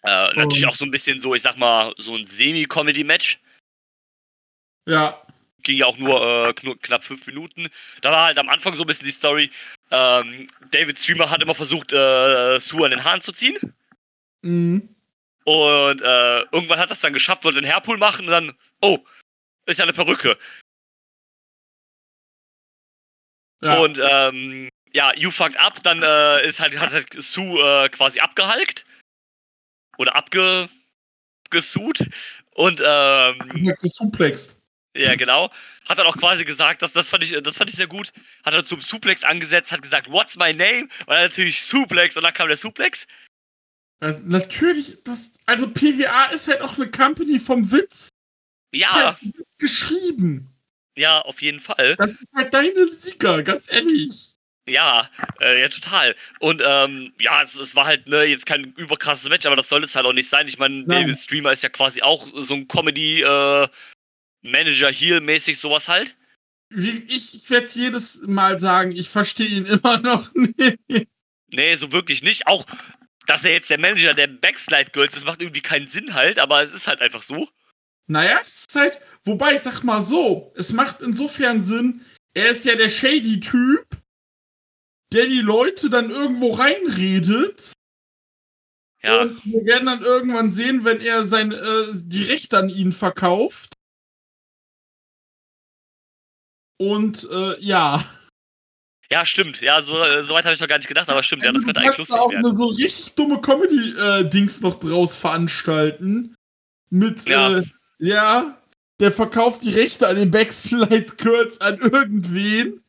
Äh, 0.03 0.33
natürlich 0.33 0.65
auch 0.65 0.75
so 0.75 0.85
ein 0.85 0.91
bisschen 0.91 1.19
so, 1.19 1.33
ich 1.33 1.41
sag 1.41 1.55
mal, 1.57 1.93
so 1.97 2.15
ein 2.15 2.27
Semi-Comedy-Match. 2.27 3.39
Ja, 4.85 5.25
Ging 5.63 5.77
ja 5.77 5.85
auch 5.85 5.97
nur 5.97 6.21
äh, 6.21 6.49
knu- 6.51 6.77
knapp 6.81 7.05
fünf 7.05 7.25
Minuten. 7.25 7.69
Da 8.01 8.11
war 8.11 8.25
halt 8.25 8.37
am 8.37 8.49
Anfang 8.49 8.75
so 8.75 8.83
ein 8.83 8.87
bisschen 8.87 9.05
die 9.05 9.11
Story. 9.11 9.49
Ähm, 9.91 10.47
David 10.71 10.99
Streamer 10.99 11.31
hat 11.31 11.41
immer 11.41 11.55
versucht, 11.55 11.93
äh, 11.93 12.59
Sue 12.59 12.83
an 12.83 12.91
den 12.91 13.03
Haaren 13.05 13.21
zu 13.21 13.31
ziehen. 13.31 13.57
mhm. 14.41 14.89
Und 15.45 16.01
äh, 16.01 16.41
irgendwann 16.51 16.79
hat 16.79 16.89
das 16.89 17.01
dann 17.01 17.11
geschafft, 17.11 17.43
wollte 17.43 17.59
den 17.61 17.69
Hairpool 17.69 17.97
machen 17.97 18.25
und 18.25 18.31
dann, 18.31 18.53
oh, 18.81 18.99
ist 19.65 19.77
ja 19.79 19.83
eine 19.83 19.91
Perücke. 19.93 20.37
ja. 23.61 23.77
Und 23.79 23.99
ähm, 24.01 24.69
ja, 24.93 25.13
you 25.15 25.31
fucked 25.31 25.57
up, 25.57 25.81
dann 25.83 26.01
äh, 26.03 26.45
ist 26.47 26.59
halt, 26.59 26.79
hat 26.79 26.91
halt 26.91 27.11
Sue 27.21 27.59
äh, 27.61 27.89
quasi 27.89 28.19
abgehalkt. 28.19 28.85
Oder 29.97 30.15
abge 30.15 30.69
gesuht. 31.49 31.99
Und 32.55 32.81
ähm, 32.85 33.73
gesuplext. 33.79 34.57
ja, 34.95 35.15
genau. 35.15 35.49
Hat 35.87 35.97
dann 35.97 36.05
auch 36.05 36.17
quasi 36.17 36.45
gesagt, 36.45 36.81
das, 36.81 36.93
das, 36.93 37.09
fand 37.09 37.23
ich, 37.23 37.31
das 37.41 37.57
fand 37.57 37.69
ich 37.69 37.75
sehr 37.75 37.87
gut. 37.87 38.11
Hat 38.43 38.53
er 38.53 38.65
zum 38.65 38.81
Suplex 38.81 39.23
angesetzt, 39.23 39.71
hat 39.71 39.81
gesagt, 39.81 40.11
what's 40.11 40.37
my 40.37 40.53
name? 40.53 40.87
Dann 41.07 41.23
natürlich 41.23 41.63
Suplex 41.63 42.17
und 42.17 42.23
dann 42.23 42.33
kam 42.33 42.47
der 42.47 42.57
Suplex. 42.57 43.07
Ja, 44.03 44.19
natürlich, 44.25 44.97
das, 45.03 45.31
also 45.45 45.69
PWA 45.69 46.25
ist 46.25 46.47
halt 46.47 46.61
auch 46.61 46.77
eine 46.77 46.91
Company 46.91 47.39
vom 47.39 47.71
Witz. 47.71 48.09
Ja, 48.75 48.91
halt 48.91 49.17
geschrieben. 49.57 50.49
ja, 50.97 51.21
auf 51.21 51.41
jeden 51.41 51.59
Fall. 51.59 51.95
Das 51.95 52.19
ist 52.19 52.33
halt 52.35 52.53
deine 52.53 52.85
Liga, 53.03 53.41
ganz 53.41 53.71
ehrlich. 53.71 54.32
Ja, 54.67 55.09
äh, 55.41 55.61
ja, 55.61 55.67
total. 55.67 56.15
Und 56.39 56.61
ähm, 56.65 57.13
ja, 57.19 57.41
es, 57.43 57.55
es 57.55 57.75
war 57.75 57.85
halt 57.85 58.07
ne, 58.07 58.23
jetzt 58.23 58.45
kein 58.45 58.73
überkrasses 58.77 59.27
Match, 59.29 59.45
aber 59.45 59.57
das 59.57 59.67
soll 59.67 59.83
es 59.83 59.95
halt 59.95 60.05
auch 60.05 60.13
nicht 60.13 60.29
sein. 60.29 60.47
Ich 60.47 60.57
meine. 60.57 60.85
David 60.85 61.17
Streamer 61.17 61.51
ist 61.51 61.63
ja 61.63 61.69
quasi 61.69 62.01
auch 62.01 62.27
so 62.35 62.53
ein 62.53 62.67
Comedy 62.67 63.21
äh, 63.21 63.67
sowas 65.59 65.89
halt. 65.89 66.15
Ich, 66.69 67.09
ich 67.09 67.49
werde 67.49 67.67
jedes 67.73 68.21
Mal 68.25 68.57
sagen, 68.57 68.93
ich 68.93 69.09
verstehe 69.09 69.47
ihn 69.47 69.65
immer 69.83 69.97
noch 69.97 70.31
nicht. 70.33 71.07
Nee, 71.51 71.75
so 71.75 71.91
wirklich 71.91 72.23
nicht. 72.23 72.47
Auch 72.47 72.65
dass 73.27 73.45
er 73.45 73.53
jetzt 73.53 73.69
der 73.69 73.79
Manager 73.79 74.13
der 74.13 74.27
Backslide 74.27 74.91
Girls 74.91 75.15
ist, 75.15 75.25
macht 75.25 75.41
irgendwie 75.41 75.61
keinen 75.61 75.87
Sinn 75.87 76.13
halt, 76.13 76.39
aber 76.39 76.61
es 76.61 76.73
ist 76.73 76.87
halt 76.87 77.01
einfach 77.01 77.21
so. 77.21 77.47
Naja, 78.07 78.41
es 78.43 78.65
ist 78.67 78.75
halt, 78.75 78.99
wobei 79.23 79.55
ich 79.55 79.61
sag 79.61 79.83
mal 79.83 80.01
so, 80.01 80.53
es 80.57 80.73
macht 80.73 81.01
insofern 81.01 81.63
Sinn, 81.63 82.01
er 82.33 82.49
ist 82.49 82.65
ja 82.65 82.75
der 82.75 82.89
Shady-Typ, 82.89 83.85
der 85.13 85.27
die 85.27 85.41
Leute 85.41 85.89
dann 85.89 86.09
irgendwo 86.09 86.51
reinredet. 86.53 87.73
Ja, 89.01 89.21
Und 89.21 89.45
wir 89.45 89.65
werden 89.65 89.85
dann 89.85 90.01
irgendwann 90.01 90.51
sehen, 90.51 90.85
wenn 90.85 91.01
er 91.01 91.23
sein, 91.25 91.51
äh, 91.51 91.85
die 91.93 92.23
Rechte 92.23 92.57
an 92.57 92.69
ihn 92.69 92.91
verkauft. 92.93 93.73
Und 96.77 97.27
äh, 97.31 97.59
ja. 97.59 98.03
ja, 99.09 99.25
stimmt. 99.25 99.61
Ja, 99.61 99.81
so, 99.81 99.97
äh, 100.01 100.23
so 100.23 100.33
weit 100.33 100.45
habe 100.45 100.55
ich 100.55 100.59
noch 100.61 100.67
gar 100.67 100.77
nicht 100.77 100.87
gedacht, 100.87 101.09
aber 101.09 101.21
stimmt, 101.23 101.43
ja, 101.43 101.51
das 101.51 101.63
könnte 101.65 101.81
eigentlich 101.81 101.97
lustig 101.97 102.17
auch 102.17 102.31
werden. 102.31 102.45
eine 102.45 102.53
so 102.55 102.67
richtig 102.67 103.13
dumme 103.15 103.39
Comedy-Dings 103.41 104.61
noch 104.61 104.79
draus 104.79 105.15
veranstalten. 105.17 106.35
Mit, 106.89 107.27
Ja. 107.27 107.57
äh, 107.59 107.63
ja, 107.99 108.57
der 108.99 109.11
verkauft 109.11 109.63
die 109.63 109.73
Rechte 109.73 110.07
an 110.07 110.15
den 110.15 110.31
Backslide 110.31 111.15
Girls 111.17 111.59
an 111.61 111.77
irgendwen. 111.77 112.81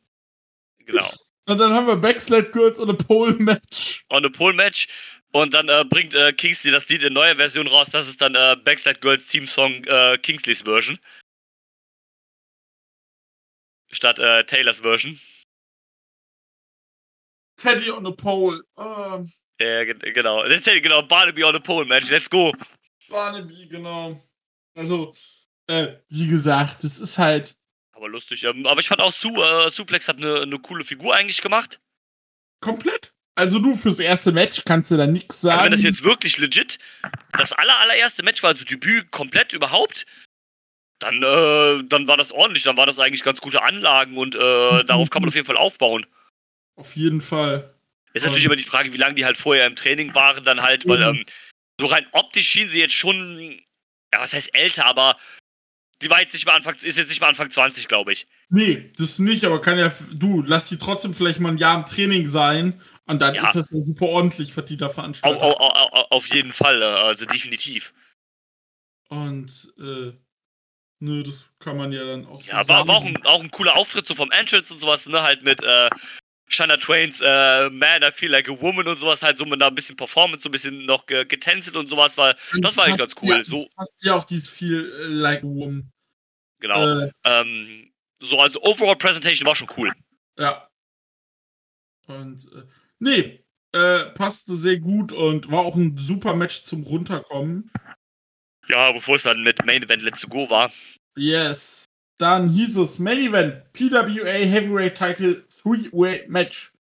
Genau. 0.85 1.09
Und 1.47 1.57
dann 1.59 1.73
haben 1.73 1.85
wir 1.87 1.95
Backslide 1.95 2.49
Girls 2.51 2.79
und 2.79 2.89
ein 2.89 2.97
Pole-Match. 2.97 4.03
Und 4.09 4.17
eine 4.17 4.29
Pole-Match. 4.31 4.87
Und 5.31 5.53
dann 5.53 5.67
äh, 5.69 5.83
bringt 5.87 6.15
äh, 6.15 6.33
Kingsley 6.33 6.71
das 6.71 6.89
Lied 6.89 7.03
in 7.03 7.13
neuer 7.13 7.35
Version 7.35 7.67
raus. 7.67 7.91
Das 7.91 8.07
ist 8.07 8.21
dann 8.21 8.33
äh, 8.35 8.55
Backslide 8.63 8.99
Girls 8.99 9.27
Team 9.27 9.45
Song 9.45 9.83
äh, 9.85 10.17
Kingsleys 10.17 10.63
Version. 10.63 10.97
Statt 13.91 14.17
äh, 14.19 14.43
Taylors 14.45 14.79
Version. 14.79 15.19
Teddy 17.57 17.91
on 17.91 18.05
a 18.07 18.11
Pole. 18.11 18.61
Ähm, 18.77 19.31
Äh, 19.57 19.85
ge- 19.85 20.11
genau. 20.13 20.43
Genau, 20.43 21.01
Barnaby 21.03 21.43
on 21.43 21.55
a 21.55 21.59
Pole 21.59 21.85
Match. 21.85 22.09
Let's 22.09 22.29
go. 22.29 22.53
Barnaby, 23.09 23.67
genau. 23.67 24.21
Also, 24.75 25.13
äh, 25.67 25.95
wie 26.09 26.27
gesagt, 26.27 26.83
es 26.83 26.99
ist 26.99 27.17
halt 27.17 27.55
Aber 27.95 28.09
lustig. 28.09 28.43
Ähm, 28.43 28.65
aber 28.65 28.81
ich 28.81 28.87
fand 28.87 29.01
auch 29.01 29.11
Su, 29.13 29.29
äh, 29.41 29.71
Suplex 29.71 30.07
hat 30.07 30.17
eine 30.17 30.45
ne 30.45 30.59
coole 30.59 30.83
Figur 30.83 31.15
eigentlich 31.15 31.41
gemacht. 31.41 31.79
komplett. 32.61 33.11
Also 33.37 33.59
du 33.59 33.75
fürs 33.75 33.99
erste 33.99 34.31
Match 34.31 34.61
kannst 34.65 34.91
du 34.91 34.97
da 34.97 35.05
nichts 35.07 35.41
sagen. 35.41 35.53
Also 35.55 35.65
wenn 35.65 35.71
das 35.73 35.83
jetzt 35.83 36.03
wirklich 36.05 36.37
legit 36.37 36.77
das 37.33 37.51
aller, 37.51 37.77
allererste 37.79 38.23
Match 38.23 38.41
war, 38.43 38.51
also 38.51 38.63
Debüt 38.63 39.11
komplett 39.11 39.51
überhaupt, 39.51 40.05
dann, 40.99 41.21
äh, 41.21 41.83
dann 41.83 42.07
war 42.07 42.15
das 42.15 42.31
ordentlich. 42.31 42.63
Dann 42.63 42.77
war 42.77 42.85
das 42.85 42.97
eigentlich 42.99 43.23
ganz 43.23 43.41
gute 43.41 43.61
Anlagen 43.61 44.17
und 44.17 44.35
äh, 44.35 44.39
darauf 44.85 45.09
kann 45.09 45.21
man 45.21 45.27
auf 45.29 45.35
jeden 45.35 45.45
Fall 45.47 45.57
aufbauen. 45.57 46.05
Auf 46.77 46.95
jeden 46.95 47.19
Fall. 47.21 47.73
Ist 48.13 48.23
natürlich 48.23 48.45
Ähm. 48.45 48.51
immer 48.51 48.55
die 48.57 48.63
Frage, 48.63 48.93
wie 48.93 48.97
lange 48.97 49.15
die 49.15 49.25
halt 49.25 49.37
vorher 49.37 49.67
im 49.67 49.75
Training 49.75 50.15
waren, 50.15 50.43
dann 50.45 50.61
halt, 50.61 50.87
weil 50.87 50.99
Mhm. 50.99 51.19
ähm, 51.19 51.25
so 51.79 51.87
rein 51.87 52.07
optisch 52.13 52.47
schien 52.47 52.69
sie 52.69 52.79
jetzt 52.79 52.93
schon, 52.93 53.51
ja, 54.13 54.21
was 54.21 54.33
heißt 54.33 54.55
älter, 54.55 54.85
aber 54.85 55.17
die 56.01 56.09
war 56.09 56.21
jetzt 56.21 56.33
nicht 56.33 56.45
mal 56.45 56.55
Anfang, 56.55 56.75
ist 56.75 56.97
jetzt 56.97 57.09
nicht 57.09 57.21
mal 57.21 57.29
Anfang 57.29 57.49
20, 57.49 57.87
glaube 57.87 58.13
ich. 58.13 58.27
Nee, 58.49 58.91
das 58.97 59.19
nicht, 59.19 59.43
aber 59.45 59.61
kann 59.61 59.77
ja, 59.79 59.91
du, 60.13 60.41
lass 60.41 60.69
die 60.69 60.77
trotzdem 60.77 61.13
vielleicht 61.13 61.39
mal 61.39 61.49
ein 61.49 61.57
Jahr 61.57 61.77
im 61.79 61.85
Training 61.85 62.27
sein 62.27 62.81
und 63.05 63.21
dann 63.21 63.35
Ja. 63.35 63.47
ist 63.47 63.55
das 63.55 63.71
ja 63.71 63.79
super 63.83 64.05
ordentlich, 64.07 64.55
was 64.55 64.65
die 64.65 64.77
da 64.77 64.89
veranstalten. 64.89 65.39
au, 65.41 65.51
au, 65.51 65.69
au, 65.69 66.05
auf 66.11 66.27
jeden 66.27 66.51
Fall, 66.51 66.81
äh, 66.81 66.85
also 66.85 67.25
definitiv. 67.25 67.93
Und, 69.09 69.73
äh, 69.77 70.13
ne, 70.99 71.23
das 71.23 71.49
kann 71.59 71.77
man 71.77 71.91
ja 71.91 72.03
dann 72.05 72.25
auch 72.25 72.41
so 72.41 72.49
Ja, 72.49 72.67
war, 72.67 72.87
war 72.87 72.95
auch, 72.97 73.05
ein, 73.05 73.25
auch 73.25 73.41
ein 73.41 73.51
cooler 73.51 73.75
Auftritt 73.75 74.07
so 74.07 74.15
vom 74.15 74.31
Entrance 74.31 74.73
und 74.73 74.79
sowas, 74.79 75.07
ne, 75.07 75.21
halt 75.21 75.43
mit, 75.43 75.63
äh, 75.63 75.89
Shania 76.47 76.77
Twains 76.77 77.21
äh, 77.21 77.69
Man, 77.71 78.03
I 78.03 78.11
Feel 78.11 78.31
Like 78.31 78.47
a 78.49 78.61
Woman 78.61 78.87
und 78.87 78.99
sowas 78.99 79.23
halt 79.23 79.37
so 79.37 79.45
mit 79.45 79.59
da 79.59 79.67
ein 79.67 79.75
bisschen 79.75 79.95
Performance, 79.95 80.43
so 80.43 80.49
ein 80.49 80.51
bisschen 80.51 80.85
noch 80.85 81.05
ge 81.05 81.25
getänzelt 81.25 81.75
und 81.75 81.89
sowas, 81.89 82.17
war, 82.17 82.35
das 82.61 82.77
war 82.77 82.85
eigentlich 82.85 82.97
ganz 82.97 83.15
cool. 83.21 83.37
Ja, 83.37 83.43
so, 83.43 83.67
passt 83.75 84.03
ja 84.03 84.15
auch 84.15 84.23
dieses 84.25 84.49
viel 84.49 84.91
äh, 84.99 85.03
Like 85.07 85.43
a 85.43 85.47
Woman. 85.47 85.91
genau. 86.59 86.99
Äh, 87.01 87.11
Ähm, 87.23 87.91
so, 88.19 88.39
also 88.39 88.61
Overall 88.61 88.95
Presentation 88.95 89.45
war 89.47 89.55
schon 89.55 89.69
cool. 89.77 89.91
ja. 90.37 90.67
Und 92.07 92.45
äh, 92.53 92.63
nee, 92.99 93.43
äh, 93.71 94.05
passte 94.11 94.55
sehr 94.55 94.77
gut 94.77 95.11
und 95.11 95.51
war 95.51 95.61
auch 95.61 95.75
ein 95.75 95.97
super 95.97 96.35
Match 96.35 96.61
zum 96.63 96.83
Runterkommen. 96.83 97.71
Ja, 98.67 98.91
bevor 98.91 99.15
es 99.15 99.23
dann 99.23 99.41
mit 99.43 99.65
Main 99.65 99.83
Event 99.83 100.03
Let's 100.03 100.27
Go 100.29 100.47
war. 100.49 100.71
Yes. 101.17 101.85
Dann 102.17 102.49
hieß 102.49 102.77
es 102.77 102.99
Main 102.99 103.19
Event 103.19 103.73
PWA 103.73 104.31
Heavyweight 104.31 104.97
Title 104.97 105.45
Three-Way 105.49 106.25
Match. 106.29 106.71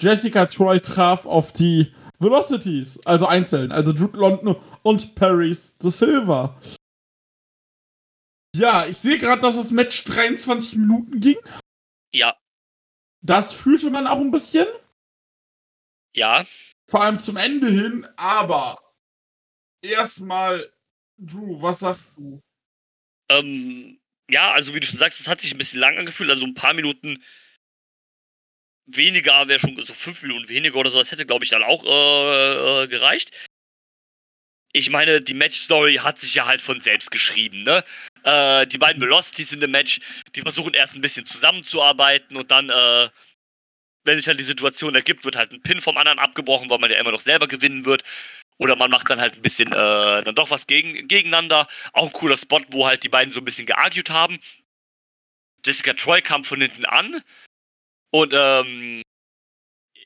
Jessica 0.00 0.46
Troy 0.46 0.80
traf 0.80 1.24
auf 1.24 1.52
die 1.52 1.92
Velocities, 2.18 2.98
also 3.06 3.26
einzeln, 3.26 3.72
also 3.72 3.92
Drew 3.92 4.08
London 4.12 4.56
und 4.82 5.14
Paris 5.14 5.76
the 5.80 5.90
Silver. 5.90 6.58
Ja, 8.54 8.86
ich 8.86 8.96
sehe 8.98 9.18
gerade, 9.18 9.42
dass 9.42 9.56
das 9.56 9.70
Match 9.70 10.04
23 10.04 10.76
Minuten 10.78 11.20
ging. 11.20 11.36
Ja, 12.12 12.34
Das 13.22 13.52
fühlte 13.54 13.90
man 13.90 14.06
auch 14.06 14.18
ein 14.18 14.30
bisschen, 14.30 14.66
ja. 16.14 16.44
vor 16.90 17.02
allem 17.02 17.18
zum 17.20 17.36
Ende 17.36 17.68
hin, 17.68 18.06
aber 18.16 18.78
erstmal, 19.82 20.72
Drew, 21.18 21.60
was 21.60 21.80
sagst 21.80 22.16
du? 22.16 22.40
Ähm, 23.30 23.98
ja, 24.30 24.52
also 24.52 24.74
wie 24.74 24.80
du 24.80 24.86
schon 24.86 24.98
sagst, 24.98 25.20
es 25.20 25.28
hat 25.28 25.40
sich 25.40 25.52
ein 25.54 25.58
bisschen 25.58 25.80
lang 25.80 25.96
angefühlt, 25.98 26.30
also 26.30 26.44
ein 26.46 26.54
paar 26.54 26.74
Minuten 26.74 27.22
weniger 28.86 29.48
wäre 29.48 29.58
schon, 29.58 29.76
so 29.84 29.92
fünf 29.92 30.22
Minuten 30.22 30.48
weniger 30.48 30.76
oder 30.76 30.90
so, 30.90 30.98
das 30.98 31.12
hätte, 31.12 31.26
glaube 31.26 31.44
ich, 31.44 31.50
dann 31.50 31.62
auch 31.62 31.84
äh, 31.84 32.84
äh, 32.84 32.88
gereicht. 32.88 33.30
Ich 34.72 34.90
meine, 34.90 35.20
die 35.20 35.34
Match-Story 35.34 35.96
hat 35.96 36.18
sich 36.18 36.34
ja 36.34 36.46
halt 36.46 36.60
von 36.60 36.80
selbst 36.80 37.10
geschrieben, 37.10 37.58
ne? 37.62 37.82
Äh, 38.24 38.66
die 38.66 38.78
beiden 38.78 39.00
Velocities 39.00 39.52
in 39.52 39.60
dem 39.60 39.70
Match, 39.70 40.00
die 40.34 40.42
versuchen 40.42 40.74
erst 40.74 40.94
ein 40.94 41.00
bisschen 41.00 41.24
zusammenzuarbeiten 41.24 42.36
und 42.36 42.50
dann, 42.50 42.68
äh, 42.68 43.08
wenn 44.04 44.18
sich 44.18 44.28
halt 44.28 44.38
die 44.38 44.44
Situation 44.44 44.94
ergibt, 44.94 45.24
wird 45.24 45.36
halt 45.36 45.52
ein 45.52 45.62
Pin 45.62 45.80
vom 45.80 45.96
anderen 45.96 46.18
abgebrochen, 46.18 46.68
weil 46.68 46.78
man 46.78 46.90
ja 46.90 46.98
immer 46.98 47.12
noch 47.12 47.20
selber 47.20 47.48
gewinnen 47.48 47.84
wird. 47.84 48.02
Oder 48.58 48.76
man 48.76 48.90
macht 48.90 49.10
dann 49.10 49.20
halt 49.20 49.34
ein 49.36 49.42
bisschen 49.42 49.72
äh, 49.72 50.22
dann 50.24 50.34
doch 50.34 50.50
was 50.50 50.66
gegen, 50.66 51.08
gegeneinander. 51.08 51.66
Auch 51.92 52.06
ein 52.06 52.12
cooler 52.12 52.36
Spot, 52.36 52.60
wo 52.70 52.86
halt 52.86 53.02
die 53.04 53.08
beiden 53.10 53.32
so 53.32 53.40
ein 53.40 53.44
bisschen 53.44 53.66
geargued 53.66 54.10
haben. 54.10 54.38
Jessica 55.64 55.92
Troy 55.94 56.22
kam 56.22 56.44
von 56.44 56.60
hinten 56.60 56.86
an. 56.86 57.22
Und 58.10 58.32
ähm, 58.34 59.02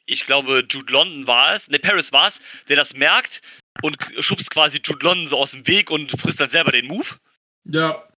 ich 0.07 0.25
glaube, 0.27 0.65
Jude 0.69 0.93
London 0.93 1.27
war 1.27 1.55
es, 1.55 1.69
ne, 1.69 1.79
Paris 1.79 2.13
war 2.13 2.27
es, 2.29 2.41
der 2.69 2.77
das 2.77 2.95
merkt 2.95 3.43
und 3.83 3.97
schubst 4.21 4.51
quasi 4.51 4.81
Jude 4.85 5.05
London 5.05 5.29
so 5.29 5.39
aus 5.39 5.53
dem 5.53 5.67
Weg 5.67 5.91
und 5.91 6.11
frisst 6.21 6.41
dann 6.41 6.51
selber 6.51 6.73
den 6.73 6.87
Move. 6.87 7.17
Ja, 7.65 8.09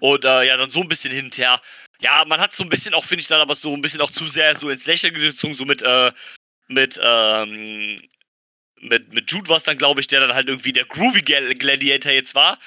Und 0.00 0.24
äh, 0.24 0.44
ja, 0.46 0.56
dann 0.56 0.70
so 0.70 0.80
ein 0.80 0.88
bisschen 0.88 1.12
hinterher. 1.12 1.60
Ja, 2.00 2.24
man 2.26 2.40
hat 2.40 2.54
so 2.54 2.62
ein 2.64 2.68
bisschen 2.68 2.94
auch, 2.94 3.04
finde 3.04 3.22
ich, 3.22 3.28
dann 3.28 3.40
aber 3.40 3.54
so 3.54 3.72
ein 3.74 3.82
bisschen 3.82 4.00
auch 4.00 4.10
zu 4.10 4.26
sehr 4.28 4.56
so 4.58 4.68
ins 4.70 4.86
Lächeln 4.86 5.14
gezogen, 5.14 5.54
so 5.54 5.64
mit, 5.64 5.82
äh, 5.82 6.12
mit, 6.68 7.00
ähm, 7.02 8.02
mit, 8.88 9.12
mit 9.14 9.30
Jude 9.30 9.48
war 9.48 9.56
es 9.56 9.62
dann, 9.64 9.78
glaube 9.78 10.00
ich, 10.00 10.06
der 10.06 10.20
dann 10.20 10.34
halt 10.34 10.48
irgendwie 10.48 10.72
der 10.72 10.84
Groovy 10.84 11.20
Gla- 11.20 11.54
Gladiator 11.54 12.12
jetzt 12.12 12.34
war. 12.34 12.58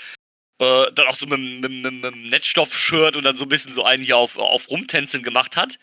Äh, 0.61 0.91
dann 0.93 1.07
auch 1.07 1.15
so 1.15 1.25
mit, 1.25 1.39
mit, 1.39 1.71
mit, 1.71 1.93
mit 1.93 2.05
einem 2.05 2.29
Netzstoff-Shirt 2.29 3.15
und 3.15 3.23
dann 3.23 3.37
so 3.37 3.45
ein 3.45 3.49
bisschen 3.49 3.71
so 3.73 3.83
einen 3.85 4.03
hier 4.03 4.17
auf, 4.17 4.37
auf 4.37 4.69
Rumtänzeln 4.69 5.23
gemacht 5.23 5.55
hat. 5.55 5.79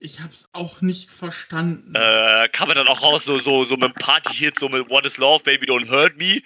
ich 0.00 0.20
hab's 0.20 0.48
auch 0.52 0.80
nicht 0.80 1.10
verstanden. 1.10 1.94
Äh, 1.94 2.48
kam 2.52 2.68
er 2.70 2.76
dann 2.76 2.88
auch 2.88 3.02
raus, 3.02 3.24
so, 3.24 3.38
so, 3.38 3.64
so 3.64 3.74
mit 3.74 3.84
einem 3.84 3.94
Party-Hit, 3.94 4.58
so 4.58 4.68
mit 4.68 4.88
What 4.88 5.04
is 5.04 5.18
Love, 5.18 5.44
Baby 5.44 5.66
Don't 5.66 5.90
Hurt 5.90 6.16
Me. 6.16 6.40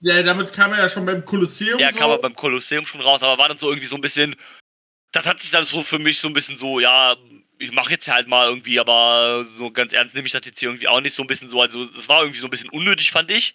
ja, 0.00 0.22
damit 0.22 0.52
kam 0.52 0.72
er 0.72 0.78
ja 0.78 0.88
schon 0.88 1.06
beim 1.06 1.24
Kolosseum. 1.24 1.78
Ja, 1.80 1.90
kam 1.90 2.10
er 2.10 2.18
beim 2.18 2.34
Kolosseum 2.36 2.86
schon 2.86 3.00
raus, 3.00 3.22
aber 3.22 3.38
war 3.38 3.48
dann 3.48 3.58
so 3.58 3.68
irgendwie 3.70 3.86
so 3.88 3.96
ein 3.96 4.02
bisschen. 4.02 4.36
Das 5.12 5.26
hat 5.26 5.40
sich 5.42 5.50
dann 5.50 5.64
so 5.64 5.82
für 5.82 5.98
mich 5.98 6.18
so 6.20 6.28
ein 6.28 6.34
bisschen 6.34 6.58
so, 6.58 6.80
ja, 6.80 7.16
ich 7.58 7.72
mache 7.72 7.92
jetzt 7.92 8.08
halt 8.08 8.28
mal 8.28 8.48
irgendwie, 8.48 8.78
aber 8.78 9.44
so 9.44 9.70
ganz 9.70 9.92
ernst 9.92 10.14
nehme 10.14 10.26
ich 10.26 10.32
das 10.32 10.44
jetzt 10.44 10.60
hier 10.60 10.68
irgendwie 10.68 10.88
auch 10.88 11.00
nicht 11.00 11.14
so 11.14 11.22
ein 11.22 11.26
bisschen 11.26 11.48
so. 11.48 11.60
Also, 11.60 11.84
das 11.84 12.08
war 12.08 12.22
irgendwie 12.22 12.40
so 12.40 12.46
ein 12.46 12.50
bisschen 12.50 12.70
unnötig, 12.70 13.10
fand 13.10 13.30
ich. 13.30 13.54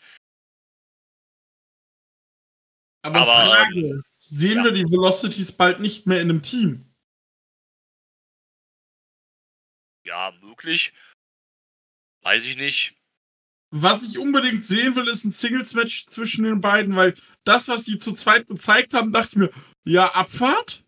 Aber, 3.02 3.22
aber, 3.22 3.32
Frage, 3.32 4.04
sehen 4.20 4.58
ja. 4.58 4.64
wir 4.66 4.72
die 4.72 4.86
Velocities 4.86 5.52
bald 5.52 5.80
nicht 5.80 6.08
mehr 6.08 6.22
in 6.22 6.30
einem 6.30 6.42
Team? 6.42 6.94
Ja, 10.06 10.34
möglich. 10.42 10.94
Weiß 12.22 12.46
ich 12.46 12.58
nicht. 12.58 12.96
Was 13.72 14.04
ich 14.04 14.18
unbedingt 14.18 14.66
sehen 14.66 14.96
will, 14.96 15.08
ist 15.08 15.26
ein 15.26 15.32
Singles-Match 15.32 16.06
zwischen 16.08 16.44
den 16.44 16.62
beiden, 16.62 16.96
weil 16.96 17.16
das, 17.44 17.68
was 17.70 17.86
sie 17.86 17.98
zu 17.98 18.14
zweit 18.14 18.48
gezeigt 18.48 18.94
haben, 18.94 19.12
dachte 19.12 19.30
ich 19.32 19.36
mir, 19.38 19.50
ja, 19.84 20.14
Abfahrt? 20.14 20.83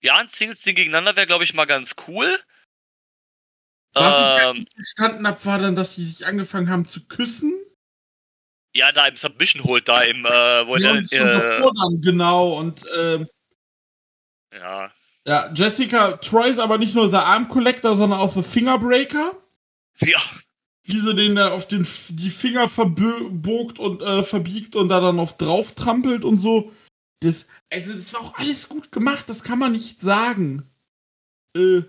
Ja, 0.00 0.16
ein 0.18 0.28
Singles-Ding 0.28 0.76
gegeneinander 0.76 1.16
wäre, 1.16 1.26
glaube 1.26 1.44
ich, 1.44 1.54
mal 1.54 1.64
ganz 1.64 1.96
cool. 2.06 2.32
Was 3.94 4.14
ich 4.14 4.20
halt 4.20 4.56
Ähm, 4.56 4.56
nicht 4.62 4.72
verstanden 4.74 5.26
habe, 5.26 5.44
war 5.44 5.58
dann, 5.58 5.74
dass 5.76 5.94
sie 5.96 6.04
sich 6.04 6.26
angefangen 6.26 6.70
haben 6.70 6.88
zu 6.88 7.04
küssen. 7.06 7.52
ja, 8.74 8.92
da 8.92 9.06
im 9.08 9.16
Submission 9.16 9.64
holt, 9.64 9.88
da 9.88 10.02
im, 10.02 10.24
äh, 10.24 10.66
wo 10.66 10.76
Ja, 10.76 10.94
er 10.94 11.02
dann, 11.02 11.04
äh, 11.04 11.60
dann, 11.60 12.00
genau. 12.00 12.58
Und 12.58 12.84
ähm, 12.96 13.28
ja, 14.54 14.92
ja, 15.26 15.52
Jessica 15.52 16.12
Troy 16.18 16.48
ist 16.50 16.58
aber 16.58 16.78
nicht 16.78 16.94
nur 16.94 17.10
der 17.10 17.24
Arm 17.24 17.48
Collector, 17.48 17.96
sondern 17.96 18.20
auch 18.20 18.32
der 18.34 18.44
Fingerbreaker. 18.44 19.36
ja, 20.00 20.18
Wie 20.84 21.00
sie 21.00 21.14
den 21.14 21.34
da 21.34 21.50
auf 21.50 21.66
den, 21.66 21.86
die 22.10 22.30
Finger 22.30 22.68
verbogt 22.68 23.78
und 23.78 24.00
äh, 24.00 24.22
verbiegt 24.22 24.76
und 24.76 24.90
da 24.90 25.00
dann 25.00 25.18
auf 25.18 25.36
drauf 25.38 25.74
trampelt 25.74 26.24
und 26.24 26.38
so. 26.38 26.72
Das, 27.20 27.46
also, 27.70 27.92
das 27.92 28.12
war 28.14 28.20
auch 28.20 28.34
alles 28.36 28.68
gut 28.68 28.90
gemacht, 28.92 29.28
das 29.28 29.42
kann 29.42 29.58
man 29.58 29.72
nicht 29.72 30.00
sagen. 30.00 30.62
Äh, 31.56 31.82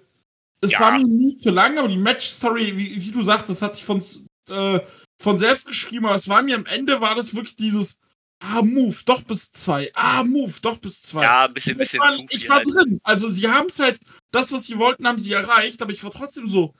es 0.61 0.71
Ja. 0.73 0.79
war 0.81 0.97
mir 0.97 1.05
nie 1.05 1.37
zu 1.37 1.51
lang, 1.51 1.77
aber 1.77 1.87
die 1.87 1.97
Match-Story, 1.97 2.75
wie, 2.77 3.01
wie 3.01 3.11
du 3.11 3.21
sagtest, 3.21 3.61
hat 3.61 3.75
sich 3.75 3.85
von, 3.85 4.03
äh, 4.49 4.79
von 5.21 5.39
selbst 5.39 5.67
geschrieben, 5.67 6.05
aber 6.05 6.15
es 6.15 6.27
war 6.27 6.41
mir 6.41 6.55
am 6.55 6.65
Ende, 6.65 6.99
war 7.01 7.15
das 7.15 7.33
wirklich 7.33 7.55
dieses, 7.55 7.97
ah, 8.41 8.61
Move, 8.61 8.95
doch 9.05 9.21
bis 9.23 9.51
zwei, 9.51 9.91
ah, 9.93 10.23
Move, 10.23 10.53
doch 10.61 10.77
bis 10.79 11.01
zwei. 11.01 11.23
ja, 11.23 11.45
ein 11.45 11.53
bisschen, 11.53 11.73
ich 11.73 11.77
bisschen 11.77 11.99
war, 12.01 12.09
zu 12.09 12.27
viel. 12.27 12.41
ich 12.41 12.49
war 12.49 12.57
halt. 12.57 12.67
drin. 12.67 12.99
Also 13.03 13.29
sie 13.29 13.47
haben 13.47 13.67
es 13.67 13.79
halt, 13.79 13.99
das, 14.31 14.51
was 14.51 14.65
sie 14.65 14.77
wollten, 14.77 15.07
haben 15.07 15.19
sie 15.19 15.31
erreicht, 15.33 15.81
aber 15.81 15.91
ich 15.91 16.03
war 16.03 16.11
trotzdem 16.11 16.49
so. 16.49 16.73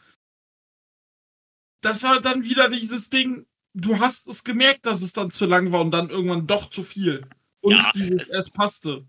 Das 1.82 2.04
war 2.04 2.20
dann 2.22 2.43
wieder 2.43 2.70
dieses 2.70 3.10
Ding, 3.10 3.45
du 3.74 4.00
hast 4.00 4.28
es 4.28 4.43
gemerkt, 4.43 4.86
dass 4.86 5.02
es 5.02 5.14
dann 5.14 5.32
zu 5.32 5.45
lang 5.45 5.72
war 5.72 5.80
und 5.82 5.91
dann 5.91 6.10
irgendwann 6.10 6.47
doch 6.47 6.70
zu 6.70 6.84
viel. 6.84 7.26
Und 7.62 7.74
Ja, 7.74 7.91
dieses, 7.93 8.22
es- 8.22 8.30
es, 8.30 8.49
passte. 8.51 9.05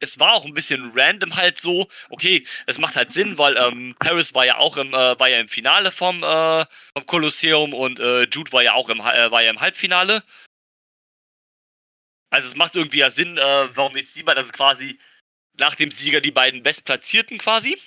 es 0.00 0.18
war 0.18 0.34
auch 0.34 0.44
ein 0.44 0.54
bisschen 0.54 0.92
random 0.94 1.34
halt 1.36 1.58
so. 1.60 1.88
Okay, 2.10 2.46
es 2.66 2.78
macht 2.78 2.96
halt 2.96 3.10
Sinn, 3.12 3.38
weil 3.38 3.56
ähm, 3.56 3.94
Paris 3.98 4.34
war 4.34 4.44
ja 4.46 4.58
auch 4.58 4.76
im, 4.76 4.88
äh, 4.94 5.18
war 5.18 5.28
ja 5.28 5.40
im 5.40 5.48
Finale 5.48 5.90
vom, 5.92 6.22
äh, 6.22 6.64
vom 6.94 7.06
Kolosseum 7.06 7.74
und 7.74 7.98
äh, 7.98 8.24
Jude 8.24 8.52
war 8.52 8.62
ja 8.62 8.74
auch 8.74 8.88
im, 8.88 9.00
äh, 9.00 9.30
war 9.30 9.42
ja 9.42 9.50
im 9.50 9.60
Halbfinale. 9.60 10.22
Also 12.30 12.48
es 12.48 12.56
macht 12.56 12.74
irgendwie 12.74 12.98
ja 12.98 13.10
Sinn, 13.10 13.38
äh, 13.38 13.68
warum 13.76 13.96
jetzt 13.96 14.14
die 14.16 14.22
beiden, 14.22 14.38
also 14.38 14.52
quasi 14.52 14.98
nach 15.58 15.74
dem 15.74 15.90
Sieger 15.90 16.20
die 16.20 16.32
beiden 16.32 16.62
Bestplatzierten 16.62 17.38
quasi 17.38 17.78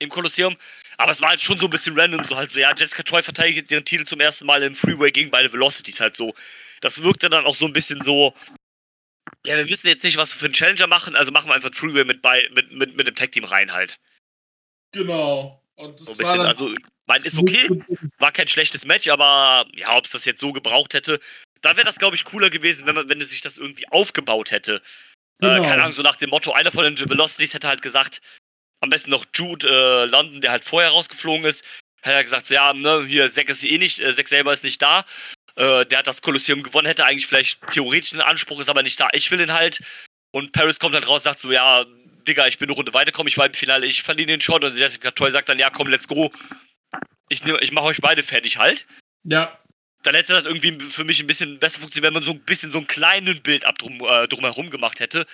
im 0.00 0.08
Kolosseum. 0.08 0.56
Aber 0.98 1.12
es 1.12 1.22
war 1.22 1.30
halt 1.30 1.40
schon 1.40 1.58
so 1.58 1.66
ein 1.66 1.70
bisschen 1.70 1.98
random, 1.98 2.24
so 2.24 2.36
halt, 2.36 2.52
ja, 2.52 2.74
Jessica 2.76 3.02
Troy 3.02 3.22
verteidigt 3.22 3.56
jetzt 3.58 3.70
ihren 3.70 3.84
Titel 3.84 4.04
zum 4.04 4.20
ersten 4.20 4.46
Mal 4.46 4.62
im 4.62 4.74
Freeway 4.74 5.10
gegen 5.10 5.30
beide 5.30 5.52
Velocities 5.52 6.00
halt 6.00 6.16
so. 6.16 6.34
Das 6.80 7.02
wirkte 7.02 7.30
dann 7.30 7.46
auch 7.46 7.54
so 7.54 7.66
ein 7.66 7.72
bisschen 7.72 8.02
so, 8.02 8.34
ja, 9.46 9.56
wir 9.56 9.68
wissen 9.68 9.86
jetzt 9.86 10.04
nicht, 10.04 10.16
was 10.16 10.34
wir 10.34 10.40
für 10.40 10.44
einen 10.46 10.54
Challenger 10.54 10.86
machen, 10.86 11.16
also 11.16 11.32
machen 11.32 11.48
wir 11.48 11.54
einfach 11.54 11.70
ein 11.70 11.74
Freeway 11.74 12.04
mit, 12.04 12.20
bei, 12.20 12.48
mit, 12.52 12.72
mit, 12.72 12.96
mit 12.96 13.06
dem 13.06 13.14
Tag-Team 13.14 13.44
rein 13.44 13.72
halt. 13.72 13.98
Genau. 14.92 15.62
Und 15.76 15.98
das 15.98 16.06
So 16.06 16.12
ein 16.12 16.18
bisschen, 16.18 16.40
also, 16.40 16.74
mein, 17.06 17.22
ist 17.22 17.38
okay, 17.38 17.82
war 18.18 18.32
kein 18.32 18.48
schlechtes 18.48 18.84
Match, 18.84 19.08
aber 19.08 19.66
ja, 19.74 19.96
ob 19.96 20.04
es 20.04 20.10
das 20.10 20.24
jetzt 20.24 20.40
so 20.40 20.52
gebraucht 20.52 20.94
hätte, 20.94 21.18
da 21.62 21.76
wäre 21.76 21.86
das, 21.86 21.98
glaube 21.98 22.16
ich, 22.16 22.24
cooler 22.24 22.50
gewesen, 22.50 22.86
wenn, 22.86 22.94
man, 22.94 23.08
wenn 23.08 23.20
es 23.20 23.30
sich 23.30 23.40
das 23.40 23.58
irgendwie 23.58 23.88
aufgebaut 23.88 24.50
hätte. 24.50 24.82
Genau. 25.40 25.62
Äh, 25.62 25.66
keine 25.66 25.82
Ahnung, 25.82 25.92
so 25.92 26.02
nach 26.02 26.16
dem 26.16 26.30
Motto, 26.30 26.52
einer 26.52 26.70
von 26.70 26.84
den 26.84 26.98
Velocities 27.08 27.54
hätte 27.54 27.68
halt 27.68 27.82
gesagt, 27.82 28.20
am 28.80 28.88
besten 28.90 29.10
noch 29.10 29.24
Jude 29.34 29.68
äh, 29.68 30.04
London, 30.06 30.40
der 30.40 30.50
halt 30.52 30.64
vorher 30.64 30.90
rausgeflogen 30.90 31.44
ist, 31.44 31.64
hätte 32.02 32.16
er 32.16 32.24
gesagt, 32.24 32.46
so, 32.46 32.54
ja, 32.54 32.72
ne, 32.72 33.04
hier, 33.06 33.28
Zack 33.30 33.48
ist 33.48 33.64
eh 33.64 33.78
nicht, 33.78 34.00
äh, 34.00 34.14
Zack 34.14 34.28
selber 34.28 34.52
ist 34.52 34.64
nicht 34.64 34.80
da. 34.80 35.04
Äh, 35.56 35.84
der 35.86 35.98
hat 35.98 36.06
das 36.06 36.22
Kolosseum 36.22 36.62
gewonnen, 36.62 36.86
hätte 36.86 37.04
eigentlich 37.04 37.26
vielleicht 37.26 37.60
theoretisch 37.68 38.12
einen 38.12 38.22
Anspruch, 38.22 38.60
ist 38.60 38.70
aber 38.70 38.82
nicht 38.82 38.98
da. 38.98 39.08
Ich 39.12 39.30
will 39.30 39.40
ihn 39.40 39.52
halt. 39.52 39.80
Und 40.32 40.52
Paris 40.52 40.78
kommt 40.78 40.94
dann 40.94 41.04
raus, 41.04 41.24
sagt 41.24 41.40
so, 41.40 41.50
ja, 41.52 41.84
Digga, 42.26 42.46
ich 42.46 42.58
bin 42.58 42.68
eine 42.68 42.76
Runde 42.76 42.94
weitergekommen, 42.94 43.28
ich 43.28 43.36
war 43.38 43.46
im 43.46 43.54
Finale, 43.54 43.86
ich 43.86 44.02
verliere 44.02 44.28
den 44.28 44.40
Shot. 44.40 44.64
Und 44.64 44.76
Jessica 44.76 45.10
Toy 45.10 45.30
sagt 45.30 45.48
dann, 45.48 45.58
ja, 45.58 45.70
komm, 45.70 45.88
let's 45.88 46.08
go. 46.08 46.30
Ich, 47.28 47.44
nehm- 47.44 47.58
ich 47.60 47.72
mache 47.72 47.86
euch 47.86 48.00
beide 48.00 48.22
fertig 48.22 48.56
halt. 48.56 48.86
Ja. 49.24 49.59
Dann 50.02 50.14
hätte 50.14 50.32
das 50.32 50.44
irgendwie 50.44 50.78
für 50.80 51.04
mich 51.04 51.20
ein 51.20 51.26
bisschen 51.26 51.58
besser 51.58 51.80
funktioniert, 51.80 52.08
wenn 52.08 52.14
man 52.14 52.22
so 52.22 52.32
ein 52.32 52.40
bisschen 52.40 52.70
so 52.70 52.78
einen 52.78 52.86
kleinen 52.86 53.42
Bild 53.42 53.64
drum, 53.78 54.00
äh, 54.00 54.26
drumherum 54.28 54.70
gemacht 54.70 55.00
hätte. 55.00 55.26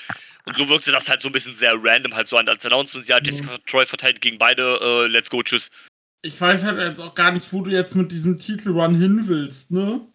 Und 0.44 0.56
so 0.56 0.68
wirkte 0.68 0.92
das 0.92 1.08
halt 1.08 1.22
so 1.22 1.28
ein 1.28 1.32
bisschen 1.32 1.54
sehr 1.54 1.74
random, 1.80 2.14
halt 2.14 2.28
so 2.28 2.36
als 2.36 2.66
Announcement. 2.66 3.06
Ja, 3.06 3.20
Jessica 3.22 3.52
mhm. 3.52 3.66
Troy 3.66 3.86
verteilt 3.86 4.20
gegen 4.20 4.38
beide, 4.38 4.78
äh, 4.82 5.06
let's 5.06 5.30
go, 5.30 5.42
tschüss. 5.42 5.70
Ich 6.22 6.40
weiß 6.40 6.64
halt 6.64 6.78
jetzt 6.78 7.00
auch 7.00 7.14
gar 7.14 7.30
nicht, 7.30 7.52
wo 7.52 7.62
du 7.62 7.70
jetzt 7.70 7.94
mit 7.94 8.10
diesem 8.10 8.38
Titelrun 8.38 9.00
hin 9.00 9.28
willst, 9.28 9.70
ne? 9.70 10.06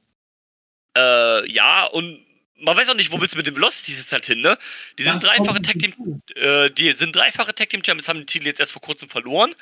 Äh, 0.98 1.50
ja, 1.50 1.86
und 1.86 2.20
man 2.60 2.76
weiß 2.76 2.90
auch 2.90 2.96
nicht, 2.96 3.12
wo 3.12 3.22
willst 3.22 3.34
du 3.34 3.38
mit 3.38 3.48
dem 3.48 3.56
Velocities 3.56 4.00
jetzt 4.00 4.12
halt 4.12 4.26
hin, 4.26 4.42
ne? 4.42 4.58
Die 5.00 5.04
sind 5.04 5.16
das 5.16 5.24
dreifache 5.24 5.62
Tag 5.62 5.80
Team, 5.80 6.22
äh, 6.36 6.70
die 6.72 6.92
sind 6.92 7.16
dreifache 7.16 7.56
Tag 7.56 7.70
Team 7.70 7.82
Champions, 7.86 8.10
haben 8.10 8.20
den 8.20 8.28
Titel 8.28 8.48
jetzt 8.48 8.60
erst 8.60 8.74
vor 8.74 8.82
kurzem 8.82 9.10
verloren. 9.10 9.56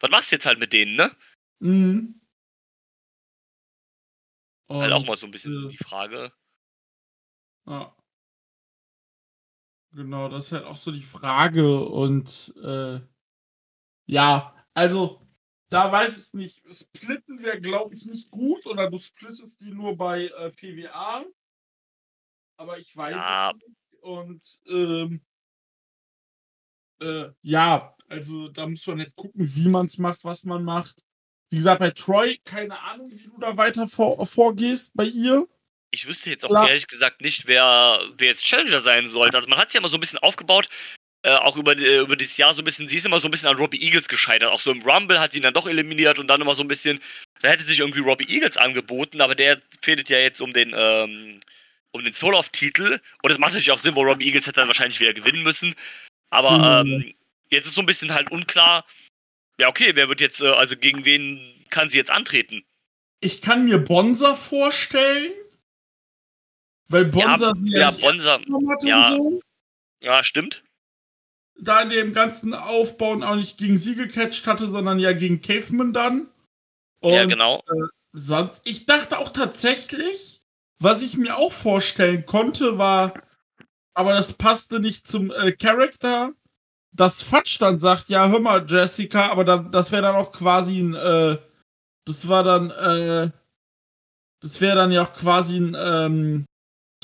Was 0.00 0.10
machst 0.10 0.32
du 0.32 0.36
jetzt 0.36 0.46
halt 0.46 0.58
mit 0.58 0.72
denen, 0.72 0.96
ne? 0.96 1.10
Mhm. 1.60 2.20
Und, 4.66 4.82
halt 4.82 4.92
auch 4.92 5.06
mal 5.06 5.16
so 5.16 5.26
ein 5.26 5.30
bisschen 5.30 5.66
äh, 5.66 5.68
die 5.68 5.76
Frage. 5.76 6.32
Ja. 7.66 7.94
Genau, 9.92 10.28
das 10.28 10.46
ist 10.46 10.52
halt 10.52 10.64
auch 10.64 10.76
so 10.76 10.90
die 10.90 11.02
Frage. 11.02 11.84
Und 11.84 12.52
äh, 12.62 13.00
ja, 14.06 14.54
also 14.74 15.24
da 15.68 15.90
weiß 15.90 16.16
ich 16.16 16.32
nicht. 16.34 16.62
Splitten 16.74 17.42
wäre, 17.42 17.60
glaube 17.60 17.94
ich, 17.94 18.04
nicht 18.06 18.30
gut. 18.30 18.66
Oder 18.66 18.90
du 18.90 18.98
splittest 18.98 19.60
die 19.60 19.70
nur 19.70 19.96
bei 19.96 20.26
äh, 20.26 20.50
PWA. 20.50 21.24
Aber 22.56 22.78
ich 22.78 22.96
weiß 22.96 23.14
ja. 23.14 23.50
es 23.50 23.56
nicht. 23.56 24.02
Und 24.02 24.42
ähm, 24.66 25.24
äh, 27.00 27.30
ja, 27.42 27.96
also 28.08 28.48
da 28.48 28.66
muss 28.66 28.86
man 28.86 28.98
nicht 28.98 29.16
gucken, 29.16 29.54
wie 29.54 29.68
man 29.68 29.86
es 29.86 29.98
macht, 29.98 30.24
was 30.24 30.44
man 30.44 30.64
macht. 30.64 31.04
Wie 31.50 31.56
gesagt, 31.56 31.80
bei 31.80 31.90
Troy, 31.90 32.38
keine 32.44 32.78
Ahnung, 32.80 33.10
wie 33.12 33.24
du 33.24 33.38
da 33.38 33.56
weiter 33.56 33.86
vor, 33.86 34.26
vorgehst 34.26 34.92
bei 34.94 35.04
ihr. 35.04 35.46
Ich 35.90 36.06
wüsste 36.06 36.30
jetzt 36.30 36.44
auch 36.44 36.48
Klar. 36.48 36.68
ehrlich 36.68 36.88
gesagt 36.88 37.20
nicht, 37.20 37.46
wer, 37.46 38.00
wer 38.16 38.28
jetzt 38.28 38.44
Challenger 38.44 38.80
sein 38.80 39.06
sollte. 39.06 39.36
Also 39.36 39.48
man 39.48 39.58
hat 39.58 39.68
es 39.68 39.74
ja 39.74 39.78
immer 39.78 39.88
so 39.88 39.96
ein 39.96 40.00
bisschen 40.00 40.18
aufgebaut, 40.18 40.68
äh, 41.24 41.30
auch 41.36 41.56
über, 41.56 41.76
äh, 41.78 42.00
über 42.00 42.16
das 42.16 42.36
Jahr 42.36 42.52
so 42.52 42.60
ein 42.60 42.64
bisschen, 42.64 42.88
sie 42.88 42.96
ist 42.96 43.06
immer 43.06 43.18
so 43.18 43.28
ein 43.28 43.30
bisschen 43.30 43.48
an 43.48 43.56
Robbie 43.56 43.80
Eagles 43.80 44.08
gescheitert. 44.08 44.50
Auch 44.50 44.60
so 44.60 44.70
im 44.70 44.82
Rumble 44.82 45.20
hat 45.20 45.32
sie 45.32 45.38
ihn 45.38 45.42
dann 45.42 45.54
doch 45.54 45.66
eliminiert 45.66 46.18
und 46.18 46.26
dann 46.26 46.40
immer 46.40 46.54
so 46.54 46.62
ein 46.62 46.68
bisschen, 46.68 47.00
da 47.40 47.48
hätte 47.48 47.64
sich 47.64 47.80
irgendwie 47.80 48.00
Robbie 48.00 48.28
Eagles 48.28 48.56
angeboten, 48.56 49.20
aber 49.20 49.34
der 49.34 49.58
fehlt 49.80 50.08
ja 50.10 50.18
jetzt 50.18 50.42
um 50.42 50.52
den, 50.52 50.74
ähm, 50.76 51.40
um 51.92 52.04
den 52.04 52.12
Soul-Off-Titel. 52.12 53.00
Und 53.22 53.30
es 53.30 53.38
macht 53.38 53.52
natürlich 53.52 53.70
auch 53.70 53.78
Sinn, 53.78 53.94
wo 53.94 54.02
Robbie 54.02 54.26
Eagles 54.26 54.46
hätte 54.46 54.60
dann 54.60 54.68
wahrscheinlich 54.68 55.00
wieder 55.00 55.14
gewinnen 55.14 55.42
müssen. 55.42 55.74
Aber 56.28 56.84
mhm. 56.84 56.90
ähm, 56.90 57.14
jetzt 57.48 57.66
ist 57.66 57.74
so 57.74 57.80
ein 57.80 57.86
bisschen 57.86 58.12
halt 58.12 58.30
unklar, 58.30 58.84
ja, 59.58 59.68
okay, 59.68 59.92
wer 59.94 60.08
wird 60.08 60.20
jetzt, 60.20 60.42
äh, 60.42 60.48
also 60.48 60.76
gegen 60.76 61.04
wen 61.04 61.40
kann 61.70 61.88
sie 61.88 61.98
jetzt 61.98 62.10
antreten? 62.10 62.64
Ich 63.20 63.40
kann 63.40 63.64
mir 63.64 63.78
Bonser 63.78 64.36
vorstellen. 64.36 65.32
Weil 66.88 67.06
Bonser 67.06 67.48
ja, 67.48 67.54
sie 67.54 67.70
ja, 67.70 67.78
ja 67.78 67.90
Bonser, 67.92 68.40
ja, 68.82 69.10
so. 69.10 69.40
ja, 70.00 70.22
stimmt. 70.22 70.62
Da 71.58 71.80
in 71.80 71.90
dem 71.90 72.12
ganzen 72.12 72.52
Aufbauen 72.52 73.22
auch 73.22 73.36
nicht 73.36 73.58
gegen 73.58 73.78
sie 73.78 73.94
gecatcht 73.94 74.46
hatte, 74.46 74.68
sondern 74.68 74.98
ja 74.98 75.12
gegen 75.12 75.40
Caveman 75.40 75.92
dann. 75.92 76.28
Und, 77.00 77.12
ja, 77.12 77.24
genau. 77.24 77.62
Äh, 77.68 77.86
sonst, 78.12 78.60
ich 78.64 78.86
dachte 78.86 79.18
auch 79.18 79.30
tatsächlich, 79.30 80.40
was 80.78 81.00
ich 81.00 81.16
mir 81.16 81.36
auch 81.36 81.52
vorstellen 81.52 82.26
konnte, 82.26 82.76
war, 82.76 83.14
aber 83.94 84.12
das 84.12 84.32
passte 84.32 84.80
nicht 84.80 85.06
zum 85.06 85.30
äh, 85.30 85.52
Charakter, 85.52 86.32
dass 86.94 87.22
Fatsch 87.22 87.60
dann 87.60 87.78
sagt, 87.78 88.08
ja, 88.08 88.28
hör 88.28 88.38
mal, 88.38 88.64
Jessica, 88.66 89.30
aber 89.30 89.44
dann, 89.44 89.72
das 89.72 89.90
wäre 89.90 90.02
dann 90.02 90.14
auch 90.16 90.30
quasi 90.32 90.78
ein, 90.78 90.94
äh, 90.94 91.38
das 92.06 92.28
war 92.28 92.44
dann, 92.44 92.70
äh, 92.70 93.30
das 94.40 94.60
wäre 94.60 94.76
dann 94.76 94.92
ja 94.92 95.02
auch 95.02 95.12
quasi 95.12 95.56
ein, 95.56 95.76
ähm, 95.78 96.44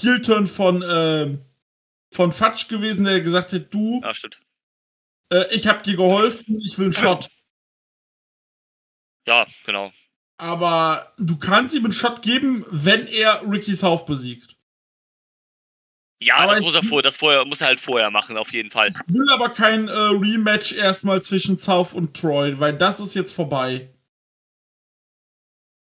Heel-Turn 0.00 0.46
von, 0.46 0.82
äh, 0.82 1.36
von 2.12 2.32
Fatsch 2.32 2.68
gewesen, 2.68 3.04
der 3.04 3.20
gesagt 3.20 3.52
hat, 3.52 3.74
du, 3.74 4.00
ja, 4.02 4.14
stimmt. 4.14 4.40
Äh, 5.32 5.54
ich 5.54 5.66
hab 5.66 5.82
dir 5.82 5.96
geholfen, 5.96 6.60
ich 6.64 6.78
will 6.78 6.86
einen 6.86 6.94
Shot. 6.94 7.28
Ja, 9.26 9.46
genau. 9.64 9.90
Aber 10.38 11.12
du 11.18 11.36
kannst 11.36 11.74
ihm 11.74 11.84
einen 11.84 11.92
Shot 11.92 12.22
geben, 12.22 12.64
wenn 12.70 13.06
er 13.06 13.42
Ricky 13.48 13.74
South 13.74 14.06
besiegt. 14.06 14.56
Ja, 16.22 16.36
aber 16.36 16.52
das 16.52 16.60
muss 16.60 16.74
er 16.74 16.82
vorher, 16.82 17.02
das 17.02 17.16
vorher, 17.16 17.44
muss 17.46 17.62
er 17.62 17.68
halt 17.68 17.80
vorher 17.80 18.10
machen, 18.10 18.36
auf 18.36 18.52
jeden 18.52 18.70
Fall. 18.70 18.88
Ich 18.88 19.14
will 19.14 19.28
aber 19.30 19.48
kein 19.48 19.88
äh, 19.88 19.92
Rematch 19.92 20.72
erstmal 20.72 21.22
zwischen 21.22 21.56
South 21.56 21.94
und 21.94 22.14
Troy, 22.14 22.58
weil 22.60 22.76
das 22.76 23.00
ist 23.00 23.14
jetzt 23.14 23.32
vorbei. 23.32 23.88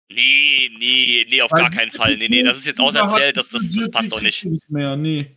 Nee, 0.09 0.69
nee, 0.77 1.25
nee, 1.29 1.41
auf 1.41 1.51
weil 1.51 1.61
gar 1.61 1.71
keinen 1.71 1.91
Fall. 1.91 2.17
Nee, 2.17 2.29
nee, 2.29 2.43
das 2.43 2.57
ist 2.57 2.65
jetzt 2.65 2.79
auserzählt, 2.79 3.36
das, 3.36 3.49
das, 3.49 3.71
das 3.71 3.91
passt 3.91 4.11
doch 4.11 4.21
nicht. 4.21 4.45
Nicht 4.45 4.69
mehr, 4.69 4.95
nee. 4.95 5.36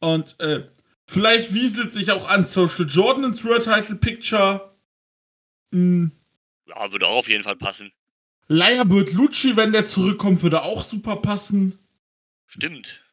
Und 0.00 0.38
äh, 0.40 0.66
vielleicht 1.06 1.52
wieselt 1.52 1.92
sich 1.92 2.10
auch 2.10 2.28
an 2.28 2.46
Social 2.46 2.86
Jordan 2.86 3.24
ins 3.24 3.44
World 3.44 3.64
Title 3.64 3.96
Picture. 3.96 4.74
Hm. 5.72 6.10
Ja, 6.66 6.90
würde 6.92 7.06
auch 7.06 7.18
auf 7.18 7.28
jeden 7.28 7.44
Fall 7.44 7.56
passen. 7.56 7.92
Leia 8.48 8.82
Lucci, 8.82 9.56
wenn 9.56 9.72
der 9.72 9.86
zurückkommt, 9.86 10.42
würde 10.42 10.62
auch 10.62 10.84
super 10.84 11.16
passen. 11.16 11.78
Stimmt. 12.46 13.03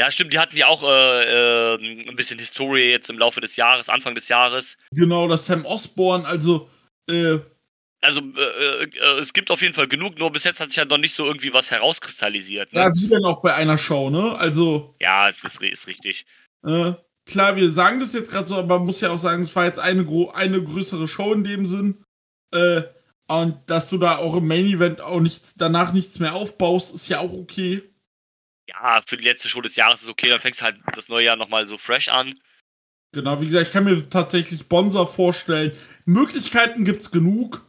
Ja, 0.00 0.10
stimmt, 0.10 0.32
die 0.32 0.38
hatten 0.38 0.56
ja 0.56 0.66
auch 0.66 0.82
äh, 0.82 1.74
äh, 1.74 2.08
ein 2.08 2.16
bisschen 2.16 2.38
Historie 2.38 2.90
jetzt 2.90 3.10
im 3.10 3.18
Laufe 3.18 3.42
des 3.42 3.56
Jahres, 3.56 3.90
Anfang 3.90 4.14
des 4.14 4.28
Jahres. 4.28 4.78
Genau, 4.92 5.28
das 5.28 5.44
Sam 5.44 5.66
Osborne, 5.66 6.26
also 6.26 6.70
äh, 7.06 7.36
also 8.00 8.22
äh, 8.22 8.84
äh, 8.84 9.18
es 9.18 9.34
gibt 9.34 9.50
auf 9.50 9.60
jeden 9.60 9.74
Fall 9.74 9.88
genug, 9.88 10.18
nur 10.18 10.32
bis 10.32 10.44
jetzt 10.44 10.58
hat 10.58 10.70
sich 10.70 10.78
ja 10.78 10.86
noch 10.86 10.96
nicht 10.96 11.12
so 11.12 11.26
irgendwie 11.26 11.52
was 11.52 11.70
herauskristallisiert. 11.70 12.72
Ne? 12.72 12.80
Ja, 12.80 12.94
wie 12.94 13.08
denn 13.08 13.26
auch 13.26 13.42
bei 13.42 13.52
einer 13.52 13.76
Show, 13.76 14.08
ne? 14.08 14.38
Also. 14.38 14.94
Ja, 15.02 15.28
es 15.28 15.44
ist, 15.44 15.60
ist 15.60 15.86
richtig. 15.86 16.24
Äh, 16.66 16.94
klar, 17.26 17.56
wir 17.56 17.70
sagen 17.70 18.00
das 18.00 18.14
jetzt 18.14 18.30
gerade 18.30 18.46
so, 18.46 18.56
aber 18.56 18.78
man 18.78 18.86
muss 18.86 19.02
ja 19.02 19.10
auch 19.10 19.18
sagen, 19.18 19.42
es 19.42 19.54
war 19.54 19.66
jetzt 19.66 19.80
eine, 19.80 20.06
eine 20.32 20.64
größere 20.64 21.08
Show 21.08 21.34
in 21.34 21.44
dem 21.44 21.66
Sinn. 21.66 22.02
Äh, 22.54 22.84
und 23.28 23.58
dass 23.66 23.90
du 23.90 23.98
da 23.98 24.16
auch 24.16 24.34
im 24.34 24.48
Main 24.48 24.64
Event 24.64 25.02
auch 25.02 25.20
nichts, 25.20 25.56
danach 25.58 25.92
nichts 25.92 26.20
mehr 26.20 26.34
aufbaust, 26.34 26.94
ist 26.94 27.10
ja 27.10 27.18
auch 27.18 27.34
okay 27.34 27.82
ja, 28.70 29.00
für 29.06 29.16
die 29.16 29.24
letzte 29.24 29.48
Show 29.48 29.60
des 29.60 29.76
Jahres 29.76 30.02
ist 30.02 30.08
okay, 30.08 30.28
dann 30.28 30.38
fängst 30.38 30.60
du 30.60 30.64
halt 30.64 30.78
das 30.94 31.08
neue 31.08 31.24
Jahr 31.24 31.36
nochmal 31.36 31.66
so 31.66 31.76
fresh 31.76 32.08
an. 32.08 32.38
Genau, 33.12 33.40
wie 33.40 33.46
gesagt, 33.46 33.66
ich 33.66 33.72
kann 33.72 33.84
mir 33.84 34.08
tatsächlich 34.08 34.68
Bonser 34.68 35.06
vorstellen. 35.06 35.76
Möglichkeiten 36.04 36.84
gibt's 36.84 37.10
genug. 37.10 37.66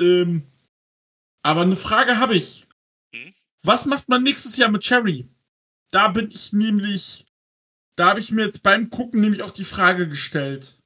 Ähm, 0.00 0.50
aber 1.42 1.62
eine 1.62 1.76
Frage 1.76 2.18
habe 2.18 2.36
ich. 2.36 2.66
Hm? 3.14 3.32
Was 3.62 3.86
macht 3.86 4.08
man 4.08 4.22
nächstes 4.24 4.56
Jahr 4.56 4.70
mit 4.70 4.82
Cherry? 4.82 5.28
Da 5.90 6.08
bin 6.08 6.30
ich 6.30 6.52
nämlich, 6.52 7.26
da 7.96 8.08
habe 8.08 8.20
ich 8.20 8.32
mir 8.32 8.44
jetzt 8.44 8.62
beim 8.62 8.90
Gucken 8.90 9.20
nämlich 9.20 9.42
auch 9.42 9.52
die 9.52 9.64
Frage 9.64 10.08
gestellt. 10.08 10.78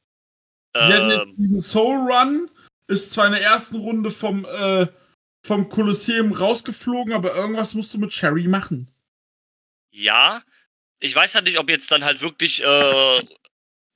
Sie 0.75 0.81
ähm, 0.81 0.93
hatten 0.93 1.11
jetzt 1.11 1.39
diesen 1.39 1.63
Soul 1.63 2.11
Run, 2.11 2.51
ist 2.89 3.13
zwar 3.13 3.27
in 3.27 3.33
der 3.33 3.43
ersten 3.43 3.77
Runde 3.77 4.11
vom 4.11 4.45
äh, 4.45 4.87
vom 5.43 5.69
Kolosseum 5.69 6.33
rausgeflogen, 6.33 7.13
aber 7.13 7.35
irgendwas 7.35 7.75
musst 7.75 7.93
du 7.93 7.99
mit 7.99 8.11
Cherry 8.11 8.47
machen. 8.47 8.89
Ja, 9.91 10.43
ich 11.01 11.15
weiß 11.15 11.35
halt 11.35 11.47
nicht, 11.47 11.59
ob 11.59 11.69
jetzt 11.69 11.91
dann 11.91 12.05
halt 12.05 12.23
wirklich 12.23 12.63
äh, 12.65 13.19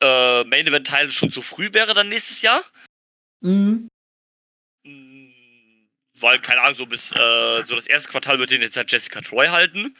äh, 0.01 0.45
Main 0.45 0.67
Event 0.67 0.87
Teil 0.87 1.11
schon 1.11 1.31
zu 1.31 1.41
früh 1.41 1.73
wäre 1.73 1.95
dann 1.95 2.09
nächstes 2.09 2.43
Jahr. 2.43 2.61
Mhm. 3.41 3.89
Mm, 4.85 5.87
weil, 6.19 6.41
keine 6.41 6.63
Ahnung, 6.63 6.77
so 6.77 6.87
bis 6.87 7.13
äh, 7.13 7.65
so 7.65 7.77
das 7.77 7.87
erste 7.87 8.11
Quartal 8.11 8.39
wird 8.39 8.51
den 8.51 8.61
jetzt 8.63 8.77
halt 8.77 8.91
Jessica 8.91 9.21
Troy 9.21 9.47
halten. 9.47 9.97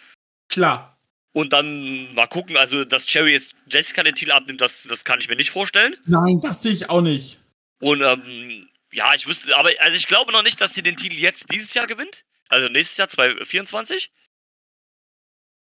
Klar. 0.49 0.99
Und 1.33 1.53
dann 1.53 2.13
mal 2.15 2.27
gucken, 2.27 2.57
also 2.57 2.85
dass 2.85 3.07
Cherry 3.07 3.33
jetzt 3.33 3.55
Jessica 3.71 4.03
den 4.03 4.15
Titel 4.15 4.33
abnimmt, 4.33 4.61
das, 4.61 4.85
das 4.85 5.05
kann 5.05 5.21
ich 5.21 5.29
mir 5.29 5.37
nicht 5.37 5.51
vorstellen. 5.51 5.95
Nein, 6.07 6.41
das 6.41 6.63
sehe 6.63 6.73
ich 6.73 6.91
auch 6.91 7.03
nicht. 7.03 7.39
Und 7.81 8.01
ähm, 8.01 8.69
ja, 8.97 9.15
ich 9.15 9.27
wüsste, 9.27 9.55
aber 9.55 9.71
also 9.81 9.95
ich 9.95 10.07
glaube 10.07 10.33
noch 10.33 10.43
nicht, 10.43 10.59
dass 10.59 10.73
sie 10.73 10.83
den 10.83 10.97
Titel 10.97 11.17
jetzt 11.17 11.53
dieses 11.53 11.75
Jahr 11.75 11.87
gewinnt. 11.87 12.25
Also 12.49 12.69
nächstes 12.69 12.97
Jahr 12.97 13.09
2024. 13.11 14.11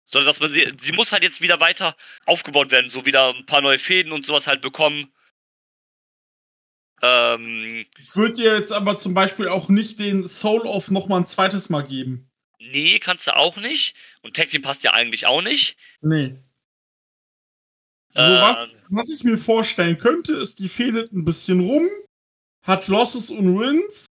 Sondern 0.05 0.27
dass 0.29 0.39
man 0.39 0.53
sie, 0.53 0.73
sie 0.79 0.93
muss 0.93 1.11
halt 1.11 1.25
jetzt 1.25 1.41
wieder 1.41 1.59
weiter 1.59 1.97
aufgebaut 2.27 2.71
werden, 2.71 2.91
so 2.91 3.07
wieder 3.07 3.35
ein 3.35 3.45
paar 3.45 3.61
neue 3.61 3.81
Fäden 3.81 4.13
und 4.13 4.25
sowas 4.25 4.47
halt 4.47 4.61
bekommen. 4.61 5.13
Ähm, 7.03 7.87
ich 7.99 8.15
würde 8.15 8.41
ihr 8.41 8.55
jetzt 8.55 8.73
aber 8.73 8.97
zum 8.99 9.15
Beispiel 9.15 9.49
auch 9.49 9.69
nicht 9.69 9.99
den 9.99 10.29
Soul 10.29 10.61
Off 10.61 10.93
nochmal 10.93 11.21
ein 11.21 11.27
zweites 11.27 11.69
Mal 11.69 11.83
geben. 11.83 12.31
Nee, 12.61 13.01
kannst 13.01 13.27
du 13.27 13.35
auch 13.35 13.57
nicht. 13.57 13.97
Und 14.23 14.37
Tag 14.37 14.49
Team 14.49 14.63
passt 14.63 14.85
ja 14.85 14.93
eigentlich 14.93 15.27
auch 15.27 15.43
nicht. 15.43 15.77
Nee. 16.03 16.37
Also 18.15 18.41
was, 18.41 18.69
was 18.91 19.11
ich 19.11 19.25
mir 19.25 19.39
vorstellen 19.39 19.99
könnte, 19.99 20.35
ist, 20.35 20.61
die 20.61 20.69
fädelt 20.69 21.13
ein 21.13 21.25
bisschen 21.25 21.61
rum, 21.61 21.89
hat 22.69 22.87
Losses 22.87 23.31
und 23.31 23.59
Wins, 23.59 24.07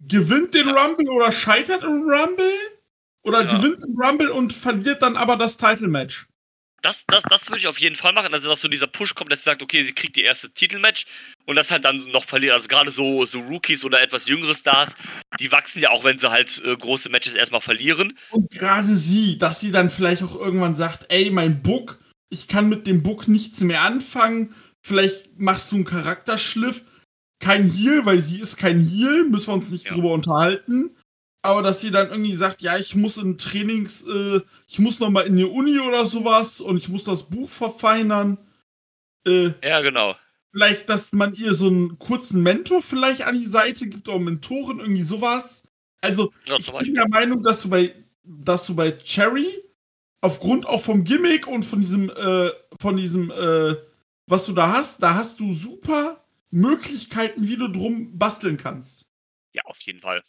gewinnt 0.00 0.54
den. 0.54 0.68
Rumble 0.68 1.10
oder 1.10 1.32
scheitert 1.32 1.82
im 1.82 2.08
Rumble 2.08 2.78
oder 3.24 3.44
ja. 3.44 3.56
gewinnt 3.56 3.80
im 3.82 4.00
Rumble 4.00 4.30
und 4.30 4.52
verliert 4.52 5.02
dann 5.02 5.16
aber 5.16 5.36
das 5.36 5.56
Title-Match. 5.58 6.26
das, 6.82 7.04
das, 7.06 7.24
das 7.24 7.48
würde 7.48 7.58
ich 7.58 7.66
auf 7.66 7.80
jeden 7.80 7.96
Fall 7.96 8.12
machen. 8.12 8.32
Also, 8.32 8.48
dass 8.48 8.60
so 8.60 8.68
dieser 8.68 8.86
Push 8.86 9.16
kommt, 9.16 9.32
dass 9.32 9.40
sie 9.40 9.50
sagt, 9.50 9.62
okay, 9.62 9.82
sie 9.82 9.92
kriegt 9.92 10.14
die 10.14 10.22
erste 10.22 10.50
Titelmatch 10.50 11.06
und 11.44 11.56
das 11.56 11.72
halt 11.72 11.84
dann 11.84 11.96
noch 12.12 12.24
verliert. 12.24 12.54
Also 12.54 12.68
gerade 12.68 12.92
so, 12.92 13.26
so 13.26 13.40
Rookies 13.40 13.84
oder 13.84 14.00
etwas 14.00 14.28
jüngere 14.28 14.54
Stars, 14.54 14.94
die 15.40 15.50
wachsen 15.50 15.82
ja 15.82 15.90
auch, 15.90 16.04
wenn 16.04 16.18
sie 16.18 16.30
halt 16.30 16.62
äh, 16.64 16.76
große 16.76 17.10
Matches 17.10 17.34
erstmal 17.34 17.60
verlieren. 17.60 18.14
Und 18.30 18.50
gerade 18.52 18.94
sie, 18.96 19.38
dass 19.38 19.60
sie 19.60 19.72
dann 19.72 19.90
vielleicht 19.90 20.22
auch 20.22 20.36
irgendwann 20.36 20.76
sagt, 20.76 21.06
ey, 21.08 21.30
mein 21.30 21.62
Book, 21.62 21.98
ich 22.30 22.46
kann 22.46 22.68
mit 22.68 22.86
dem 22.86 23.02
Book 23.02 23.26
nichts 23.26 23.60
mehr 23.60 23.82
anfangen. 23.82 24.54
Vielleicht 24.86 25.38
machst 25.38 25.72
du 25.72 25.76
einen 25.76 25.84
Charakterschliff. 25.84 26.84
Kein 27.40 27.70
Heal, 27.70 28.04
weil 28.04 28.20
sie 28.20 28.40
ist 28.40 28.56
kein 28.56 28.80
Heal, 28.80 29.24
müssen 29.24 29.48
wir 29.48 29.54
uns 29.54 29.70
nicht 29.70 29.86
Ja. 29.86 29.94
drüber 29.94 30.12
unterhalten. 30.12 30.90
Aber 31.42 31.62
dass 31.62 31.80
sie 31.80 31.90
dann 31.92 32.10
irgendwie 32.10 32.34
sagt, 32.34 32.62
ja, 32.62 32.76
ich 32.78 32.96
muss 32.96 33.16
in 33.16 33.38
Trainings, 33.38 34.04
äh, 34.04 34.40
ich 34.66 34.78
muss 34.80 34.98
noch 34.98 35.10
mal 35.10 35.26
in 35.26 35.36
die 35.36 35.44
Uni 35.44 35.78
oder 35.78 36.04
sowas 36.04 36.60
und 36.60 36.76
ich 36.78 36.88
muss 36.88 37.04
das 37.04 37.22
Buch 37.30 37.48
verfeinern. 37.48 38.38
Äh, 39.26 39.50
Ja, 39.62 39.80
genau. 39.80 40.16
vielleicht, 40.52 40.88
dass 40.90 41.12
man 41.12 41.34
ihr 41.34 41.54
so 41.54 41.68
einen 41.68 41.98
kurzen 41.98 42.42
Mentor 42.42 42.82
vielleicht 42.82 43.22
an 43.22 43.38
die 43.38 43.46
Seite 43.46 43.86
gibt 43.86 44.08
oder 44.08 44.18
Mentoren, 44.18 44.80
irgendwie 44.80 45.02
sowas. 45.02 45.62
Also, 46.00 46.32
Ja, 46.46 46.56
ich 46.58 46.66
bin 46.72 46.94
der 46.94 47.08
Meinung, 47.08 47.42
dass 47.42 47.62
du 47.62 47.68
bei, 47.70 47.94
dass 48.24 48.66
du 48.66 48.74
bei 48.74 48.90
Cherry 48.92 49.48
aufgrund 50.20 50.66
auch 50.66 50.82
vom 50.82 51.04
Gimmick 51.04 51.46
und 51.46 51.62
von 51.64 51.80
diesem, 51.80 52.10
äh, 52.10 52.50
von 52.80 52.96
diesem, 52.96 53.30
äh, 53.30 53.76
was 54.26 54.44
du 54.46 54.52
da 54.52 54.72
hast, 54.72 55.02
da 55.02 55.14
hast 55.14 55.38
du 55.38 55.52
super 55.52 56.24
Möglichkeiten, 56.50 57.48
wie 57.48 57.56
du 57.56 57.68
drum 57.68 58.18
basteln 58.18 58.56
kannst. 58.56 59.06
Ja, 59.52 59.62
auf 59.64 59.80
jeden 59.82 60.00
Fall. 60.00 60.22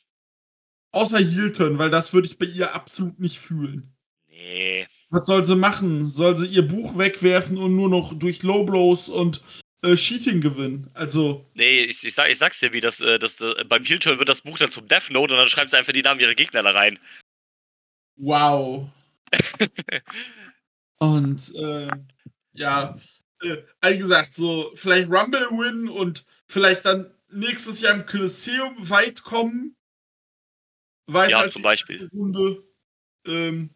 Außer 0.92 1.20
Hilton, 1.20 1.78
weil 1.78 1.90
das 1.90 2.14
würde 2.14 2.28
ich 2.28 2.38
bei 2.38 2.46
ihr 2.46 2.74
absolut 2.74 3.20
nicht 3.20 3.40
fühlen. 3.40 3.96
Nee. 4.28 4.88
Was 5.10 5.26
soll 5.26 5.46
sie 5.46 5.56
machen? 5.56 6.10
Soll 6.10 6.38
sie 6.38 6.48
ihr 6.48 6.68
Buch 6.68 6.98
wegwerfen 6.98 7.58
und 7.58 7.76
nur 7.76 7.90
noch 7.90 8.18
durch 8.18 8.44
Low 8.44 8.64
Blows 8.64 9.10
und 9.10 9.42
äh, 9.84 9.96
Cheating 9.96 10.42
gewinnen? 10.42 10.90
Also, 10.94 11.50
Nee, 11.54 11.82
ich, 11.82 12.04
ich, 12.04 12.14
sag, 12.14 12.30
ich 12.30 12.38
sag's 12.38 12.60
dir, 12.60 12.74
wie 12.74 12.80
das, 12.82 13.02
äh, 13.02 13.20
das 13.20 13.40
äh, 13.42 13.64
beim 13.68 13.84
Heel-Turn 13.84 14.20
wird 14.20 14.30
das 14.30 14.42
Buch 14.42 14.58
dann 14.58 14.72
zum 14.72 14.88
Death 14.88 15.10
Note 15.12 15.34
und 15.34 15.40
dann 15.40 15.50
schreibt 15.50 15.72
sie 15.72 15.78
einfach 15.78 15.94
die 15.94 16.02
Namen 16.02 16.20
ihrer 16.22 16.36
Gegner 16.36 16.64
da 16.64 16.72
rein. 16.72 16.98
wow. 18.16 18.90
und, 21.00 21.54
äh, 21.56 21.88
ja, 22.54 22.96
äh, 23.42 23.58
wie 23.82 23.98
gesagt, 23.98 24.36
so 24.36 24.72
vielleicht 24.76 25.10
Rumble 25.10 25.42
win 25.52 25.90
und 25.90 26.26
vielleicht 26.48 26.86
dann 26.86 27.14
nächstes 27.30 27.82
Jahr 27.82 27.96
im 27.96 28.06
Kolosseum 28.06 28.76
weit 28.90 29.24
kommen. 29.24 29.76
Weiter 31.08 31.32
Ja, 31.32 31.40
als 31.42 31.54
zum 31.54 31.64
Beispiel. 31.64 32.10
Runde. 32.14 32.64
Ähm, 33.26 33.72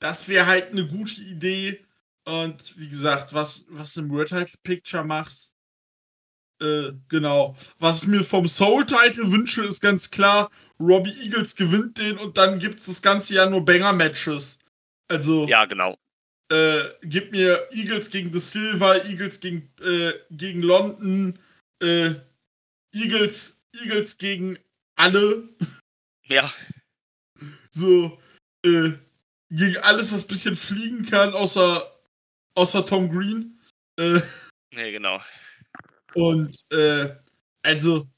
das 0.00 0.28
wäre 0.28 0.46
halt 0.46 0.72
eine 0.72 0.86
gute 0.86 1.20
Idee. 1.20 1.84
Und 2.24 2.78
wie 2.78 2.88
gesagt, 2.88 3.32
was, 3.32 3.64
was 3.68 3.96
im 3.96 4.10
Red 4.10 4.28
Title 4.28 4.58
Picture 4.62 5.04
machst, 5.04 5.56
äh, 6.60 6.92
genau. 7.08 7.56
Was 7.78 8.02
ich 8.02 8.08
mir 8.08 8.24
vom 8.24 8.48
Soul 8.48 8.84
Title 8.84 9.30
wünsche, 9.30 9.64
ist 9.64 9.80
ganz 9.80 10.10
klar, 10.10 10.50
Robbie 10.80 11.14
Eagles 11.22 11.54
gewinnt 11.54 11.98
den 11.98 12.18
und 12.18 12.36
dann 12.36 12.58
gibt's 12.58 12.86
das 12.86 13.00
ganze 13.00 13.34
Jahr 13.34 13.48
nur 13.48 13.64
Banger-Matches. 13.64 14.58
Also, 15.08 15.46
Ja, 15.46 15.64
genau. 15.64 15.96
Äh, 16.50 16.84
gib 17.02 17.32
mir 17.32 17.68
Eagles 17.72 18.10
gegen 18.10 18.32
The 18.32 18.40
Silver, 18.40 19.04
Eagles 19.04 19.40
gegen, 19.40 19.70
äh, 19.80 20.12
gegen 20.30 20.62
London, 20.62 21.38
äh, 21.82 22.14
Eagles, 22.92 23.60
Eagles 23.74 24.16
gegen 24.18 24.58
alle. 24.96 25.48
Ja, 26.26 26.50
So, 27.70 28.18
äh, 28.64 28.92
gegen 29.50 29.76
alles, 29.78 30.12
was 30.12 30.26
bisschen 30.26 30.56
fliegen 30.56 31.06
kann, 31.06 31.32
außer, 31.32 31.98
außer 32.54 32.84
Tom 32.84 33.10
Green. 33.10 33.58
Äh, 33.98 34.20
nee, 34.74 34.92
genau. 34.92 35.20
und, 36.14 36.60
äh, 36.72 37.14
also, 37.62 38.08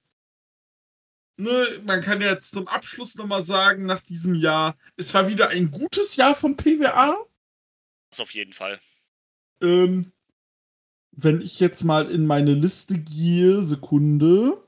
ne, 1.37 1.83
man 1.85 2.01
kann 2.01 2.21
jetzt 2.21 2.51
zum 2.51 2.67
Abschluss 2.69 3.15
nochmal 3.17 3.43
sagen, 3.43 3.87
nach 3.87 4.01
diesem 4.01 4.35
Jahr, 4.35 4.77
es 4.97 5.13
war 5.15 5.29
wieder 5.29 5.49
ein 5.49 5.71
gutes 5.71 6.17
Jahr 6.17 6.35
von 6.35 6.57
PWA. 6.57 7.17
Das 8.11 8.21
auf 8.21 8.35
jeden 8.35 8.53
Fall. 8.53 8.81
Ähm, 9.63 10.13
wenn 11.13 11.41
ich 11.41 11.61
jetzt 11.61 11.85
mal 11.85 12.11
in 12.11 12.27
meine 12.27 12.55
Liste 12.55 12.99
gehe, 12.99 13.63
Sekunde. 13.63 14.63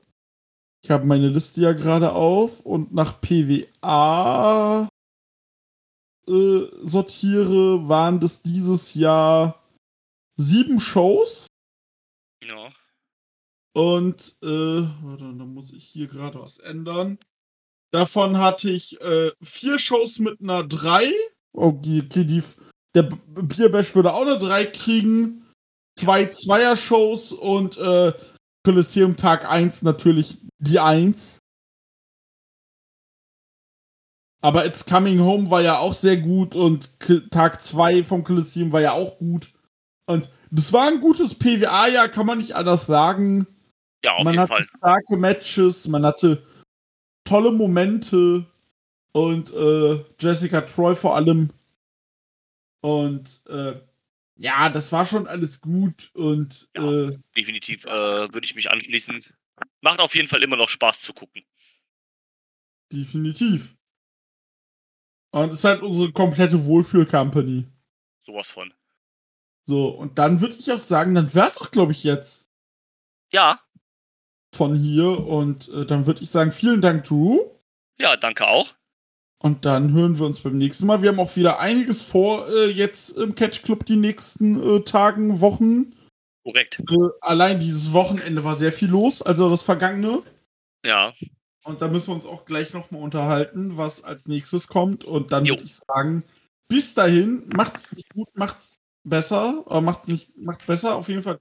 Ich 0.83 0.91
habe 0.91 1.05
meine 1.05 1.29
Liste 1.29 1.61
ja 1.61 1.71
gerade 1.73 2.11
auf 2.11 2.59
und 2.61 2.93
nach 2.93 3.21
PWA 3.21 4.89
äh, 6.27 6.61
sortiere, 6.83 7.87
waren 7.87 8.19
das 8.19 8.41
dieses 8.41 8.93
Jahr 8.93 9.63
sieben 10.35 10.79
Shows. 10.79 11.47
Ja. 12.43 12.69
Und, 13.73 14.37
äh, 14.41 14.47
warte, 14.47 15.33
da 15.37 15.45
muss 15.45 15.71
ich 15.71 15.85
hier 15.85 16.07
gerade 16.07 16.39
was 16.41 16.59
ändern. 16.59 17.17
Davon 17.91 18.37
hatte 18.37 18.69
ich 18.69 18.99
äh, 19.01 19.31
vier 19.41 19.79
Shows 19.79 20.19
mit 20.19 20.41
einer 20.41 20.63
3. 20.63 21.11
Okay, 21.53 22.01
okay 22.03 22.23
die, 22.25 22.43
der 22.95 23.03
Bierbash 23.03 23.95
würde 23.95 24.13
auch 24.13 24.21
eine 24.21 24.37
3 24.37 24.65
kriegen. 24.67 25.45
Zwei 25.97 26.25
Zweier-Shows 26.25 27.33
und 27.33 27.77
äh, 27.77 28.13
Kolosseum 28.65 29.15
Tag 29.15 29.49
1 29.49 29.83
natürlich 29.83 30.39
die 30.59 30.79
1. 30.79 31.39
Aber 34.41 34.65
It's 34.65 34.85
Coming 34.85 35.19
Home 35.21 35.49
war 35.49 35.61
ja 35.61 35.77
auch 35.77 35.93
sehr 35.93 36.17
gut 36.17 36.55
und 36.55 36.99
K 36.99 37.21
Tag 37.31 37.61
2 37.61 38.03
vom 38.03 38.23
Kolosseum 38.23 38.71
war 38.71 38.81
ja 38.81 38.91
auch 38.91 39.17
gut. 39.17 39.53
Und 40.05 40.29
das 40.51 40.73
war 40.73 40.87
ein 40.87 40.99
gutes 40.99 41.33
PWA-Jahr, 41.33 42.09
kann 42.09 42.25
man 42.25 42.39
nicht 42.39 42.53
anders 42.53 42.85
sagen. 42.85 43.47
Ja, 44.03 44.15
auf 44.15 44.25
man 44.25 44.33
jeden 44.33 44.41
hatte 44.41 44.53
Fall. 44.53 44.65
starke 44.77 45.17
Matches, 45.17 45.87
man 45.87 46.05
hatte 46.05 46.43
tolle 47.23 47.51
Momente 47.51 48.45
und 49.13 49.53
äh, 49.53 50.03
Jessica 50.19 50.61
Troy 50.61 50.95
vor 50.95 51.15
allem. 51.15 51.49
Und 52.83 53.41
äh, 53.47 53.79
ja, 54.35 54.69
das 54.69 54.91
war 54.91 55.05
schon 55.05 55.25
alles 55.27 55.61
gut 55.61 56.11
und 56.13 56.67
Ja. 56.75 56.83
äh, 57.09 57.17
Definitiv 57.37 57.85
äh, 57.85 57.89
würde 58.33 58.43
ich 58.43 58.55
mich 58.55 58.69
anschließen. 58.69 59.23
Macht 59.81 59.99
auf 60.01 60.15
jeden 60.15 60.27
Fall 60.27 60.43
immer 60.43 60.57
noch 60.57 60.69
Spaß 60.69 60.99
zu 60.99 61.13
gucken. 61.13 61.43
definitiv. 62.91 63.75
Und 65.31 65.49
es 65.49 65.59
ist 65.59 65.63
halt 65.63 65.81
unsere 65.81 66.11
komplette 66.11 66.63
Wohlfühl-Company. 66.65 67.65
Sowas 68.19 68.51
von. 68.51 68.71
So, 69.65 69.87
und 69.89 70.17
dann 70.19 70.41
würde 70.41 70.55
ich 70.55 70.71
auch 70.71 70.77
sagen, 70.77 71.15
dann 71.15 71.33
wär's 71.33 71.57
auch, 71.59 71.71
glaube 71.71 71.91
ich, 71.93 72.03
jetzt 72.03 72.49
Ja, 73.31 73.59
von 74.53 74.75
hier. 74.75 75.25
Und 75.25 75.69
äh, 75.69 75.85
dann 75.85 76.05
würde 76.05 76.21
ich 76.21 76.29
sagen, 76.29 76.51
vielen 76.51 76.81
Dank, 76.81 77.05
Drew. 77.05 77.39
ja, 77.97 78.15
danke 78.17 78.47
auch. 78.47 78.75
Und 79.43 79.65
dann 79.65 79.91
hören 79.91 80.17
wir 80.17 80.25
uns 80.25 80.39
beim 80.39 80.57
nächsten 80.57 80.85
Mal. 80.87 81.01
Wir 81.01 81.09
haben 81.09 81.19
auch 81.19 81.35
wieder 81.35 81.59
einiges 81.59 82.01
vor 82.01 82.47
äh, 82.47 82.69
jetzt 82.69 83.17
im 83.17 83.35
Catch 83.35 83.63
Club 83.63 83.85
die 83.85 83.97
nächsten 83.97 84.77
äh, 84.77 84.79
Tagen, 84.85 85.41
Wochen. 85.41 85.93
Korrekt. 86.45 86.79
Äh, 86.79 87.09
allein 87.19 87.59
dieses 87.59 87.91
Wochenende 87.91 88.45
war 88.45 88.55
sehr 88.55 88.71
viel 88.71 88.89
los, 88.89 89.21
also 89.21 89.49
das 89.49 89.63
vergangene. 89.63 90.23
Ja, 90.85 91.11
Und 91.65 91.81
da 91.81 91.89
müssen 91.89 92.07
wir 92.07 92.15
uns 92.15 92.25
auch 92.25 92.45
gleich 92.45 92.73
nochmal 92.73 93.01
unterhalten, 93.01 93.75
was 93.75 94.01
als 94.05 94.29
nächstes 94.29 94.69
kommt. 94.69 95.03
Und 95.03 95.33
dann 95.33 95.45
würde 95.45 95.63
ich 95.63 95.75
sagen, 95.75 96.23
bis 96.69 96.93
dahin, 96.93 97.43
macht's 97.53 97.91
nicht 97.91 98.09
gut, 98.13 98.29
macht's 98.35 98.79
besser, 99.03 99.63
aber 99.65 99.81
macht's 99.81 100.07
nicht, 100.07 100.37
macht 100.37 100.65
besser. 100.65 100.95
Auf 100.95 101.09
jeden 101.09 101.21
Fall 101.21 101.39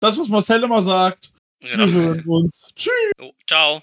das, 0.00 0.18
was 0.18 0.28
Marcel 0.28 0.64
immer 0.64 0.82
sagt. 0.82 1.32
genau. 1.60 1.86
Wir 1.86 1.92
hören 1.94 2.24
uns. 2.26 2.68
Tschüss. 2.76 2.92
Jo, 3.18 3.32
ciao. 3.46 3.82